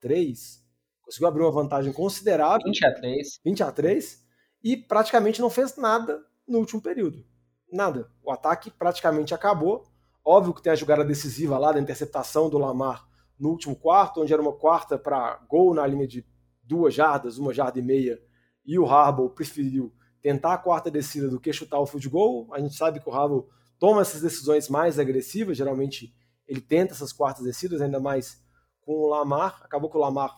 3. 0.00 0.64
Conseguiu 1.02 1.28
abrir 1.28 1.42
uma 1.42 1.52
vantagem 1.52 1.92
considerável. 1.92 2.64
20 2.64 2.86
a 2.86 2.94
3. 2.94 3.40
20 3.44 3.62
a 3.62 3.72
3. 3.72 4.25
E 4.62 4.76
praticamente 4.76 5.40
não 5.40 5.50
fez 5.50 5.76
nada 5.76 6.24
no 6.46 6.58
último 6.58 6.80
período. 6.80 7.24
Nada. 7.72 8.10
O 8.22 8.30
ataque 8.30 8.70
praticamente 8.70 9.34
acabou. 9.34 9.86
Óbvio 10.24 10.54
que 10.54 10.62
tem 10.62 10.72
a 10.72 10.76
jogada 10.76 11.04
decisiva 11.04 11.58
lá 11.58 11.72
da 11.72 11.80
interceptação 11.80 12.48
do 12.48 12.58
Lamar 12.58 13.06
no 13.38 13.50
último 13.50 13.76
quarto, 13.76 14.22
onde 14.22 14.32
era 14.32 14.42
uma 14.42 14.52
quarta 14.52 14.98
para 14.98 15.36
gol 15.48 15.74
na 15.74 15.86
linha 15.86 16.06
de 16.06 16.26
duas 16.62 16.94
jardas, 16.94 17.38
uma 17.38 17.52
jarda 17.52 17.78
e 17.78 17.82
meia, 17.82 18.20
e 18.64 18.78
o 18.78 18.86
Harbaugh 18.86 19.30
preferiu 19.30 19.94
tentar 20.20 20.54
a 20.54 20.58
quarta 20.58 20.90
descida 20.90 21.28
do 21.28 21.38
que 21.38 21.52
chutar 21.52 21.78
o 21.78 21.86
field 21.86 22.08
goal. 22.08 22.48
A 22.52 22.58
gente 22.58 22.74
sabe 22.74 22.98
que 22.98 23.08
o 23.08 23.12
Harbaugh 23.12 23.46
toma 23.78 24.00
essas 24.00 24.20
decisões 24.20 24.68
mais 24.68 24.98
agressivas, 24.98 25.56
geralmente 25.56 26.12
ele 26.48 26.60
tenta 26.60 26.92
essas 26.92 27.12
quartas 27.12 27.44
descidas, 27.44 27.80
ainda 27.80 28.00
mais 28.00 28.42
com 28.80 28.92
o 28.92 29.08
Lamar. 29.08 29.60
Acabou 29.62 29.90
que 29.90 29.96
o 29.96 30.00
Lamar 30.00 30.36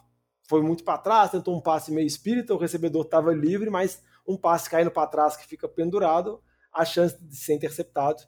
foi 0.48 0.62
muito 0.62 0.84
para 0.84 0.98
trás, 0.98 1.30
tentou 1.30 1.56
um 1.56 1.60
passe 1.60 1.92
meio 1.92 2.06
espírita, 2.06 2.54
o 2.54 2.58
recebedor 2.58 3.04
estava 3.04 3.32
livre, 3.32 3.70
mas 3.70 4.02
um 4.28 4.36
passe 4.36 4.70
caindo 4.70 4.90
para 4.90 5.08
trás 5.08 5.36
que 5.36 5.46
fica 5.46 5.68
pendurado, 5.68 6.40
a 6.72 6.84
chance 6.84 7.18
de 7.20 7.36
ser 7.36 7.54
interceptado 7.54 8.22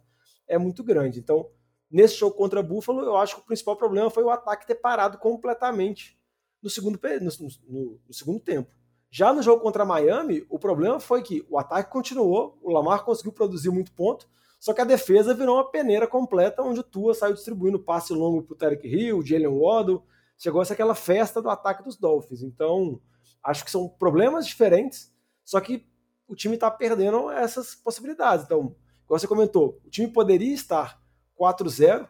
é 0.49 0.59
muito 0.59 0.83
grande. 0.83 1.21
Então, 1.21 1.49
Nesse 1.91 2.15
jogo 2.15 2.37
contra 2.37 2.63
Buffalo, 2.63 3.03
eu 3.03 3.17
acho 3.17 3.35
que 3.35 3.41
o 3.41 3.45
principal 3.45 3.75
problema 3.75 4.09
foi 4.09 4.23
o 4.23 4.31
ataque 4.31 4.67
ter 4.67 4.77
parado 4.77 5.19
completamente 5.19 6.17
no 6.63 6.71
segundo, 6.71 7.01
no, 7.21 7.49
no, 7.69 8.01
no 8.07 8.15
segundo 8.15 8.39
tempo. 8.39 8.71
Já 9.11 9.33
no 9.33 9.43
jogo 9.43 9.61
contra 9.61 9.85
Miami, 9.85 10.47
o 10.49 10.57
problema 10.57 11.01
foi 11.01 11.21
que 11.21 11.45
o 11.51 11.59
ataque 11.59 11.91
continuou, 11.91 12.57
o 12.63 12.71
Lamar 12.71 13.05
conseguiu 13.05 13.33
produzir 13.33 13.71
muito 13.71 13.91
ponto, 13.91 14.29
só 14.61 14.73
que 14.73 14.81
a 14.81 14.85
defesa 14.85 15.35
virou 15.35 15.57
uma 15.57 15.69
peneira 15.69 16.07
completa, 16.07 16.63
onde 16.63 16.79
o 16.79 16.85
Tua 16.85 17.13
saiu 17.13 17.35
distribuindo 17.35 17.81
passe 17.81 18.13
longo 18.13 18.43
para 18.43 18.55
o 18.55 18.57
Tarek 18.57 18.87
Hill, 18.87 19.27
Jalen 19.27 19.49
Waddle, 19.49 20.05
chegou 20.39 20.61
a 20.61 20.65
ser 20.65 20.75
aquela 20.75 20.95
festa 20.95 21.43
do 21.43 21.51
ataque 21.51 21.83
dos 21.83 21.97
Dolphins. 21.97 22.43
Então, 22.43 23.01
acho 23.43 23.65
que 23.65 23.71
são 23.71 23.89
problemas 23.89 24.47
diferentes, 24.47 25.13
só 25.45 25.61
que 25.61 25.90
o 26.31 26.37
time 26.37 26.55
está 26.55 26.71
perdendo 26.71 27.29
essas 27.29 27.75
possibilidades. 27.75 28.45
Então, 28.45 28.77
como 29.05 29.19
você 29.19 29.27
comentou, 29.27 29.81
o 29.85 29.91
time 29.91 30.07
poderia 30.07 30.55
estar 30.55 31.03
4-0, 31.37 32.09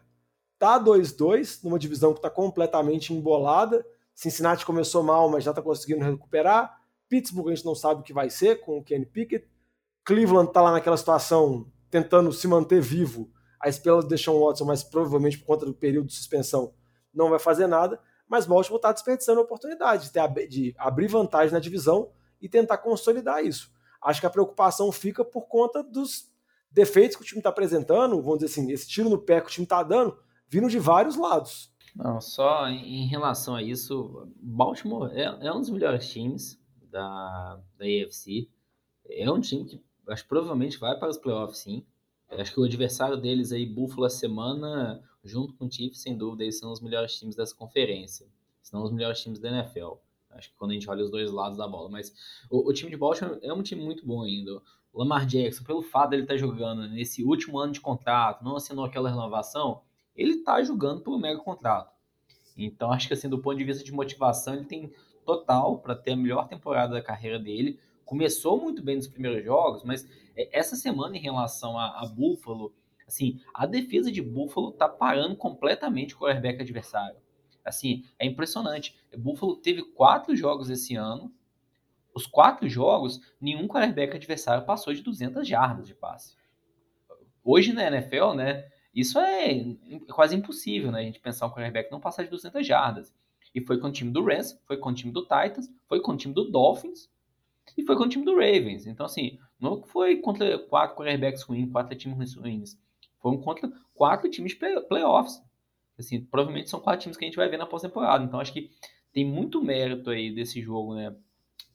tá 0.59 0.79
2-2, 0.79 1.65
numa 1.65 1.79
divisão 1.79 2.13
que 2.13 2.19
está 2.19 2.29
completamente 2.29 3.15
embolada. 3.15 3.85
Cincinnati 4.15 4.67
começou 4.67 5.03
mal, 5.03 5.31
mas 5.31 5.43
já 5.43 5.53
está 5.53 5.63
conseguindo 5.63 6.05
recuperar. 6.05 6.79
Pittsburgh 7.09 7.49
a 7.49 7.55
gente 7.55 7.65
não 7.65 7.75
sabe 7.75 8.03
o 8.03 8.05
que 8.05 8.13
vai 8.13 8.29
ser 8.29 8.61
com 8.61 8.77
o 8.77 8.85
Kenny 8.85 9.07
Pickett. 9.07 9.49
Cleveland 10.05 10.49
está 10.49 10.61
lá 10.61 10.73
naquela 10.73 10.99
situação 10.99 11.67
tentando 11.91 12.31
se 12.31 12.47
manter 12.47 12.83
vivo 12.83 13.31
a 13.59 13.71
espera 13.71 13.97
do 13.97 14.07
Deshaun 14.07 14.39
Watson, 14.45 14.67
mas 14.67 14.85
provavelmente 14.85 15.39
por 15.39 15.47
conta 15.47 15.65
do 15.65 15.73
período 15.75 16.09
de 16.09 16.15
suspensão 16.15 16.75
não 17.13 17.31
vai 17.31 17.39
fazer 17.39 17.67
nada. 17.67 17.99
Mas 18.29 18.45
Baltimore 18.45 18.77
está 18.77 18.93
desperdiçando 18.93 19.41
a 19.41 19.43
oportunidade 19.43 20.05
de, 20.05 20.13
ter, 20.13 20.47
de 20.47 20.75
abrir 20.79 21.09
vantagem 21.09 21.53
na 21.53 21.59
divisão 21.59 22.13
e 22.41 22.49
tentar 22.49 22.79
consolidar 22.79 23.45
isso. 23.45 23.73
Acho 24.03 24.21
que 24.21 24.27
a 24.27 24.31
preocupação 24.31 24.91
fica 24.91 25.25
por 25.25 25.43
conta 25.43 25.83
dos 25.83 26.31
defeitos 26.71 27.17
que 27.17 27.23
o 27.23 27.27
time 27.27 27.41
está 27.41 27.51
apresentando, 27.51 28.21
vamos 28.23 28.39
dizer 28.39 28.47
assim, 28.47 28.71
esse 28.71 28.89
tiro 28.89 29.11
no 29.11 29.19
pé 29.19 29.41
que 29.41 29.49
o 29.49 29.51
time 29.51 29.65
está 29.65 29.83
dando, 29.83 30.17
vindo 30.49 30.69
de 30.69 30.79
vários 30.79 31.17
lados. 31.17 31.71
Não, 31.95 32.21
só 32.21 32.69
em 32.69 33.07
relação 33.07 33.57
a 33.57 33.63
isso, 33.63 34.29
Baltimore 34.37 35.11
é, 35.13 35.25
é 35.25 35.53
um 35.53 35.61
dos 35.61 35.71
melhores 35.71 36.09
times 36.09 36.61
da, 36.91 37.61
da 37.77 37.85
AFC. 37.85 38.49
É 39.09 39.31
um 39.31 39.41
time 39.41 39.65
que 39.65 39.83
acho 40.09 40.23
que 40.23 40.29
provavelmente 40.29 40.79
vai 40.79 40.99
para 40.99 41.09
os 41.09 41.19
playoffs, 41.19 41.59
sim. 41.59 41.85
Acho 42.29 42.53
que 42.53 42.61
o 42.61 42.65
adversário 42.65 43.17
deles 43.17 43.51
aí, 43.51 43.67
Buffalo, 43.67 44.05
a 44.05 44.11
semana, 44.11 45.03
junto 45.25 45.55
com 45.55 45.67
o 45.67 45.71
Chiefs, 45.71 46.03
sem 46.03 46.17
dúvida, 46.17 46.45
eles 46.45 46.59
são 46.59 46.71
os 46.71 46.81
melhores 46.81 47.17
times 47.17 47.35
dessa 47.35 47.55
conferência. 47.55 48.27
São 48.63 48.83
os 48.83 48.93
melhores 48.93 49.21
times 49.21 49.41
da 49.41 49.49
NFL. 49.49 49.95
Acho 50.31 50.51
que 50.51 50.57
quando 50.57 50.71
a 50.71 50.75
gente 50.75 50.89
olha 50.89 51.05
os 51.05 51.11
dois 51.11 51.31
lados 51.31 51.59
da 51.59 51.67
bola. 51.67 51.89
Mas 51.89 52.15
o, 52.51 52.69
o 52.69 52.73
time 52.73 52.91
de 52.91 52.97
Baltimore 52.97 53.39
é 53.43 53.53
um 53.53 53.63
time 53.63 53.83
muito 53.83 54.07
bom 54.07 54.23
ainda. 54.23 54.53
O 54.93 54.99
Lamar 54.99 55.27
Jackson, 55.27 55.65
pelo 55.65 55.83
fato 55.83 56.11
dele 56.11 56.23
estar 56.23 56.35
tá 56.35 56.39
jogando 56.39 56.89
nesse 56.89 57.23
último 57.23 57.59
ano 57.59 57.73
de 57.73 57.81
contrato, 57.81 58.45
não 58.45 58.57
assinou 58.57 58.85
aquela 58.85 59.09
renovação, 59.09 59.83
ele 60.17 60.33
está 60.33 60.63
jogando 60.63 61.09
um 61.09 61.19
mega 61.19 61.41
contrato. 61.41 61.93
Então, 62.57 62.93
acho 62.93 63.07
que 63.07 63.15
assim, 63.15 63.29
do 63.29 63.39
ponto 63.39 63.57
de 63.57 63.65
vista 63.65 63.85
de 63.85 63.93
motivação, 63.93 64.55
ele 64.55 64.65
tem 64.65 64.93
total 65.25 65.79
para 65.79 65.95
ter 65.95 66.13
a 66.13 66.17
melhor 66.17 66.49
temporada 66.49 66.95
da 66.95 67.03
carreira 67.03 67.39
dele. 67.39 67.79
Começou 68.05 68.61
muito 68.61 68.83
bem 68.83 68.97
nos 68.97 69.07
primeiros 69.07 69.45
jogos, 69.45 69.85
mas 69.85 70.07
é, 70.37 70.59
essa 70.59 70.75
semana 70.75 71.17
em 71.17 71.21
relação 71.21 71.79
a, 71.79 72.01
a 72.01 72.07
Buffalo, 72.07 72.75
assim, 73.07 73.41
a 73.55 73.67
defesa 73.67 74.11
de 74.11 74.21
Buffalo 74.21 74.73
tá 74.73 74.89
parando 74.89 75.37
completamente 75.37 76.15
o 76.15 76.19
quarterback 76.19 76.61
adversário. 76.61 77.17
Assim, 77.71 78.05
é 78.19 78.27
impressionante. 78.27 78.97
Buffalo 79.17 79.57
teve 79.57 79.83
quatro 79.83 80.37
jogos 80.37 80.71
esse 80.71 80.95
ano. 80.95 81.33
Os 82.15 82.27
quatro 82.27 82.69
jogos, 82.69 83.21
nenhum 83.41 83.67
quarterback 83.67 84.17
adversário 84.17 84.67
passou 84.67 84.93
de 84.93 85.03
200 85.03 85.47
jardas 85.47 85.87
de 85.87 85.95
passe. 85.95 86.37
Hoje 87.43 87.73
na 87.73 87.87
NFL, 87.87 88.35
né, 88.35 88.69
isso 88.95 89.19
é 89.19 89.65
quase 90.13 90.37
impossível, 90.37 90.91
né, 90.93 91.01
a 91.01 91.05
gente 91.05 91.21
pensar 91.21 91.47
um 91.47 91.51
quarterback 91.51 91.91
não 91.91 92.01
passar 92.01 92.25
de 92.25 92.31
200 92.31 92.67
jardas. 92.67 93.15
E 93.55 93.61
foi 93.61 93.79
com 93.79 93.89
o 93.89 93.93
time 93.93 94.11
do 94.11 94.25
Rams, 94.25 94.61
foi 94.67 94.77
com 94.77 94.91
o 94.91 94.95
time 94.95 95.13
do 95.13 95.23
Titans, 95.23 95.69
foi 95.89 96.01
com 96.01 96.13
o 96.13 96.17
time 96.17 96.35
do 96.35 96.51
Dolphins 96.51 97.09
e 97.77 97.85
foi 97.85 97.97
com 97.97 98.05
o 98.05 98.09
time 98.09 98.25
do 98.25 98.35
Ravens. 98.35 98.87
Então, 98.87 99.07
assim, 99.07 99.39
não 99.59 99.83
foi 99.83 100.17
contra 100.17 100.59
quatro 100.59 100.97
quarterbacks 100.97 101.43
ruins, 101.43 101.71
quatro 101.71 101.97
times 101.97 102.35
ruins. 102.35 102.79
Foram 103.21 103.39
contra 103.39 103.71
quatro 103.95 104.31
times 104.31 104.53
de 104.53 104.59
playoffs. 104.89 105.43
Assim, 106.01 106.25
provavelmente 106.25 106.71
são 106.71 106.81
quatro 106.81 107.03
times 107.03 107.17
que 107.17 107.25
a 107.25 107.29
gente 107.29 107.37
vai 107.37 107.49
ver 107.49 107.57
na 107.57 107.67
pós-temporada. 107.67 108.25
Então, 108.25 108.41
acho 108.41 108.53
que 108.53 108.71
tem 109.13 109.25
muito 109.25 109.63
mérito 109.63 110.11
aí 110.11 110.35
desse 110.35 110.61
jogo, 110.61 110.95
né? 110.95 111.15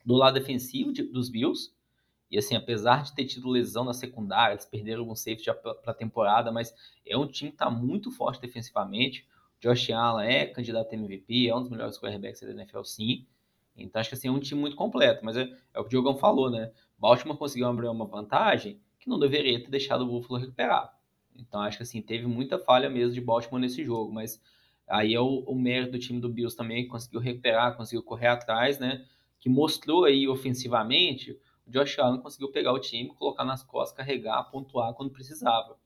Do 0.06 0.16
lado 0.16 0.34
defensivo 0.36 0.92
de, 0.94 1.04
dos 1.04 1.30
Bills. 1.30 1.74
E 2.30 2.38
assim, 2.38 2.56
apesar 2.56 3.04
de 3.04 3.14
ter 3.14 3.26
tido 3.26 3.50
lesão 3.50 3.84
na 3.84 3.94
secundária, 3.94 4.54
eles 4.54 4.66
perderam 4.66 5.02
algum 5.02 5.16
safety 5.16 5.46
para 5.64 5.92
a 5.92 5.94
temporada, 5.94 6.52
mas 6.52 6.74
é 7.06 7.16
um 7.18 7.28
time 7.28 7.52
que 7.52 7.56
está 7.56 7.70
muito 7.70 8.12
forte 8.12 8.42
defensivamente. 8.42 9.28
Josh 9.62 9.92
Allen 9.92 10.28
é 10.28 10.46
candidato 10.46 10.92
a 10.92 10.96
MVP, 10.96 11.48
é 11.48 11.56
um 11.56 11.62
dos 11.62 11.70
melhores 11.70 11.98
quarterbacks 11.98 12.42
da 12.42 12.52
NFL, 12.52 12.84
sim. 12.84 13.26
Então 13.78 14.00
acho 14.00 14.10
que 14.10 14.16
assim, 14.16 14.28
é 14.28 14.32
um 14.32 14.40
time 14.40 14.60
muito 14.60 14.76
completo, 14.76 15.24
mas 15.24 15.38
é, 15.38 15.50
é 15.74 15.80
o 15.80 15.84
que 15.84 15.88
o 15.88 15.90
Diogão 15.90 16.18
falou, 16.18 16.50
né? 16.50 16.72
Baltimore 16.98 17.38
conseguiu 17.38 17.68
abrir 17.68 17.88
uma 17.88 18.06
vantagem 18.06 18.80
que 19.00 19.10
não 19.10 19.20
deveria 19.20 19.62
ter 19.62 19.70
deixado 19.70 20.02
o 20.02 20.08
Buffalo 20.08 20.40
recuperar. 20.40 20.95
Então 21.36 21.62
acho 21.62 21.78
que 21.78 21.84
assim, 21.84 22.02
teve 22.02 22.26
muita 22.26 22.58
falha 22.58 22.90
mesmo 22.90 23.14
de 23.14 23.22
Baltimore 23.22 23.60
nesse 23.60 23.84
jogo, 23.84 24.12
mas 24.12 24.42
aí 24.88 25.14
é 25.14 25.20
o, 25.20 25.40
o 25.40 25.56
mérito 25.56 25.94
do 25.94 26.00
time 26.00 26.20
do 26.20 26.30
Bills 26.30 26.56
também, 26.56 26.84
que 26.84 26.90
conseguiu 26.90 27.20
recuperar, 27.20 27.76
conseguiu 27.76 28.04
correr 28.04 28.28
atrás, 28.28 28.80
né? 28.80 29.06
Que 29.40 29.50
mostrou 29.50 30.06
aí 30.06 30.28
ofensivamente, 30.28 31.40
o 31.68 31.72
Josh 31.72 32.00
Allen 32.00 32.22
conseguiu 32.22 32.52
pegar 32.52 32.74
o 32.74 32.80
time, 32.80 33.10
colocar 33.10 33.44
nas 33.44 33.64
costas, 33.64 33.98
carregar, 33.98 34.44
pontuar 34.52 34.94
quando 34.94 35.12
precisava. 35.12 35.78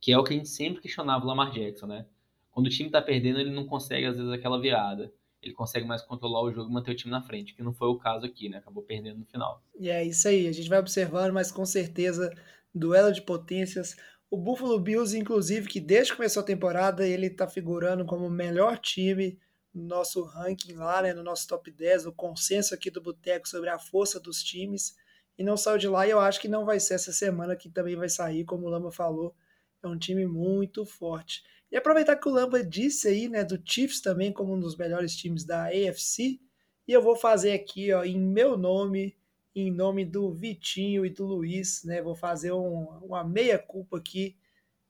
Que 0.00 0.12
é 0.12 0.18
o 0.18 0.24
que 0.24 0.32
a 0.32 0.36
gente 0.36 0.48
sempre 0.48 0.80
questionava 0.80 1.24
o 1.24 1.28
Lamar 1.28 1.50
Jackson, 1.50 1.86
né? 1.86 2.06
Quando 2.50 2.66
o 2.66 2.70
time 2.70 2.88
tá 2.88 3.02
perdendo, 3.02 3.40
ele 3.40 3.50
não 3.50 3.66
consegue, 3.66 4.06
às 4.06 4.16
vezes, 4.16 4.30
aquela 4.30 4.60
virada. 4.60 5.12
Ele 5.42 5.52
consegue 5.52 5.86
mais 5.86 6.02
controlar 6.02 6.42
o 6.42 6.52
jogo 6.52 6.70
e 6.70 6.72
manter 6.72 6.92
o 6.92 6.94
time 6.94 7.10
na 7.10 7.20
frente, 7.20 7.52
que 7.52 7.62
não 7.62 7.74
foi 7.74 7.88
o 7.88 7.98
caso 7.98 8.24
aqui, 8.24 8.48
né? 8.48 8.58
Acabou 8.58 8.82
perdendo 8.82 9.18
no 9.18 9.26
final. 9.26 9.62
E 9.78 9.90
é 9.90 10.04
isso 10.04 10.28
aí, 10.28 10.46
a 10.46 10.52
gente 10.52 10.68
vai 10.68 10.78
observando, 10.78 11.32
mas 11.32 11.50
com 11.50 11.66
certeza, 11.66 12.32
duelo 12.74 13.12
de 13.12 13.22
potências. 13.22 13.96
O 14.34 14.36
Buffalo 14.36 14.80
Bills, 14.80 15.16
inclusive, 15.16 15.68
que 15.68 15.78
desde 15.78 16.10
que 16.10 16.16
começou 16.16 16.42
a 16.42 16.44
temporada, 16.44 17.06
ele 17.06 17.30
tá 17.30 17.46
figurando 17.46 18.04
como 18.04 18.26
o 18.26 18.30
melhor 18.30 18.76
time 18.78 19.38
no 19.72 19.84
nosso 19.84 20.24
ranking 20.24 20.72
lá, 20.72 21.02
né? 21.02 21.14
No 21.14 21.22
nosso 21.22 21.46
top 21.46 21.70
10, 21.70 22.06
o 22.06 22.12
consenso 22.12 22.74
aqui 22.74 22.90
do 22.90 23.00
Boteco 23.00 23.48
sobre 23.48 23.70
a 23.70 23.78
força 23.78 24.18
dos 24.18 24.42
times. 24.42 24.96
E 25.38 25.44
não 25.44 25.56
saiu 25.56 25.78
de 25.78 25.86
lá, 25.86 26.04
e 26.04 26.10
eu 26.10 26.18
acho 26.18 26.40
que 26.40 26.48
não 26.48 26.64
vai 26.64 26.80
ser 26.80 26.94
essa 26.94 27.12
semana 27.12 27.54
que 27.54 27.70
também 27.70 27.94
vai 27.94 28.08
sair, 28.08 28.44
como 28.44 28.66
o 28.66 28.68
Lama 28.68 28.90
falou. 28.90 29.36
É 29.80 29.86
um 29.86 29.96
time 29.96 30.26
muito 30.26 30.84
forte. 30.84 31.44
E 31.70 31.76
aproveitar 31.76 32.16
que 32.16 32.28
o 32.28 32.32
Lamba 32.32 32.60
disse 32.64 33.06
aí, 33.06 33.28
né, 33.28 33.44
do 33.44 33.62
Chiefs 33.64 34.00
também 34.00 34.32
como 34.32 34.52
um 34.52 34.58
dos 34.58 34.76
melhores 34.76 35.14
times 35.14 35.44
da 35.44 35.66
AFC, 35.66 36.40
e 36.88 36.92
eu 36.92 37.00
vou 37.00 37.14
fazer 37.14 37.52
aqui, 37.52 37.92
ó, 37.92 38.02
em 38.02 38.18
meu 38.18 38.56
nome, 38.56 39.16
em 39.54 39.70
nome 39.70 40.04
do 40.04 40.32
Vitinho 40.32 41.06
e 41.06 41.10
do 41.10 41.24
Luiz, 41.24 41.84
né, 41.84 42.02
vou 42.02 42.14
fazer 42.14 42.52
um, 42.52 42.86
uma 43.02 43.22
meia 43.22 43.58
culpa 43.58 43.98
aqui 43.98 44.36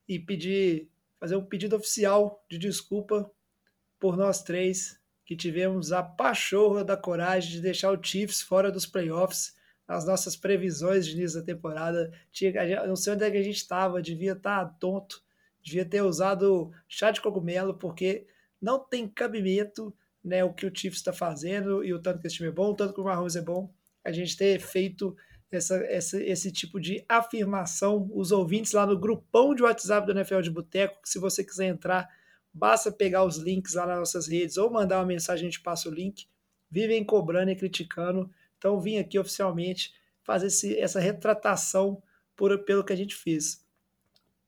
e 0.09 0.19
pedir, 0.19 0.91
fazer 1.21 1.37
um 1.37 1.45
pedido 1.45 1.77
oficial 1.77 2.45
de 2.49 2.59
desculpa 2.59 3.31
por 3.99 4.17
nós 4.17 4.43
três 4.43 4.99
que 5.25 5.37
tivemos 5.37 5.93
a 5.93 6.03
pachorra 6.03 6.85
da 6.85 6.97
coragem 6.97 7.51
de 7.51 7.61
deixar 7.61 7.91
o 7.91 8.03
Chiefs 8.03 8.43
fora 8.43 8.71
dos 8.71 8.87
playoffs 8.87 9.57
nas 9.89 10.07
nossas 10.07 10.37
previsões 10.37 11.07
de 11.07 11.13
início 11.13 11.41
da 11.41 11.47
temporada. 11.47 12.13
Tinha, 12.31 12.87
não 12.87 12.97
sei 12.97 13.15
onde 13.15 13.25
é 13.25 13.31
que 13.31 13.37
a 13.37 13.43
gente 13.43 13.57
estava, 13.57 14.03
devia 14.03 14.33
estar 14.33 14.65
tá 14.65 14.71
tonto 14.79 15.25
devia 15.65 15.85
ter 15.85 16.03
usado 16.03 16.71
chá 16.87 17.11
de 17.11 17.23
cogumelo, 17.23 17.75
porque 17.75 18.27
não 18.61 18.79
tem 18.79 19.09
cabimento 19.09 19.93
né, 20.23 20.45
o 20.45 20.53
que 20.53 20.67
o 20.67 20.73
Chiefs 20.75 21.01
está 21.01 21.13
fazendo 21.13 21.83
e 21.83 21.93
o 21.95 22.01
tanto 22.01 22.21
que 22.21 22.27
esse 22.27 22.37
time 22.37 22.51
é 22.51 22.53
bom, 22.53 22.71
o 22.71 22.75
tanto 22.75 22.93
que 22.93 23.01
o 23.01 23.05
Mahomes 23.05 23.35
é 23.35 23.43
bom, 23.43 23.73
a 24.05 24.13
gente 24.13 24.37
ter 24.37 24.61
feito 24.61 25.17
essa, 25.51 25.77
essa, 25.85 26.23
esse 26.23 26.53
tipo 26.53 26.81
de 26.81 27.05
afirmação. 27.09 28.11
Os 28.13 28.33
ouvintes 28.33 28.73
lá 28.73 28.87
no 28.87 28.99
grupão 28.99 29.55
de 29.55 29.63
WhatsApp 29.63 30.07
do 30.07 30.13
NFL 30.13 30.41
de 30.41 30.51
Boteco, 30.51 31.03
que 31.03 31.09
se 31.09 31.19
você 31.19 31.43
quiser 31.43 31.67
entrar, 31.67 32.09
basta 32.53 32.93
pegar 32.93 33.25
os 33.25 33.37
links 33.37 33.75
lá 33.75 33.87
nas 33.87 33.99
nossas 33.99 34.29
redes 34.29 34.57
ou 34.57 34.71
mandar 34.71 34.99
uma 34.99 35.07
mensagem, 35.07 35.47
a 35.47 35.51
gente 35.51 35.63
passa 35.63 35.89
o 35.89 35.93
link. 35.93 36.27
Vivem 36.71 37.05
cobrando 37.05 37.51
e 37.51 37.57
criticando. 37.57 38.31
Então 38.59 38.81
vim 38.81 38.99
aqui 38.99 39.19
oficialmente 39.19 39.95
fazer 40.23 40.47
esse, 40.49 40.79
essa 40.79 41.01
retratação 41.01 42.03
por, 42.37 42.57
pelo 42.65 42.85
que 42.85 42.93
a 42.93 42.97
gente 42.97 43.15
fez. 43.15 43.65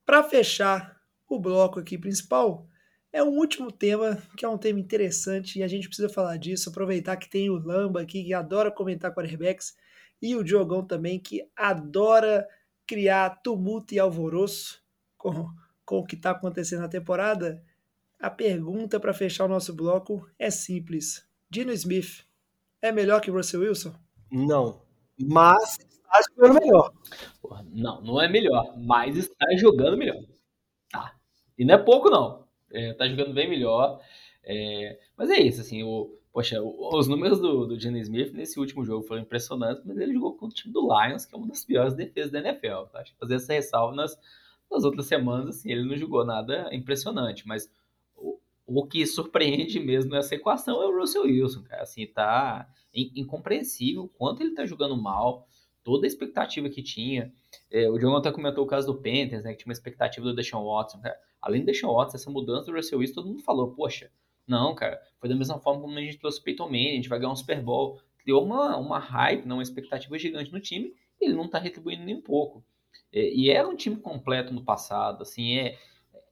Para 0.04 0.22
fechar 0.22 1.00
o 1.28 1.38
bloco 1.38 1.80
aqui 1.80 1.98
principal 1.98 2.68
é 3.16 3.22
um 3.22 3.38
último 3.38 3.72
tema, 3.72 4.22
que 4.36 4.44
é 4.44 4.48
um 4.48 4.58
tema 4.58 4.78
interessante 4.78 5.58
e 5.58 5.62
a 5.62 5.68
gente 5.68 5.88
precisa 5.88 6.08
falar 6.08 6.36
disso, 6.36 6.68
aproveitar 6.68 7.16
que 7.16 7.30
tem 7.30 7.48
o 7.48 7.56
Lamba 7.56 8.02
aqui, 8.02 8.22
que 8.22 8.34
adora 8.34 8.70
comentar 8.70 9.14
quarterbacks, 9.14 9.74
e 10.20 10.36
o 10.36 10.44
Diogão 10.44 10.84
também, 10.84 11.18
que 11.18 11.48
adora 11.56 12.46
criar 12.86 13.40
tumulto 13.42 13.94
e 13.94 13.98
alvoroço 13.98 14.82
com, 15.16 15.48
com 15.84 15.98
o 15.98 16.04
que 16.04 16.14
está 16.14 16.32
acontecendo 16.32 16.82
na 16.82 16.88
temporada. 16.88 17.62
A 18.20 18.28
pergunta 18.28 19.00
para 19.00 19.14
fechar 19.14 19.46
o 19.46 19.48
nosso 19.48 19.74
bloco 19.74 20.28
é 20.38 20.50
simples. 20.50 21.26
Dino 21.48 21.72
Smith 21.72 22.22
é 22.82 22.92
melhor 22.92 23.22
que 23.22 23.30
Russell 23.30 23.62
Wilson? 23.62 23.94
Não, 24.30 24.82
mas 25.18 25.78
está 25.78 26.20
jogando 26.30 26.60
melhor. 26.60 26.92
Não, 27.72 28.02
não 28.02 28.20
é 28.20 28.28
melhor, 28.28 28.76
mas 28.76 29.16
está 29.16 29.46
jogando 29.56 29.96
melhor. 29.96 30.22
E 31.58 31.64
não 31.64 31.74
é 31.74 31.78
pouco, 31.78 32.10
não. 32.10 32.45
É, 32.72 32.92
tá 32.94 33.08
jogando 33.08 33.32
bem 33.32 33.48
melhor. 33.48 34.00
É, 34.44 34.98
mas 35.16 35.30
é 35.30 35.40
isso, 35.40 35.60
assim, 35.60 35.82
o, 35.82 36.16
Poxa, 36.36 36.60
os 36.62 37.08
números 37.08 37.40
do, 37.40 37.66
do 37.66 37.80
Gene 37.80 37.98
Smith 38.00 38.30
nesse 38.34 38.60
último 38.60 38.84
jogo 38.84 39.02
foram 39.06 39.22
impressionantes, 39.22 39.82
mas 39.86 39.96
ele 39.96 40.12
jogou 40.12 40.34
contra 40.34 40.48
o 40.48 40.54
time 40.54 40.70
do 40.70 40.82
Lions, 40.82 41.24
que 41.24 41.34
é 41.34 41.38
uma 41.38 41.48
das 41.48 41.64
piores 41.64 41.94
defesas 41.94 42.30
da 42.30 42.40
NFL. 42.40 42.90
Tá? 42.92 43.00
Acho 43.00 43.14
que 43.14 43.18
fazer 43.18 43.36
essa 43.36 43.54
ressalva 43.54 43.96
nas, 43.96 44.20
nas 44.70 44.84
outras 44.84 45.06
semanas, 45.06 45.48
assim, 45.56 45.72
ele 45.72 45.88
não 45.88 45.96
jogou 45.96 46.26
nada 46.26 46.68
impressionante, 46.74 47.48
mas 47.48 47.72
o, 48.14 48.38
o 48.66 48.86
que 48.86 49.06
surpreende 49.06 49.80
mesmo 49.80 50.10
nessa 50.10 50.34
equação 50.34 50.82
é 50.82 50.86
o 50.86 51.00
Russell 51.00 51.22
Wilson, 51.22 51.62
cara. 51.62 51.84
Assim, 51.84 52.06
tá 52.06 52.68
incompreensível 52.92 54.02
o 54.02 54.08
quanto 54.08 54.42
ele 54.42 54.54
tá 54.54 54.66
jogando 54.66 54.94
mal, 54.94 55.48
toda 55.82 56.06
a 56.06 56.08
expectativa 56.08 56.68
que 56.68 56.82
tinha. 56.82 57.32
É, 57.70 57.88
o 57.88 57.96
John 57.98 58.14
até 58.14 58.30
comentou 58.30 58.62
o 58.62 58.66
caso 58.66 58.88
do 58.88 59.00
Panthers, 59.00 59.42
né, 59.42 59.52
que 59.52 59.60
tinha 59.60 59.70
uma 59.70 59.72
expectativa 59.72 60.26
do 60.26 60.34
Deshaun 60.34 60.66
Watson. 60.66 61.00
Cara. 61.00 61.16
Além 61.40 61.60
do 61.60 61.66
Deshaun 61.66 61.94
Watson, 61.94 62.16
essa 62.16 62.30
mudança 62.30 62.70
do 62.70 62.76
Russell 62.76 62.98
Wilson, 62.98 63.14
todo 63.14 63.28
mundo 63.28 63.42
falou, 63.42 63.72
poxa, 63.72 64.10
não, 64.46 64.74
cara, 64.74 65.00
foi 65.18 65.28
da 65.28 65.34
mesma 65.34 65.58
forma 65.58 65.80
como 65.80 65.98
a 65.98 66.00
gente 66.00 66.18
trouxe 66.18 66.40
o 66.40 66.42
Peyton 66.42 66.66
Manning, 66.66 66.90
a 66.90 66.94
gente 66.94 67.08
vai 67.08 67.18
ganhar 67.18 67.32
um 67.32 67.36
Super 67.36 67.60
Bowl. 67.60 68.00
Criou 68.18 68.44
uma, 68.44 68.76
uma 68.76 68.98
hype, 68.98 69.44
uma 69.44 69.62
expectativa 69.62 70.18
gigante 70.18 70.52
no 70.52 70.60
time, 70.60 70.94
e 71.20 71.26
ele 71.26 71.34
não 71.34 71.48
tá 71.48 71.58
retribuindo 71.58 72.04
nem 72.04 72.16
um 72.16 72.22
pouco. 72.22 72.64
É, 73.12 73.32
e 73.32 73.50
era 73.50 73.68
um 73.68 73.76
time 73.76 73.96
completo 73.96 74.52
no 74.52 74.64
passado, 74.64 75.22
assim, 75.22 75.58
é, 75.58 75.78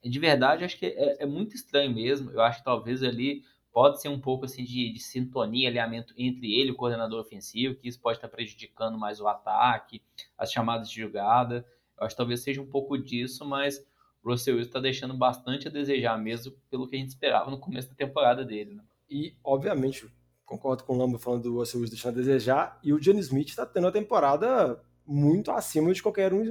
é 0.02 0.08
de 0.08 0.18
verdade, 0.18 0.64
acho 0.64 0.78
que 0.78 0.86
é, 0.86 1.22
é, 1.22 1.26
muito 1.26 1.54
estranho 1.54 1.92
mesmo. 1.92 2.30
Eu 2.30 2.42
acho 2.42 2.58
que 2.58 2.64
talvez 2.64 3.02
ali 3.02 3.42
pode 3.72 4.00
ser 4.00 4.08
um 4.08 4.20
pouco 4.20 4.44
assim 4.44 4.62
de, 4.62 4.92
de, 4.92 5.00
sintonia, 5.00 5.68
alinhamento 5.68 6.14
entre 6.16 6.52
ele 6.54 6.68
e 6.68 6.72
o 6.72 6.76
coordenador 6.76 7.20
ofensivo, 7.20 7.74
que 7.74 7.88
isso 7.88 8.00
pode 8.00 8.18
estar 8.18 8.28
prejudicando 8.28 8.98
mais 8.98 9.20
o 9.20 9.26
ataque, 9.26 10.00
as 10.38 10.52
chamadas 10.52 10.90
de 10.90 11.00
jogada. 11.00 11.66
Eu 11.98 12.06
acho 12.06 12.14
que 12.14 12.18
talvez 12.18 12.40
seja 12.40 12.60
um 12.60 12.66
pouco 12.66 12.96
disso, 12.96 13.44
mas 13.44 13.84
Russell 14.24 14.56
Wilson 14.56 14.68
está 14.68 14.80
deixando 14.80 15.14
bastante 15.14 15.68
a 15.68 15.70
desejar 15.70 16.16
mesmo 16.16 16.52
pelo 16.70 16.88
que 16.88 16.96
a 16.96 16.98
gente 16.98 17.10
esperava 17.10 17.50
no 17.50 17.58
começo 17.58 17.88
da 17.88 17.94
temporada 17.94 18.44
dele. 18.44 18.74
Né? 18.74 18.82
E, 19.08 19.36
obviamente, 19.44 20.10
concordo 20.44 20.84
com 20.84 20.94
o 20.94 20.98
Lamba 20.98 21.18
falando 21.18 21.42
do 21.42 21.58
Russell 21.58 21.80
Wilson 21.80 21.94
deixando 21.94 22.14
a 22.14 22.16
desejar, 22.16 22.80
e 22.82 22.92
o 22.92 22.98
Johnny 22.98 23.20
Smith 23.20 23.48
está 23.48 23.66
tendo 23.66 23.84
uma 23.84 23.92
temporada 23.92 24.82
muito 25.06 25.50
acima 25.50 25.92
de 25.92 26.02
qualquer 26.02 26.32
um 26.32 26.42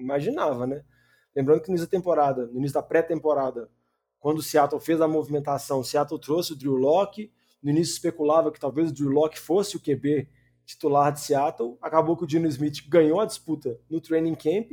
imaginava, 0.00 0.66
né? 0.66 0.84
Lembrando 1.34 1.60
que 1.60 1.68
no 1.68 1.72
início 1.72 1.86
da 1.86 1.90
temporada, 1.90 2.46
no 2.46 2.58
início 2.58 2.74
da 2.74 2.82
pré-temporada, 2.82 3.68
quando 4.18 4.38
o 4.38 4.42
Seattle 4.42 4.80
fez 4.80 5.00
a 5.00 5.08
movimentação, 5.08 5.80
o 5.80 5.84
Seattle 5.84 6.20
trouxe 6.20 6.52
o 6.52 6.56
Drew 6.56 6.76
Locke, 6.76 7.32
no 7.62 7.70
início 7.70 7.92
especulava 7.92 8.52
que 8.52 8.60
talvez 8.60 8.90
o 8.90 8.94
Drew 8.94 9.10
Locke 9.10 9.38
fosse 9.38 9.76
o 9.76 9.80
QB 9.80 10.28
titular 10.64 11.12
de 11.12 11.20
Seattle, 11.20 11.76
acabou 11.80 12.16
que 12.16 12.24
o 12.24 12.26
Dino 12.26 12.46
Smith 12.46 12.88
ganhou 12.88 13.20
a 13.20 13.26
disputa 13.26 13.78
no 13.88 14.00
training 14.00 14.34
camp 14.34 14.70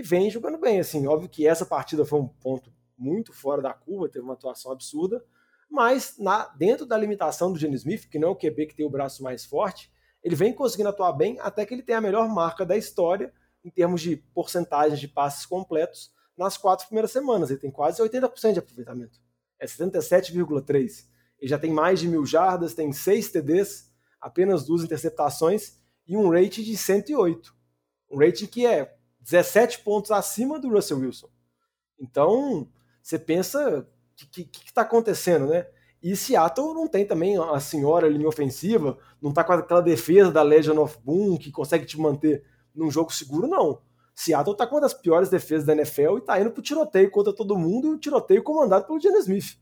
e 0.00 0.02
vem 0.02 0.30
jogando 0.30 0.58
bem. 0.58 0.80
Assim, 0.80 1.06
óbvio 1.06 1.28
que 1.28 1.46
essa 1.46 1.66
partida 1.66 2.04
foi 2.04 2.18
um 2.18 2.26
ponto 2.26 2.72
muito 2.96 3.32
fora 3.32 3.62
da 3.62 3.72
curva, 3.72 4.08
teve 4.08 4.24
uma 4.24 4.34
atuação 4.34 4.72
absurda, 4.72 5.22
mas 5.70 6.16
na, 6.18 6.46
dentro 6.48 6.84
da 6.84 6.96
limitação 6.96 7.52
do 7.52 7.58
Gene 7.58 7.76
Smith, 7.76 8.08
que 8.08 8.18
não 8.18 8.28
é 8.28 8.30
o 8.32 8.36
QB 8.36 8.66
que 8.66 8.74
tem 8.74 8.84
o 8.84 8.90
braço 8.90 9.22
mais 9.22 9.44
forte, 9.44 9.90
ele 10.22 10.34
vem 10.34 10.52
conseguindo 10.52 10.88
atuar 10.88 11.12
bem 11.12 11.38
até 11.40 11.64
que 11.64 11.72
ele 11.72 11.82
tem 11.82 11.94
a 11.94 12.00
melhor 12.00 12.28
marca 12.28 12.66
da 12.66 12.76
história 12.76 13.32
em 13.64 13.70
termos 13.70 14.00
de 14.00 14.16
porcentagem 14.16 14.98
de 14.98 15.08
passes 15.08 15.46
completos 15.46 16.10
nas 16.36 16.56
quatro 16.56 16.86
primeiras 16.86 17.10
semanas. 17.10 17.50
Ele 17.50 17.60
tem 17.60 17.70
quase 17.70 18.02
80% 18.02 18.54
de 18.54 18.58
aproveitamento. 18.58 19.18
É 19.58 19.66
77,3%. 19.66 21.04
Ele 21.38 21.48
já 21.48 21.58
tem 21.58 21.72
mais 21.72 22.00
de 22.00 22.08
mil 22.08 22.26
jardas, 22.26 22.74
tem 22.74 22.92
seis 22.92 23.30
TDs, 23.30 23.90
apenas 24.20 24.64
duas 24.64 24.82
interceptações 24.82 25.78
e 26.06 26.16
um 26.16 26.30
rate 26.30 26.62
de 26.62 26.76
108. 26.76 27.54
Um 28.10 28.18
rating 28.18 28.46
que 28.46 28.66
é 28.66 28.99
17 29.20 29.80
pontos 29.80 30.10
acima 30.10 30.58
do 30.58 30.70
Russell 30.70 30.98
Wilson. 30.98 31.28
Então, 31.98 32.68
você 33.02 33.18
pensa, 33.18 33.86
o 34.22 34.26
que 34.26 34.48
está 34.64 34.82
acontecendo, 34.82 35.46
né? 35.46 35.66
E 36.02 36.16
Seattle 36.16 36.72
não 36.72 36.88
tem 36.88 37.06
também 37.06 37.36
a 37.36 37.60
senhora 37.60 38.08
linha 38.08 38.26
ofensiva, 38.26 38.96
não 39.20 39.30
está 39.30 39.44
com 39.44 39.52
aquela 39.52 39.82
defesa 39.82 40.32
da 40.32 40.42
Legion 40.42 40.78
of 40.78 40.98
Boom 41.04 41.36
que 41.36 41.50
consegue 41.52 41.84
te 41.84 42.00
manter 42.00 42.42
num 42.74 42.90
jogo 42.90 43.12
seguro, 43.12 43.46
não. 43.46 43.82
Seattle 44.14 44.52
está 44.52 44.66
com 44.66 44.76
uma 44.76 44.80
das 44.80 44.94
piores 44.94 45.28
defesas 45.28 45.66
da 45.66 45.74
NFL 45.74 46.16
e 46.16 46.18
está 46.18 46.40
indo 46.40 46.50
pro 46.50 46.62
tiroteio 46.62 47.10
contra 47.10 47.34
todo 47.34 47.58
mundo 47.58 47.88
e 47.88 47.94
o 47.94 47.98
tiroteio 47.98 48.42
comandado 48.42 48.86
pelo 48.86 49.00
Gene 49.00 49.18
Smith. 49.18 49.58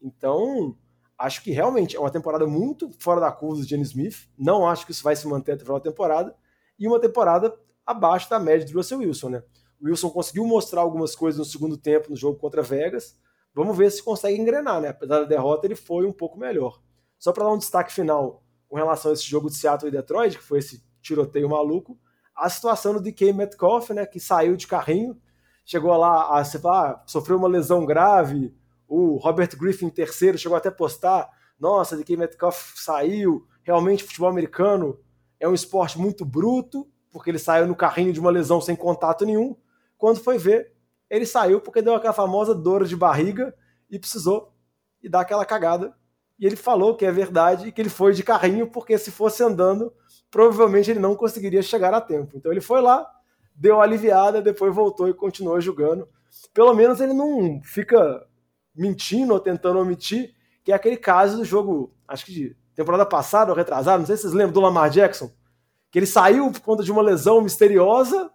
Então, 0.00 0.76
acho 1.16 1.42
que 1.42 1.50
realmente 1.50 1.96
é 1.96 2.00
uma 2.00 2.10
temporada 2.10 2.46
muito 2.46 2.90
fora 2.98 3.20
da 3.20 3.30
curva 3.30 3.56
do 3.60 3.66
Gene 3.66 3.82
Smith. 3.82 4.28
Não 4.36 4.68
acho 4.68 4.84
que 4.84 4.92
isso 4.92 5.04
vai 5.04 5.14
se 5.14 5.26
manter 5.26 5.52
até 5.52 5.62
a 5.62 5.64
final 5.64 5.80
da 5.80 5.90
temporada. 5.90 6.36
E 6.78 6.86
uma 6.86 7.00
temporada 7.00 7.56
abaixo 7.88 8.28
da 8.28 8.38
média 8.38 8.66
do 8.66 8.74
Russell 8.74 8.98
Wilson, 8.98 9.30
né? 9.30 9.42
O 9.80 9.86
Wilson 9.86 10.10
conseguiu 10.10 10.44
mostrar 10.44 10.82
algumas 10.82 11.16
coisas 11.16 11.38
no 11.38 11.44
segundo 11.44 11.78
tempo 11.78 12.10
no 12.10 12.16
jogo 12.16 12.38
contra 12.38 12.60
Vegas. 12.60 13.18
Vamos 13.54 13.76
ver 13.76 13.90
se 13.90 14.02
consegue 14.02 14.38
engrenar, 14.38 14.78
né? 14.78 14.88
Apesar 14.88 15.20
da 15.20 15.24
derrota, 15.24 15.66
ele 15.66 15.74
foi 15.74 16.04
um 16.04 16.12
pouco 16.12 16.38
melhor. 16.38 16.82
Só 17.18 17.32
para 17.32 17.44
dar 17.44 17.52
um 17.52 17.58
destaque 17.58 17.90
final 17.90 18.42
com 18.68 18.76
relação 18.76 19.10
a 19.10 19.14
esse 19.14 19.24
jogo 19.24 19.48
de 19.48 19.56
Seattle 19.56 19.88
e 19.88 19.92
Detroit, 19.92 20.36
que 20.36 20.44
foi 20.44 20.58
esse 20.58 20.84
tiroteio 21.00 21.48
maluco, 21.48 21.98
a 22.36 22.50
situação 22.50 22.92
do 22.92 23.00
DK 23.00 23.32
Metcalf, 23.32 23.90
né, 23.90 24.04
que 24.04 24.20
saiu 24.20 24.54
de 24.54 24.66
carrinho, 24.66 25.18
chegou 25.64 25.96
lá, 25.96 26.38
a, 26.38 26.40
ah, 26.40 27.02
sofreu 27.06 27.38
uma 27.38 27.48
lesão 27.48 27.86
grave, 27.86 28.54
o 28.86 29.16
Robert 29.16 29.56
Griffin 29.58 29.88
terceiro 29.88 30.36
chegou 30.36 30.56
até 30.56 30.68
a 30.68 30.72
postar, 30.72 31.30
nossa, 31.58 31.96
DK 31.96 32.16
Metcalf 32.18 32.74
saiu, 32.76 33.46
realmente 33.62 34.04
futebol 34.04 34.28
americano 34.28 35.00
é 35.40 35.48
um 35.48 35.54
esporte 35.54 35.98
muito 35.98 36.24
bruto, 36.24 36.86
porque 37.10 37.30
ele 37.30 37.38
saiu 37.38 37.66
no 37.66 37.74
carrinho 37.74 38.12
de 38.12 38.20
uma 38.20 38.30
lesão 38.30 38.60
sem 38.60 38.76
contato 38.76 39.24
nenhum. 39.24 39.56
Quando 39.96 40.20
foi 40.20 40.38
ver, 40.38 40.72
ele 41.10 41.26
saiu 41.26 41.60
porque 41.60 41.82
deu 41.82 41.94
aquela 41.94 42.12
famosa 42.12 42.54
dor 42.54 42.84
de 42.84 42.96
barriga 42.96 43.54
e 43.90 43.98
precisou 43.98 44.52
e 45.02 45.08
dar 45.08 45.20
aquela 45.20 45.44
cagada. 45.44 45.94
E 46.38 46.46
ele 46.46 46.56
falou 46.56 46.96
que 46.96 47.04
é 47.04 47.10
verdade 47.10 47.68
e 47.68 47.72
que 47.72 47.80
ele 47.80 47.88
foi 47.88 48.12
de 48.12 48.22
carrinho 48.22 48.70
porque 48.70 48.96
se 48.96 49.10
fosse 49.10 49.42
andando, 49.42 49.92
provavelmente 50.30 50.90
ele 50.90 51.00
não 51.00 51.16
conseguiria 51.16 51.62
chegar 51.62 51.92
a 51.92 52.00
tempo. 52.00 52.36
Então 52.36 52.52
ele 52.52 52.60
foi 52.60 52.80
lá, 52.80 53.06
deu 53.54 53.80
aliviada, 53.80 54.40
depois 54.40 54.74
voltou 54.74 55.08
e 55.08 55.14
continuou 55.14 55.60
jogando. 55.60 56.08
Pelo 56.54 56.74
menos 56.74 57.00
ele 57.00 57.12
não 57.12 57.60
fica 57.64 58.24
mentindo 58.74 59.32
ou 59.32 59.40
tentando 59.40 59.80
omitir, 59.80 60.34
que 60.62 60.70
é 60.70 60.74
aquele 60.74 60.96
caso 60.96 61.38
do 61.38 61.44
jogo, 61.44 61.92
acho 62.06 62.24
que 62.24 62.32
de 62.32 62.56
temporada 62.74 63.04
passada 63.04 63.50
ou 63.50 63.56
retrasada, 63.56 63.98
não 63.98 64.06
sei 64.06 64.16
se 64.16 64.22
vocês 64.22 64.34
lembram 64.34 64.52
do 64.52 64.60
Lamar 64.60 64.88
Jackson, 64.88 65.32
que 65.90 65.98
ele 65.98 66.06
saiu 66.06 66.50
por 66.50 66.60
conta 66.60 66.82
de 66.82 66.92
uma 66.92 67.02
lesão 67.02 67.40
misteriosa 67.40 68.30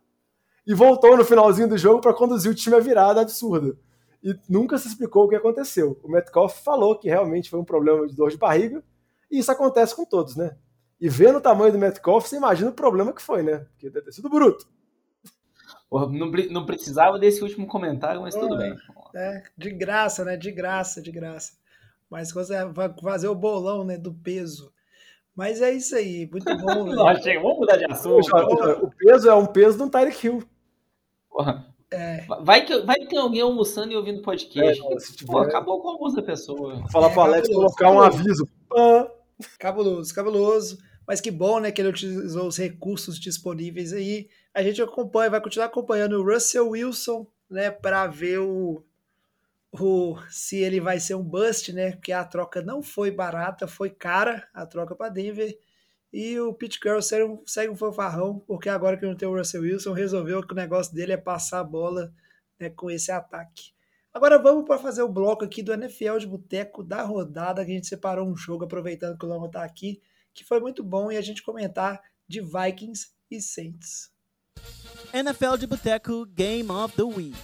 e 0.66 0.74
voltou 0.74 1.18
no 1.18 1.26
finalzinho 1.26 1.68
do 1.68 1.78
jogo 1.78 2.02
para 2.02 2.14
conduzir 2.14 2.52
o 2.52 2.56
time 2.56 2.76
a 2.76 2.80
virada 2.80 3.22
absurda. 3.22 3.78
E 4.24 4.36
nunca 4.48 4.78
se 4.78 4.88
explicou 4.88 5.26
o 5.26 5.30
que 5.30 5.36
aconteceu. 5.36 6.00
O 6.02 6.10
Metcalf 6.10 6.64
falou 6.64 6.98
que 6.98 7.10
realmente 7.10 7.50
foi 7.50 7.60
um 7.60 7.66
problema 7.66 8.08
de 8.08 8.16
dor 8.16 8.30
de 8.32 8.38
barriga, 8.38 8.84
e 9.30 9.40
isso 9.40 9.52
acontece 9.52 9.96
com 9.96 10.06
todos, 10.06 10.36
né? 10.36 10.56
E 11.00 11.10
vendo 11.10 11.38
o 11.38 11.42
tamanho 11.42 11.72
do 11.72 11.78
Metcalf, 11.78 12.28
você 12.28 12.38
imagina 12.38 12.70
o 12.70 12.74
problema 12.74 13.12
que 13.12 13.22
foi, 13.22 13.44
né? 13.44 13.66
Porque 13.72 13.90
deve 13.90 14.06
ter 14.06 14.14
sido 14.14 14.30
bruto. 14.30 14.66
Não, 15.92 16.32
não 16.50 16.66
precisava 16.66 17.20
desse 17.20 17.44
último 17.44 17.68
comentário, 17.68 18.22
mas 18.22 18.34
tudo 18.34 18.56
é, 18.56 18.58
bem. 18.58 18.78
É, 19.16 19.44
de 19.56 19.70
graça, 19.72 20.26
né? 20.26 20.36
De 20.36 20.52
graça, 20.52 21.02
de 21.02 21.12
graça. 21.12 21.54
Mas 22.10 22.32
você 22.32 22.66
vai 22.66 22.92
fazer 23.02 23.28
o 23.28 23.36
bolão 23.36 23.84
né, 23.84 23.98
do 23.98 24.14
peso. 24.14 24.73
Mas 25.36 25.62
é 25.62 25.72
isso 25.72 25.96
aí, 25.96 26.30
muito 26.32 26.46
bom. 26.58 26.94
Chega, 27.22 27.42
vamos 27.42 27.60
mudar 27.60 27.78
de 27.78 27.86
assunto. 27.86 28.28
O 28.82 28.92
peso 28.92 29.30
é 29.30 29.34
um 29.34 29.46
peso 29.46 29.78
do 29.78 29.90
Tyreek 29.90 30.28
Hill. 30.28 30.44
Porra. 31.30 31.74
É. 31.92 32.26
Vai, 32.42 32.66
que, 32.66 32.82
vai 32.82 33.00
ter 33.06 33.18
alguém 33.18 33.42
almoçando 33.42 33.92
e 33.92 33.96
ouvindo 33.96 34.22
podcast. 34.22 34.82
É, 34.82 34.96
tiver... 35.16 35.32
Pô, 35.32 35.40
acabou 35.40 35.80
com 35.80 35.88
o 35.88 35.92
almoço 35.92 36.16
da 36.16 36.24
pessoa. 36.24 36.76
Vou 36.76 36.90
falar 36.90 37.10
é, 37.10 37.14
pro 37.14 37.22
Alex 37.22 37.48
colocar 37.48 37.92
um 37.92 38.02
aviso. 38.02 38.48
Cabuloso, 39.60 40.14
cabuloso. 40.14 40.78
Mas 41.08 41.20
que 41.20 41.30
bom, 41.30 41.60
né, 41.60 41.72
que 41.72 41.82
ele 41.82 41.90
utilizou 41.90 42.48
os 42.48 42.58
recursos 42.58 43.20
disponíveis 43.20 43.94
aí. 43.94 44.28
A 44.54 44.64
gente 44.64 44.82
acompanha, 44.82 45.30
vai 45.30 45.42
continuar 45.42 45.66
acompanhando 45.68 46.14
o 46.14 46.24
Russell 46.24 46.70
Wilson, 46.70 47.28
né, 47.50 47.70
para 47.70 48.08
ver 48.08 48.40
o, 48.40 48.84
o 49.80 50.18
se 50.30 50.58
ele 50.58 50.80
vai 50.80 51.00
ser 51.00 51.16
um 51.16 51.24
bust, 51.24 51.74
né? 51.74 51.92
Porque 51.92 52.12
a 52.12 52.24
troca 52.24 52.62
não 52.62 52.84
foi 52.84 53.10
barata, 53.10 53.68
foi 53.68 53.90
cara 53.90 54.48
a 54.54 54.66
troca 54.66 54.96
para 54.96 55.10
Denver. 55.10 55.58
E 56.12 56.40
o 56.40 56.54
Pete 56.54 56.80
Carroll 56.80 57.02
segue 57.02 57.24
um, 57.24 57.42
segue 57.46 57.72
um 57.72 57.76
fanfarrão, 57.76 58.38
porque 58.40 58.70
agora 58.70 58.96
que 58.96 59.06
não 59.06 59.16
tem 59.16 59.28
o 59.28 59.36
Russell 59.36 59.64
Wilson, 59.64 59.94
resolveu 59.94 60.46
que 60.46 60.54
o 60.54 60.56
negócio 60.56 60.94
dele 60.94 61.14
é 61.14 61.18
passar 61.18 61.60
a 61.60 61.64
bola 61.64 62.14
né, 62.60 62.70
com 62.70 62.92
esse 62.92 63.12
ataque. 63.12 63.74
Agora 64.14 64.38
vamos 64.38 64.66
para 64.66 64.78
fazer 64.78 65.02
o 65.02 65.10
bloco 65.10 65.44
aqui 65.44 65.64
do 65.64 65.74
NFL 65.74 66.20
de 66.20 66.28
Boteco 66.28 66.84
da 66.84 67.02
rodada, 67.02 67.66
que 67.66 67.72
a 67.72 67.74
gente 67.74 67.88
separou 67.88 68.28
um 68.28 68.36
jogo, 68.36 68.66
aproveitando 68.66 69.18
que 69.18 69.26
o 69.26 69.28
Lama 69.28 69.48
está 69.48 69.64
aqui, 69.64 70.00
que 70.36 70.44
foi 70.44 70.60
muito 70.60 70.84
bom, 70.84 71.12
e 71.12 71.18
a 71.18 71.22
gente 71.22 71.42
comentar 71.42 72.00
de 72.28 72.40
Vikings 72.40 73.08
e 73.32 73.42
Saints. 73.42 74.12
NFL 75.12 75.58
de 75.58 75.66
Boteco 75.66 76.28
Game 76.28 76.70
of 76.70 76.96
the 76.96 77.02
Week. 77.02 77.36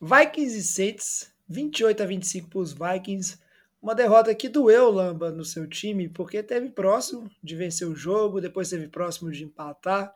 Vikings 0.00 0.56
e 0.56 0.62
Saints, 0.62 1.33
28 1.48 2.02
a 2.02 2.06
25 2.06 2.48
para 2.48 2.58
os 2.58 2.72
Vikings. 2.72 3.38
Uma 3.80 3.94
derrota 3.94 4.34
que 4.34 4.48
doeu, 4.48 4.90
Lamba, 4.90 5.30
no 5.30 5.44
seu 5.44 5.68
time, 5.68 6.08
porque 6.08 6.42
teve 6.42 6.70
próximo 6.70 7.30
de 7.42 7.54
vencer 7.54 7.86
o 7.86 7.94
jogo, 7.94 8.40
depois 8.40 8.70
teve 8.70 8.88
próximo 8.88 9.30
de 9.30 9.44
empatar. 9.44 10.12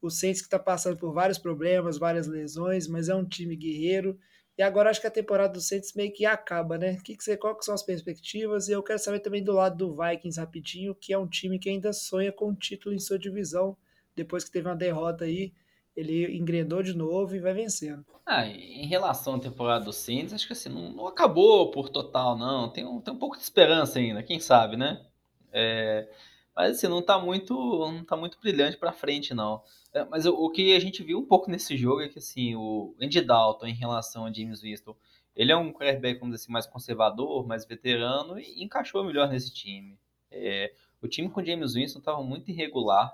O 0.00 0.10
Saints 0.10 0.40
que 0.40 0.46
está 0.46 0.58
passando 0.58 0.96
por 0.98 1.12
vários 1.12 1.38
problemas, 1.38 1.98
várias 1.98 2.26
lesões, 2.26 2.88
mas 2.88 3.08
é 3.08 3.14
um 3.14 3.24
time 3.24 3.54
guerreiro 3.54 4.18
E 4.58 4.62
agora 4.62 4.90
acho 4.90 5.00
que 5.00 5.06
a 5.06 5.10
temporada 5.10 5.52
do 5.52 5.60
Saints 5.60 5.94
meio 5.94 6.12
que 6.12 6.26
acaba, 6.26 6.76
né? 6.78 6.96
Que 7.04 7.16
que 7.16 7.22
você, 7.22 7.36
qual 7.36 7.56
que 7.56 7.64
são 7.64 7.74
as 7.74 7.82
perspectivas? 7.82 8.68
E 8.68 8.72
eu 8.72 8.82
quero 8.82 8.98
saber 8.98 9.20
também 9.20 9.42
do 9.44 9.52
lado 9.52 9.76
do 9.76 9.96
Vikings 9.96 10.40
rapidinho, 10.40 10.94
que 10.94 11.12
é 11.12 11.18
um 11.18 11.28
time 11.28 11.58
que 11.58 11.68
ainda 11.70 11.92
sonha 11.92 12.32
com 12.32 12.48
um 12.50 12.54
título 12.54 12.94
em 12.94 12.98
sua 12.98 13.18
divisão, 13.18 13.76
depois 14.16 14.44
que 14.44 14.50
teve 14.50 14.68
uma 14.68 14.76
derrota 14.76 15.24
aí, 15.24 15.52
ele 15.96 16.36
engrenou 16.36 16.82
de 16.82 16.94
novo 16.94 17.34
e 17.34 17.40
vai 17.40 17.52
vencendo. 17.52 18.04
Ah, 18.24 18.46
em 18.46 18.86
relação 18.86 19.34
à 19.34 19.38
temporada 19.38 19.84
do 19.84 19.92
Saints, 19.92 20.32
acho 20.32 20.46
que 20.46 20.52
assim, 20.52 20.68
não, 20.68 20.90
não 20.90 21.06
acabou 21.06 21.70
por 21.70 21.88
total, 21.88 22.36
não. 22.36 22.70
Tem 22.70 22.86
um, 22.86 23.00
tem 23.00 23.12
um 23.12 23.18
pouco 23.18 23.36
de 23.36 23.42
esperança 23.42 23.98
ainda, 23.98 24.22
quem 24.22 24.40
sabe, 24.40 24.76
né? 24.76 25.04
É, 25.52 26.08
mas 26.54 26.76
assim, 26.76 26.88
não 26.88 27.02
tá 27.02 27.18
muito, 27.18 27.54
não 27.54 28.04
tá 28.04 28.16
muito 28.16 28.38
brilhante 28.40 28.76
para 28.76 28.92
frente, 28.92 29.34
não. 29.34 29.62
É, 29.92 30.04
mas 30.04 30.24
o, 30.26 30.34
o, 30.34 30.50
que 30.50 30.74
a 30.74 30.80
gente 30.80 31.02
viu 31.02 31.18
um 31.18 31.26
pouco 31.26 31.50
nesse 31.50 31.76
jogo 31.76 32.00
é 32.00 32.08
que 32.08 32.18
assim, 32.18 32.54
o 32.54 32.94
Andy 33.00 33.20
Dalton 33.20 33.66
em 33.66 33.74
relação 33.74 34.24
a 34.24 34.32
James 34.32 34.62
Winston, 34.62 34.96
ele 35.34 35.52
é 35.52 35.56
um 35.56 35.72
quarterback, 35.72 36.20
vamos 36.20 36.34
dizer 36.34 36.44
assim, 36.44 36.52
mais 36.52 36.66
conservador, 36.66 37.46
mais 37.46 37.64
veterano 37.66 38.38
e 38.38 38.62
encaixou 38.62 39.04
melhor 39.04 39.28
nesse 39.28 39.52
time. 39.52 39.98
É, 40.30 40.72
o 41.00 41.08
time 41.08 41.28
com 41.28 41.44
James 41.44 41.74
Winston 41.74 41.98
estava 41.98 42.22
muito 42.22 42.50
irregular. 42.50 43.12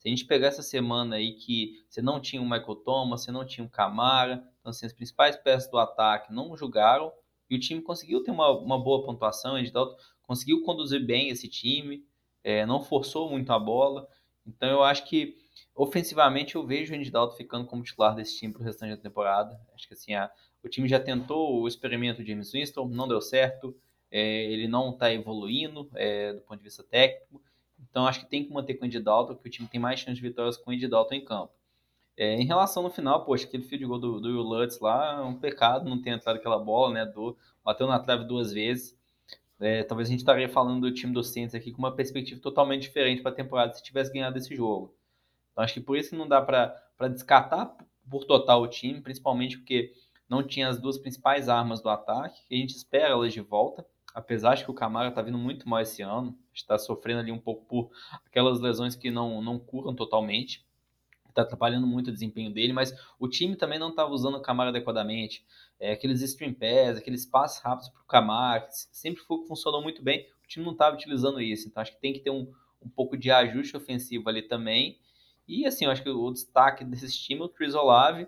Se 0.00 0.08
a 0.08 0.10
gente 0.10 0.24
pegar 0.24 0.48
essa 0.48 0.62
semana 0.62 1.16
aí 1.16 1.34
que 1.34 1.84
você 1.86 2.00
não 2.00 2.18
tinha 2.18 2.40
o 2.40 2.44
Michael 2.44 2.76
Thomas, 2.76 3.22
você 3.22 3.30
não 3.30 3.44
tinha 3.44 3.66
o 3.66 3.70
Camara, 3.70 4.42
então 4.58 4.70
assim, 4.70 4.86
as 4.86 4.94
principais 4.94 5.36
peças 5.36 5.70
do 5.70 5.76
ataque 5.76 6.32
não 6.32 6.56
jogaram 6.56 7.12
e 7.50 7.54
o 7.54 7.60
time 7.60 7.82
conseguiu 7.82 8.22
ter 8.22 8.30
uma, 8.30 8.50
uma 8.50 8.82
boa 8.82 9.04
pontuação, 9.04 9.56
Andy 9.56 9.70
Dalton 9.70 9.96
conseguiu 10.22 10.62
conduzir 10.62 11.04
bem 11.04 11.28
esse 11.28 11.48
time, 11.48 12.02
é, 12.42 12.64
não 12.64 12.80
forçou 12.80 13.28
muito 13.28 13.52
a 13.52 13.58
bola. 13.58 14.08
Então 14.46 14.70
eu 14.70 14.82
acho 14.82 15.04
que 15.04 15.36
ofensivamente 15.74 16.54
eu 16.54 16.66
vejo 16.66 16.94
o 16.94 16.96
Andy 16.96 17.10
Dalton 17.10 17.36
ficando 17.36 17.66
como 17.66 17.82
titular 17.82 18.14
desse 18.14 18.38
time 18.38 18.54
para 18.54 18.62
o 18.62 18.64
restante 18.64 18.96
da 18.96 19.02
temporada. 19.02 19.60
Acho 19.74 19.86
que 19.86 19.92
assim, 19.92 20.14
a, 20.14 20.30
o 20.62 20.68
time 20.70 20.88
já 20.88 20.98
tentou 20.98 21.60
o 21.60 21.68
experimento 21.68 22.22
de 22.22 22.30
James 22.30 22.52
Winston, 22.52 22.88
não 22.88 23.06
deu 23.06 23.20
certo, 23.20 23.76
é, 24.10 24.44
ele 24.44 24.66
não 24.66 24.90
está 24.90 25.12
evoluindo 25.12 25.90
é, 25.94 26.32
do 26.32 26.40
ponto 26.40 26.56
de 26.56 26.64
vista 26.64 26.82
técnico. 26.82 27.42
Então 27.88 28.06
acho 28.06 28.20
que 28.20 28.30
tem 28.30 28.44
que 28.44 28.52
manter 28.52 28.74
com 28.74 28.84
o 28.84 28.86
Andy 28.86 29.00
Dalton, 29.00 29.34
que 29.34 29.48
o 29.48 29.50
time 29.50 29.68
tem 29.68 29.80
mais 29.80 30.00
chance 30.00 30.16
de 30.16 30.22
vitórias 30.22 30.56
com 30.56 30.70
o 30.70 30.74
Andy 30.74 30.86
Dalton 30.86 31.14
em 31.14 31.24
campo. 31.24 31.52
É, 32.16 32.34
em 32.34 32.44
relação 32.44 32.82
no 32.82 32.90
final, 32.90 33.24
poxa, 33.24 33.46
aquele 33.46 33.62
field 33.62 33.86
goal 33.86 33.98
do, 33.98 34.20
do 34.20 34.28
Will 34.28 34.42
Lutz 34.42 34.78
lá 34.78 35.20
é 35.20 35.22
um 35.22 35.34
pecado 35.38 35.88
não 35.88 36.00
ter 36.02 36.10
entrado 36.10 36.36
aquela 36.36 36.58
bola, 36.58 36.92
né? 36.92 37.06
Do, 37.06 37.36
bateu 37.64 37.86
na 37.86 37.98
trave 37.98 38.24
duas 38.24 38.52
vezes. 38.52 38.98
É, 39.58 39.82
talvez 39.84 40.08
a 40.08 40.10
gente 40.10 40.20
estaria 40.20 40.48
falando 40.48 40.82
do 40.82 40.94
time 40.94 41.12
do 41.12 41.22
Saints 41.22 41.54
aqui 41.54 41.70
com 41.72 41.78
uma 41.78 41.94
perspectiva 41.94 42.40
totalmente 42.40 42.82
diferente 42.82 43.22
para 43.22 43.30
a 43.30 43.34
temporada 43.34 43.72
se 43.72 43.82
tivesse 43.82 44.12
ganhado 44.12 44.36
esse 44.36 44.54
jogo. 44.54 44.94
Então 45.52 45.64
acho 45.64 45.74
que 45.74 45.80
por 45.80 45.96
isso 45.96 46.10
que 46.10 46.16
não 46.16 46.28
dá 46.28 46.40
para 46.40 47.08
descartar 47.08 47.74
por 48.10 48.24
total 48.24 48.62
o 48.62 48.68
time, 48.68 49.00
principalmente 49.00 49.58
porque 49.58 49.92
não 50.28 50.42
tinha 50.42 50.68
as 50.68 50.80
duas 50.80 50.98
principais 50.98 51.48
armas 51.48 51.80
do 51.80 51.88
ataque, 51.88 52.42
que 52.46 52.54
a 52.54 52.58
gente 52.58 52.74
espera 52.74 53.08
elas 53.08 53.32
de 53.32 53.40
volta, 53.40 53.86
apesar 54.14 54.54
de 54.54 54.64
que 54.64 54.70
o 54.70 54.74
Camara 54.74 55.08
está 55.08 55.22
vindo 55.22 55.38
muito 55.38 55.68
mal 55.68 55.80
esse 55.80 56.02
ano, 56.02 56.36
está 56.52 56.78
sofrendo 56.78 57.20
ali 57.20 57.32
um 57.32 57.38
pouco 57.38 57.64
por 57.66 57.90
aquelas 58.26 58.60
lesões 58.60 58.96
que 58.96 59.10
não, 59.10 59.40
não 59.42 59.58
curam 59.58 59.94
totalmente 59.94 60.64
está 61.30 61.42
atrapalhando 61.42 61.86
muito 61.86 62.08
o 62.08 62.12
desempenho 62.12 62.52
dele, 62.52 62.72
mas 62.72 62.94
o 63.18 63.28
time 63.28 63.56
também 63.56 63.78
não 63.78 63.90
estava 63.90 64.10
usando 64.10 64.36
o 64.36 64.42
Camara 64.42 64.70
adequadamente. 64.70 65.44
É, 65.78 65.92
aqueles 65.92 66.20
stream 66.20 66.52
pass, 66.52 66.98
aqueles 66.98 67.24
passes 67.24 67.62
rápidos 67.62 67.88
para 67.88 68.02
o 68.02 68.06
Camara, 68.06 68.66
sempre 68.70 69.22
foi, 69.22 69.44
funcionou 69.46 69.82
muito 69.82 70.02
bem, 70.02 70.26
o 70.44 70.48
time 70.48 70.64
não 70.64 70.72
estava 70.72 70.94
utilizando 70.94 71.40
isso, 71.40 71.68
então 71.68 71.80
acho 71.80 71.92
que 71.92 72.00
tem 72.00 72.12
que 72.12 72.20
ter 72.20 72.30
um, 72.30 72.52
um 72.82 72.88
pouco 72.88 73.16
de 73.16 73.30
ajuste 73.30 73.76
ofensivo 73.76 74.28
ali 74.28 74.42
também. 74.42 74.98
E 75.48 75.66
assim, 75.66 75.84
eu 75.84 75.90
acho 75.90 76.02
que 76.02 76.10
o 76.10 76.30
destaque 76.30 76.84
desse 76.84 77.18
time 77.18 77.40
é 77.40 77.44
o 77.44 77.48
Chris 77.48 77.74
Olave, 77.74 78.26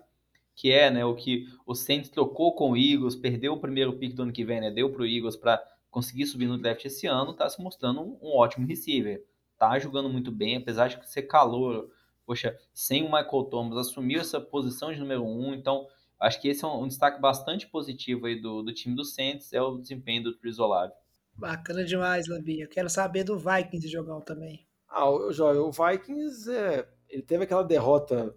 que 0.55 0.71
é 0.71 0.89
né, 0.89 1.05
o 1.05 1.15
que 1.15 1.47
o 1.65 1.73
Saints 1.73 2.09
trocou 2.09 2.53
com 2.53 2.71
o 2.71 2.77
Eagles, 2.77 3.15
perdeu 3.15 3.53
o 3.53 3.59
primeiro 3.59 3.93
pick 3.93 4.13
do 4.13 4.23
ano 4.23 4.31
que 4.31 4.45
vem, 4.45 4.61
né, 4.61 4.71
deu 4.71 4.91
para 4.91 5.01
o 5.01 5.05
Eagles 5.05 5.35
para 5.35 5.61
conseguir 5.93 6.25
subir 6.25 6.47
no 6.47 6.57
draft 6.57 6.83
esse 6.83 7.07
ano, 7.07 7.31
está 7.31 7.47
se 7.47 7.61
mostrando 7.61 8.01
um, 8.01 8.17
um 8.21 8.35
ótimo 8.35 8.67
receiver. 8.67 9.23
Tá 9.57 9.79
jogando 9.79 10.09
muito 10.09 10.31
bem, 10.31 10.57
apesar 10.57 10.89
de 10.89 11.09
ser 11.09 11.23
calor 11.23 11.89
poxa, 12.25 12.57
sem 12.73 13.03
o 13.03 13.11
Michael 13.11 13.45
Thomas, 13.45 13.77
assumiu 13.77 14.19
essa 14.19 14.39
posição 14.39 14.91
de 14.91 14.99
número 14.99 15.25
um, 15.25 15.53
então 15.53 15.87
acho 16.19 16.41
que 16.41 16.47
esse 16.47 16.63
é 16.63 16.67
um, 16.67 16.83
um 16.83 16.87
destaque 16.87 17.19
bastante 17.19 17.67
positivo 17.67 18.25
aí 18.25 18.39
do, 18.39 18.61
do 18.61 18.73
time 18.73 18.95
do 18.95 19.03
Saints, 19.03 19.53
é 19.53 19.61
o 19.61 19.77
desempenho 19.77 20.23
do 20.23 20.37
Chris 20.37 20.59
Olave. 20.59 20.93
Bacana 21.35 21.83
demais, 21.83 22.27
Labinha. 22.27 22.67
Quero 22.67 22.89
saber 22.89 23.23
do 23.23 23.37
Vikings 23.37 23.87
jogão 23.87 24.21
também. 24.21 24.67
Ah, 24.87 25.09
o, 25.09 25.29
o 25.29 25.71
Vikings, 25.71 26.51
é, 26.51 26.87
ele 27.09 27.23
teve 27.23 27.43
aquela 27.43 27.63
derrota 27.63 28.35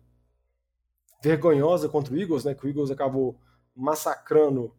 vergonhosa 1.22 1.88
contra 1.88 2.14
o 2.14 2.18
Eagles, 2.18 2.44
né, 2.44 2.54
que 2.54 2.64
o 2.64 2.68
Eagles 2.68 2.90
acabou 2.90 3.38
massacrando 3.74 4.74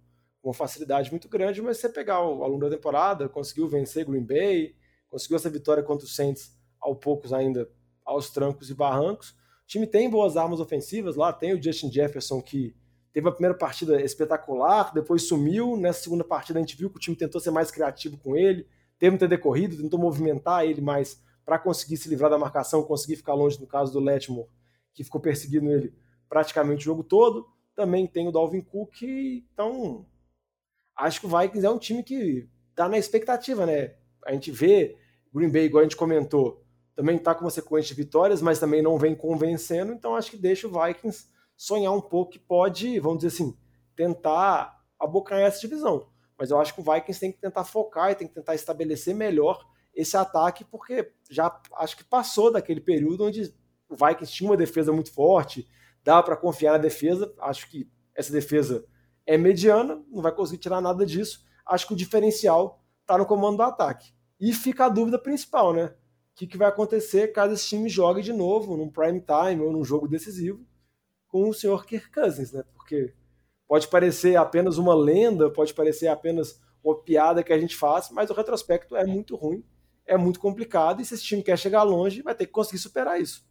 com 0.48 0.54
facilidade 0.54 1.12
muito 1.12 1.28
grande, 1.28 1.62
mas 1.62 1.78
você 1.78 1.89
pegar 1.89 2.22
o, 2.22 2.41
ao 2.41 2.50
longo 2.50 2.62
da 2.62 2.70
temporada, 2.70 3.28
conseguiu 3.28 3.68
vencer 3.68 4.06
Green 4.06 4.24
Bay, 4.24 4.78
conseguiu 5.10 5.36
essa 5.36 5.50
vitória 5.50 5.84
contra 5.84 6.06
o 6.06 6.10
Saints, 6.10 6.58
ao 6.80 6.95
poucos 6.95 7.34
ainda 7.34 7.70
aos 8.06 8.30
trancos 8.30 8.70
e 8.70 8.74
barrancos. 8.74 9.32
O 9.32 9.68
time 9.68 9.86
tem 9.86 10.10
boas 10.10 10.38
armas 10.38 10.62
ofensivas 10.62 11.18
lá, 11.18 11.34
tem 11.34 11.54
o 11.54 11.62
Justin 11.62 11.91
Jefferson 11.91 12.41
que 12.41 12.74
teve 13.12 13.28
a 13.28 13.32
primeira 13.34 13.58
partida 13.58 14.02
espetacular, 14.02 14.93
depois 14.93 15.24
sumiu. 15.24 15.76
Nessa 15.76 16.04
segunda 16.04 16.24
partida 16.24 16.60
a 16.60 16.62
gente 16.62 16.78
viu 16.78 16.89
que 16.89 16.95
o 16.95 17.02
time 17.02 17.18
tentou 17.18 17.41
ser 17.41 17.52
mais 17.52 17.70
criativo 17.70 18.18
com 18.18 18.34
ele, 18.34 18.66
teve 18.98 19.18
um 19.18 19.20
TD 19.20 19.38
tentou 19.76 20.00
movimentar 20.00 20.64
ele 20.64 20.80
mais 20.80 21.22
para 21.43 21.60
conseguir 21.60 21.98
se 21.98 22.08
livrar 22.08 22.30
da 22.30 22.38
marcação, 22.38 22.84
conseguir 22.84 23.18
ficar 23.18 23.34
longe 23.34 23.60
no 23.60 23.68
caso 23.68 23.91
do 23.91 24.00
Letmore, 24.00 24.48
que 24.93 25.04
ficou 25.04 25.20
perseguindo 25.20 25.70
ele 25.70 25.93
praticamente 26.30 26.84
o 26.84 26.86
jogo 26.86 27.04
todo. 27.04 27.45
Também 27.76 28.08
tem 28.08 28.30
o 28.30 28.32
Dalvin 28.32 28.62
Cook, 28.62 29.04
então 29.04 30.06
acho 30.98 31.20
que 31.20 31.26
o 31.26 31.30
Vikings 31.30 31.66
é 31.66 31.70
um 31.70 31.78
time 31.78 32.04
que 32.04 32.50
está 32.72 32.89
na 32.89 32.98
expectativa, 32.98 33.66
né? 33.66 33.95
A 34.26 34.34
gente 34.34 34.52
vê 34.52 34.98
Green 35.34 35.50
Bay, 35.50 35.66
igual 35.66 35.82
a 35.82 35.84
gente 35.84 35.95
comentou, 35.95 36.64
também 36.95 37.16
está 37.16 37.36
com 37.36 37.45
uma 37.45 37.52
sequência 37.52 37.95
de 37.95 38.02
vitórias, 38.02 38.41
mas 38.41 38.60
também 38.60 38.82
não 38.82 38.98
vem 38.98 39.16
convencendo, 39.16 39.93
então 39.93 40.16
acho 40.16 40.32
que 40.32 40.38
deixa 40.38 40.68
o 40.68 40.72
Vikings 40.72 41.28
sonhar 41.56 41.93
um 41.93 42.02
pouco 42.02 42.32
que 42.32 42.39
pode, 42.39 43.00
vamos 43.00 43.20
dizer 43.20 43.36
assim, 43.36 43.58
tentar 43.95 44.84
abocanhar 45.00 45.48
essa 45.48 45.62
divisão. 45.62 46.10
Mas 46.38 46.52
eu 46.52 46.60
acho 46.60 46.74
que 46.74 46.82
o 46.82 46.84
Vikings 46.84 47.20
tem 47.20 47.32
que 47.32 47.39
tentar 47.39 47.64
focar 47.64 48.12
e 48.12 48.16
tem 48.16 48.28
que 48.28 48.34
tentar 48.34 48.56
estabelecer 48.56 49.16
melhor 49.16 49.66
esse 49.93 50.16
ataque, 50.16 50.64
porque 50.64 51.12
já 51.30 51.60
acho 51.78 51.98
que 51.98 52.04
passou 52.04 52.52
daquele 52.52 52.80
período 52.80 53.26
onde 53.26 53.54
o 53.89 53.95
Vikings 53.95 54.32
tinha 54.32 54.50
uma 54.50 54.58
defesa 54.58 54.91
muito 54.91 55.12
forte, 55.12 55.68
dava 56.04 56.24
para 56.24 56.38
confiar 56.38 56.74
na 56.74 56.78
defesa. 56.78 57.34
Acho 57.39 57.68
que 57.70 57.89
essa 58.14 58.32
defesa 58.32 58.86
é 59.28 59.38
mediana, 59.38 60.01
não 60.09 60.23
vai 60.23 60.32
conseguir 60.32 60.61
tirar 60.61 60.82
nada 60.82 61.05
disso. 61.05 61.45
Acho 61.65 61.86
que 61.86 61.93
o 61.93 61.97
diferencial 61.97 62.82
está 63.01 63.15
no 63.17 63.25
comando 63.28 63.57
do 63.57 63.63
ataque. 63.63 64.11
E 64.39 64.51
fica 64.53 64.86
a 64.86 64.89
dúvida 64.89 65.19
principal, 65.19 65.73
né? 65.73 65.93
que, 66.38 66.45
que 66.45 66.57
vai 66.57 66.67
acontecer 66.67 67.34
caso 67.34 67.55
esse 67.55 67.67
time 67.67 67.89
jogue 67.89 68.21
de 68.21 68.32
novo 68.32 68.78
num 68.78 68.91
prime 68.91 69.19
time 69.19 69.63
ou 69.63 69.71
num 69.71 69.84
jogo 69.84 70.07
decisivo 70.07 70.63
com 71.28 71.49
o 71.49 71.53
senhor 71.53 71.84
Kirk 71.84 72.11
Cousins, 72.11 72.51
né? 72.51 72.63
Porque 72.75 73.15
pode 73.67 73.88
parecer 73.88 74.36
apenas 74.36 74.78
uma 74.78 74.93
lenda, 74.93 75.49
pode 75.49 75.73
parecer 75.73 76.07
apenas 76.07 76.61
uma 76.84 76.95
piada 76.95 77.43
que 77.43 77.51
a 77.51 77.57
gente 77.57 77.75
faz, 77.75 78.11
mas 78.11 78.30
o 78.30 78.36
retrospecto 78.36 78.95
é 78.95 79.03
muito 79.03 79.36
ruim, 79.36 79.65
é 80.05 80.15
muito 80.15 80.39
complicado, 80.39 81.01
e 81.01 81.05
se 81.05 81.15
esse 81.15 81.23
time 81.23 81.41
quer 81.41 81.57
chegar 81.57 81.82
longe, 81.82 82.21
vai 82.21 82.36
ter 82.36 82.45
que 82.45 82.51
conseguir 82.51 82.78
superar 82.78 83.19
isso. 83.19 83.43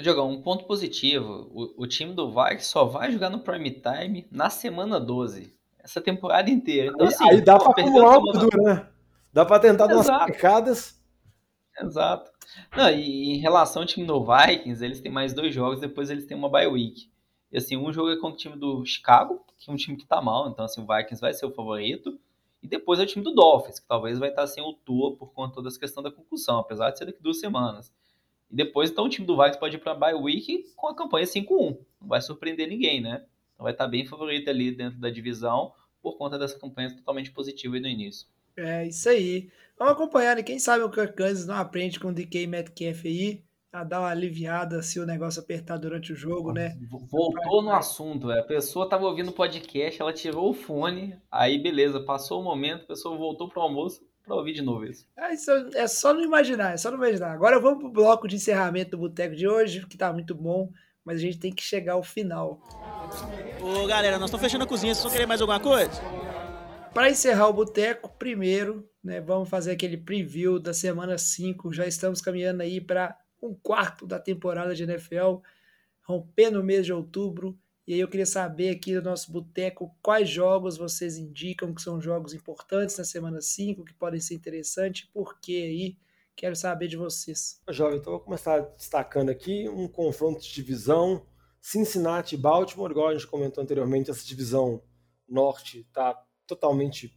Diogão, 0.00 0.30
um 0.30 0.40
ponto 0.40 0.64
positivo, 0.64 1.50
o, 1.52 1.82
o, 1.82 1.86
time 1.86 2.14
do 2.14 2.30
Vikings 2.30 2.66
só 2.66 2.84
vai 2.84 3.10
jogar 3.10 3.30
no 3.30 3.40
prime 3.40 3.70
time 3.70 4.26
na 4.30 4.48
semana 4.48 5.00
12, 5.00 5.52
essa 5.80 6.00
temporada 6.00 6.48
inteira. 6.48 6.92
Então, 6.94 7.06
assim, 7.06 7.28
aí 7.28 7.40
dá 7.40 7.58
para 7.58 7.70
acumular 7.70 8.18
o 8.18 8.62
né? 8.62 8.88
Dá 9.32 9.44
para 9.44 9.58
tentar 9.58 9.88
dar 9.88 9.96
umas 9.96 10.24
picadas 10.26 10.96
Exato. 11.80 12.30
Não, 12.74 12.90
e 12.90 13.34
em 13.34 13.38
relação 13.38 13.82
ao 13.82 13.86
time 13.86 14.06
do 14.06 14.24
Vikings, 14.24 14.84
eles 14.84 15.00
têm 15.00 15.12
mais 15.12 15.34
dois 15.34 15.54
jogos, 15.54 15.80
depois 15.80 16.10
eles 16.10 16.24
têm 16.24 16.36
uma 16.36 16.48
bye 16.48 16.66
week. 16.66 17.10
E 17.52 17.58
assim, 17.58 17.76
um 17.76 17.92
jogo 17.92 18.10
é 18.10 18.16
contra 18.16 18.34
o 18.34 18.36
time 18.36 18.56
do 18.56 18.84
Chicago, 18.84 19.44
que 19.58 19.70
é 19.70 19.72
um 19.72 19.76
time 19.76 19.96
que 19.96 20.06
tá 20.06 20.20
mal, 20.20 20.48
então 20.48 20.64
assim, 20.64 20.80
o 20.82 20.86
Vikings 20.86 21.20
vai 21.20 21.32
ser 21.34 21.46
o 21.46 21.52
favorito. 21.52 22.18
E 22.62 22.68
depois 22.68 22.98
é 22.98 23.02
o 23.02 23.06
time 23.06 23.22
do 23.24 23.34
Dolphins, 23.34 23.78
que 23.78 23.86
talvez 23.86 24.18
vai 24.18 24.30
estar 24.30 24.46
sem 24.46 24.62
o 24.62 24.72
Tua 24.72 25.14
por 25.16 25.32
conta 25.32 25.62
dessa 25.62 25.78
questão 25.78 26.02
da 26.02 26.10
concussão, 26.10 26.58
apesar 26.58 26.90
de 26.90 26.98
ser 26.98 27.04
daqui 27.04 27.22
duas 27.22 27.38
semanas. 27.38 27.92
E 28.50 28.56
depois, 28.56 28.90
então, 28.90 29.04
o 29.06 29.08
time 29.08 29.26
do 29.26 29.36
Vikings 29.36 29.58
pode 29.58 29.76
ir 29.76 29.78
para 29.80 29.94
bye 29.94 30.14
week 30.14 30.64
com 30.76 30.88
a 30.88 30.94
campanha 30.94 31.26
5-1. 31.26 31.78
Não 32.00 32.08
vai 32.08 32.20
surpreender 32.20 32.68
ninguém, 32.68 33.00
né? 33.00 33.24
Então 33.54 33.64
vai 33.64 33.72
estar 33.72 33.88
bem 33.88 34.06
favorito 34.06 34.48
ali 34.48 34.70
dentro 34.70 34.98
da 34.98 35.10
divisão 35.10 35.72
por 36.02 36.16
conta 36.16 36.38
dessa 36.38 36.58
campanha 36.58 36.94
totalmente 36.94 37.32
positiva 37.32 37.74
aí 37.74 37.80
no 37.80 37.88
início. 37.88 38.28
É, 38.56 38.86
isso 38.86 39.08
aí. 39.08 39.50
Vamos 39.78 39.94
acompanhar, 39.94 40.36
né? 40.36 40.42
Quem 40.42 40.58
sabe 40.58 40.84
o 40.84 40.90
Kirk 40.90 41.16
Cousins 41.16 41.46
não 41.46 41.56
aprende 41.56 41.98
com 41.98 42.08
o 42.08 42.12
DK 42.12 42.46
Metcalf 42.46 43.04
aí, 43.04 43.42
a 43.72 43.84
dar 43.84 44.00
uma 44.00 44.08
aliviada 44.08 44.80
se 44.82 44.98
o 44.98 45.04
negócio 45.04 45.42
apertar 45.42 45.76
durante 45.76 46.12
o 46.12 46.16
jogo, 46.16 46.52
né? 46.52 46.78
Voltou 47.10 47.62
no 47.62 47.72
assunto, 47.72 48.30
é. 48.30 48.40
a 48.40 48.44
pessoa 48.44 48.88
tava 48.88 49.04
ouvindo 49.06 49.30
o 49.30 49.34
podcast, 49.34 50.00
ela 50.00 50.12
tirou 50.12 50.50
o 50.50 50.54
fone, 50.54 51.18
aí 51.30 51.58
beleza, 51.58 52.00
passou 52.00 52.40
o 52.40 52.44
momento, 52.44 52.84
a 52.84 52.86
pessoa 52.86 53.18
voltou 53.18 53.48
pro 53.48 53.60
almoço 53.60 54.05
para 54.26 54.34
ouvir 54.34 54.52
de 54.52 54.62
novo 54.62 54.84
isso. 54.84 55.06
É, 55.16 55.32
isso. 55.32 55.50
É 55.74 55.86
só 55.86 56.12
não 56.12 56.22
imaginar, 56.22 56.74
é 56.74 56.76
só 56.76 56.90
não 56.90 56.98
imaginar. 56.98 57.30
Agora 57.30 57.60
vamos 57.60 57.78
pro 57.78 57.88
bloco 57.88 58.26
de 58.26 58.34
encerramento 58.34 58.90
do 58.90 58.98
Boteco 58.98 59.36
de 59.36 59.46
hoje, 59.46 59.86
que 59.86 59.96
tá 59.96 60.12
muito 60.12 60.34
bom, 60.34 60.70
mas 61.04 61.18
a 61.18 61.20
gente 61.20 61.38
tem 61.38 61.52
que 61.52 61.62
chegar 61.62 61.92
ao 61.92 62.02
final. 62.02 62.60
Ô, 63.62 63.86
galera, 63.86 64.18
nós 64.18 64.28
estamos 64.28 64.44
fechando 64.44 64.64
a 64.64 64.66
cozinha. 64.66 64.92
Vocês 64.92 65.04
vão 65.04 65.12
querer 65.12 65.26
mais 65.26 65.40
alguma 65.40 65.60
coisa? 65.60 66.02
Para 66.92 67.08
encerrar 67.08 67.48
o 67.48 67.52
boteco, 67.52 68.08
primeiro, 68.18 68.90
né, 69.02 69.20
vamos 69.20 69.48
fazer 69.48 69.70
aquele 69.70 69.96
preview 69.96 70.58
da 70.58 70.74
semana 70.74 71.16
5. 71.16 71.72
Já 71.72 71.86
estamos 71.86 72.20
caminhando 72.20 72.62
aí 72.62 72.80
para 72.80 73.16
um 73.40 73.54
quarto 73.54 74.06
da 74.06 74.18
temporada 74.18 74.74
de 74.74 74.82
NFL, 74.82 75.36
rompendo 76.02 76.60
o 76.60 76.64
mês 76.64 76.84
de 76.84 76.92
outubro. 76.92 77.56
E 77.86 77.94
aí 77.94 78.00
eu 78.00 78.08
queria 78.08 78.26
saber 78.26 78.70
aqui 78.70 78.94
do 78.94 79.02
nosso 79.02 79.30
boteco 79.30 79.94
quais 80.02 80.28
jogos 80.28 80.76
vocês 80.76 81.16
indicam 81.16 81.72
que 81.72 81.80
são 81.80 82.00
jogos 82.00 82.34
importantes 82.34 82.98
na 82.98 83.04
semana 83.04 83.40
5, 83.40 83.84
que 83.84 83.94
podem 83.94 84.20
ser 84.20 84.34
interessantes, 84.34 85.08
por 85.12 85.38
que 85.40 85.62
aí? 85.62 85.96
Quero 86.34 86.56
saber 86.56 86.88
de 86.88 86.96
vocês. 86.96 87.60
Jovem, 87.70 87.98
então 87.98 88.12
vou 88.12 88.20
começar 88.20 88.60
destacando 88.76 89.30
aqui 89.30 89.68
um 89.68 89.86
confronto 89.86 90.40
de 90.40 90.52
divisão 90.52 91.24
Cincinnati 91.60 92.34
e 92.34 92.38
Baltimore, 92.38 92.90
igual 92.90 93.08
a 93.08 93.12
gente 93.12 93.26
comentou 93.26 93.62
anteriormente, 93.62 94.10
essa 94.10 94.24
divisão 94.24 94.82
norte 95.28 95.80
está 95.80 96.14
totalmente 96.46 97.16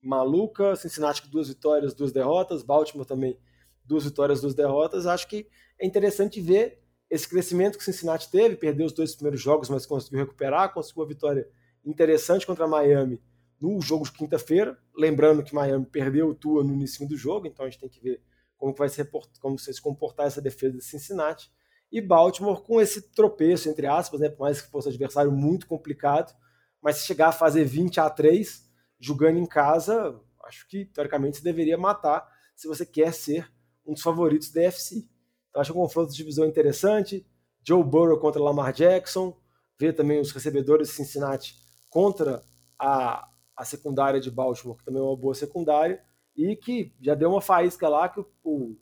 maluca. 0.00 0.76
Cincinnati 0.76 1.22
com 1.22 1.28
duas 1.28 1.48
vitórias, 1.48 1.94
duas 1.94 2.12
derrotas, 2.12 2.62
Baltimore 2.62 3.06
também 3.06 3.38
duas 3.84 4.04
vitórias, 4.04 4.40
duas 4.40 4.54
derrotas. 4.54 5.06
Acho 5.06 5.28
que 5.28 5.48
é 5.78 5.86
interessante 5.86 6.40
ver 6.40 6.83
esse 7.14 7.28
crescimento 7.28 7.78
que 7.78 7.84
Cincinnati 7.84 8.28
teve, 8.28 8.56
perdeu 8.56 8.86
os 8.86 8.92
dois 8.92 9.14
primeiros 9.14 9.40
jogos, 9.40 9.70
mas 9.70 9.86
conseguiu 9.86 10.18
recuperar, 10.18 10.74
conseguiu 10.74 11.02
uma 11.02 11.08
vitória 11.08 11.48
interessante 11.84 12.44
contra 12.44 12.66
Miami 12.66 13.22
no 13.60 13.80
jogo 13.80 14.04
de 14.04 14.10
quinta-feira. 14.10 14.76
Lembrando 14.96 15.44
que 15.44 15.54
Miami 15.54 15.86
perdeu 15.86 16.28
o 16.28 16.34
Tua 16.34 16.64
no 16.64 16.74
início 16.74 17.06
do 17.06 17.16
jogo, 17.16 17.46
então 17.46 17.64
a 17.64 17.70
gente 17.70 17.78
tem 17.78 17.88
que 17.88 18.00
ver 18.00 18.20
como 18.56 18.74
vai 18.74 18.88
se, 18.88 19.08
como 19.40 19.56
se 19.56 19.80
comportar 19.80 20.26
essa 20.26 20.42
defesa 20.42 20.76
de 20.76 20.82
Cincinnati. 20.82 21.52
E 21.92 22.00
Baltimore 22.00 22.60
com 22.60 22.80
esse 22.80 23.00
tropeço, 23.12 23.68
entre 23.68 23.86
aspas, 23.86 24.18
né, 24.18 24.28
por 24.28 24.40
mais 24.40 24.60
que 24.60 24.68
fosse 24.68 24.88
um 24.88 24.90
adversário 24.90 25.30
muito 25.30 25.68
complicado, 25.68 26.34
mas 26.82 26.96
se 26.96 27.06
chegar 27.06 27.28
a 27.28 27.32
fazer 27.32 27.64
20 27.64 28.00
a 28.00 28.10
3 28.10 28.68
jogando 28.98 29.38
em 29.38 29.46
casa, 29.46 30.20
acho 30.46 30.66
que 30.66 30.84
teoricamente 30.86 31.36
você 31.36 31.44
deveria 31.44 31.78
matar 31.78 32.28
se 32.56 32.66
você 32.66 32.84
quer 32.84 33.14
ser 33.14 33.48
um 33.86 33.92
dos 33.92 34.02
favoritos 34.02 34.50
da 34.50 34.62
FC. 34.62 35.13
Então, 35.54 35.60
acho 35.60 35.70
um 35.70 35.76
confronto 35.76 36.10
de 36.10 36.16
divisão 36.16 36.44
interessante. 36.44 37.24
Joe 37.62 37.84
Burrow 37.84 38.18
contra 38.18 38.42
Lamar 38.42 38.72
Jackson. 38.72 39.36
Ver 39.78 39.92
também 39.92 40.18
os 40.18 40.32
recebedores 40.32 40.88
de 40.88 40.94
Cincinnati 40.94 41.54
contra 41.88 42.42
a, 42.76 43.30
a 43.56 43.64
secundária 43.64 44.20
de 44.20 44.32
Baltimore, 44.32 44.76
que 44.76 44.84
também 44.84 45.00
é 45.00 45.04
uma 45.04 45.16
boa 45.16 45.32
secundária. 45.32 46.02
E 46.36 46.56
que 46.56 46.92
já 47.00 47.14
deu 47.14 47.30
uma 47.30 47.40
faísca 47.40 47.88
lá 47.88 48.08
que 48.08 48.18
o, 48.18 48.26
o 48.42 48.76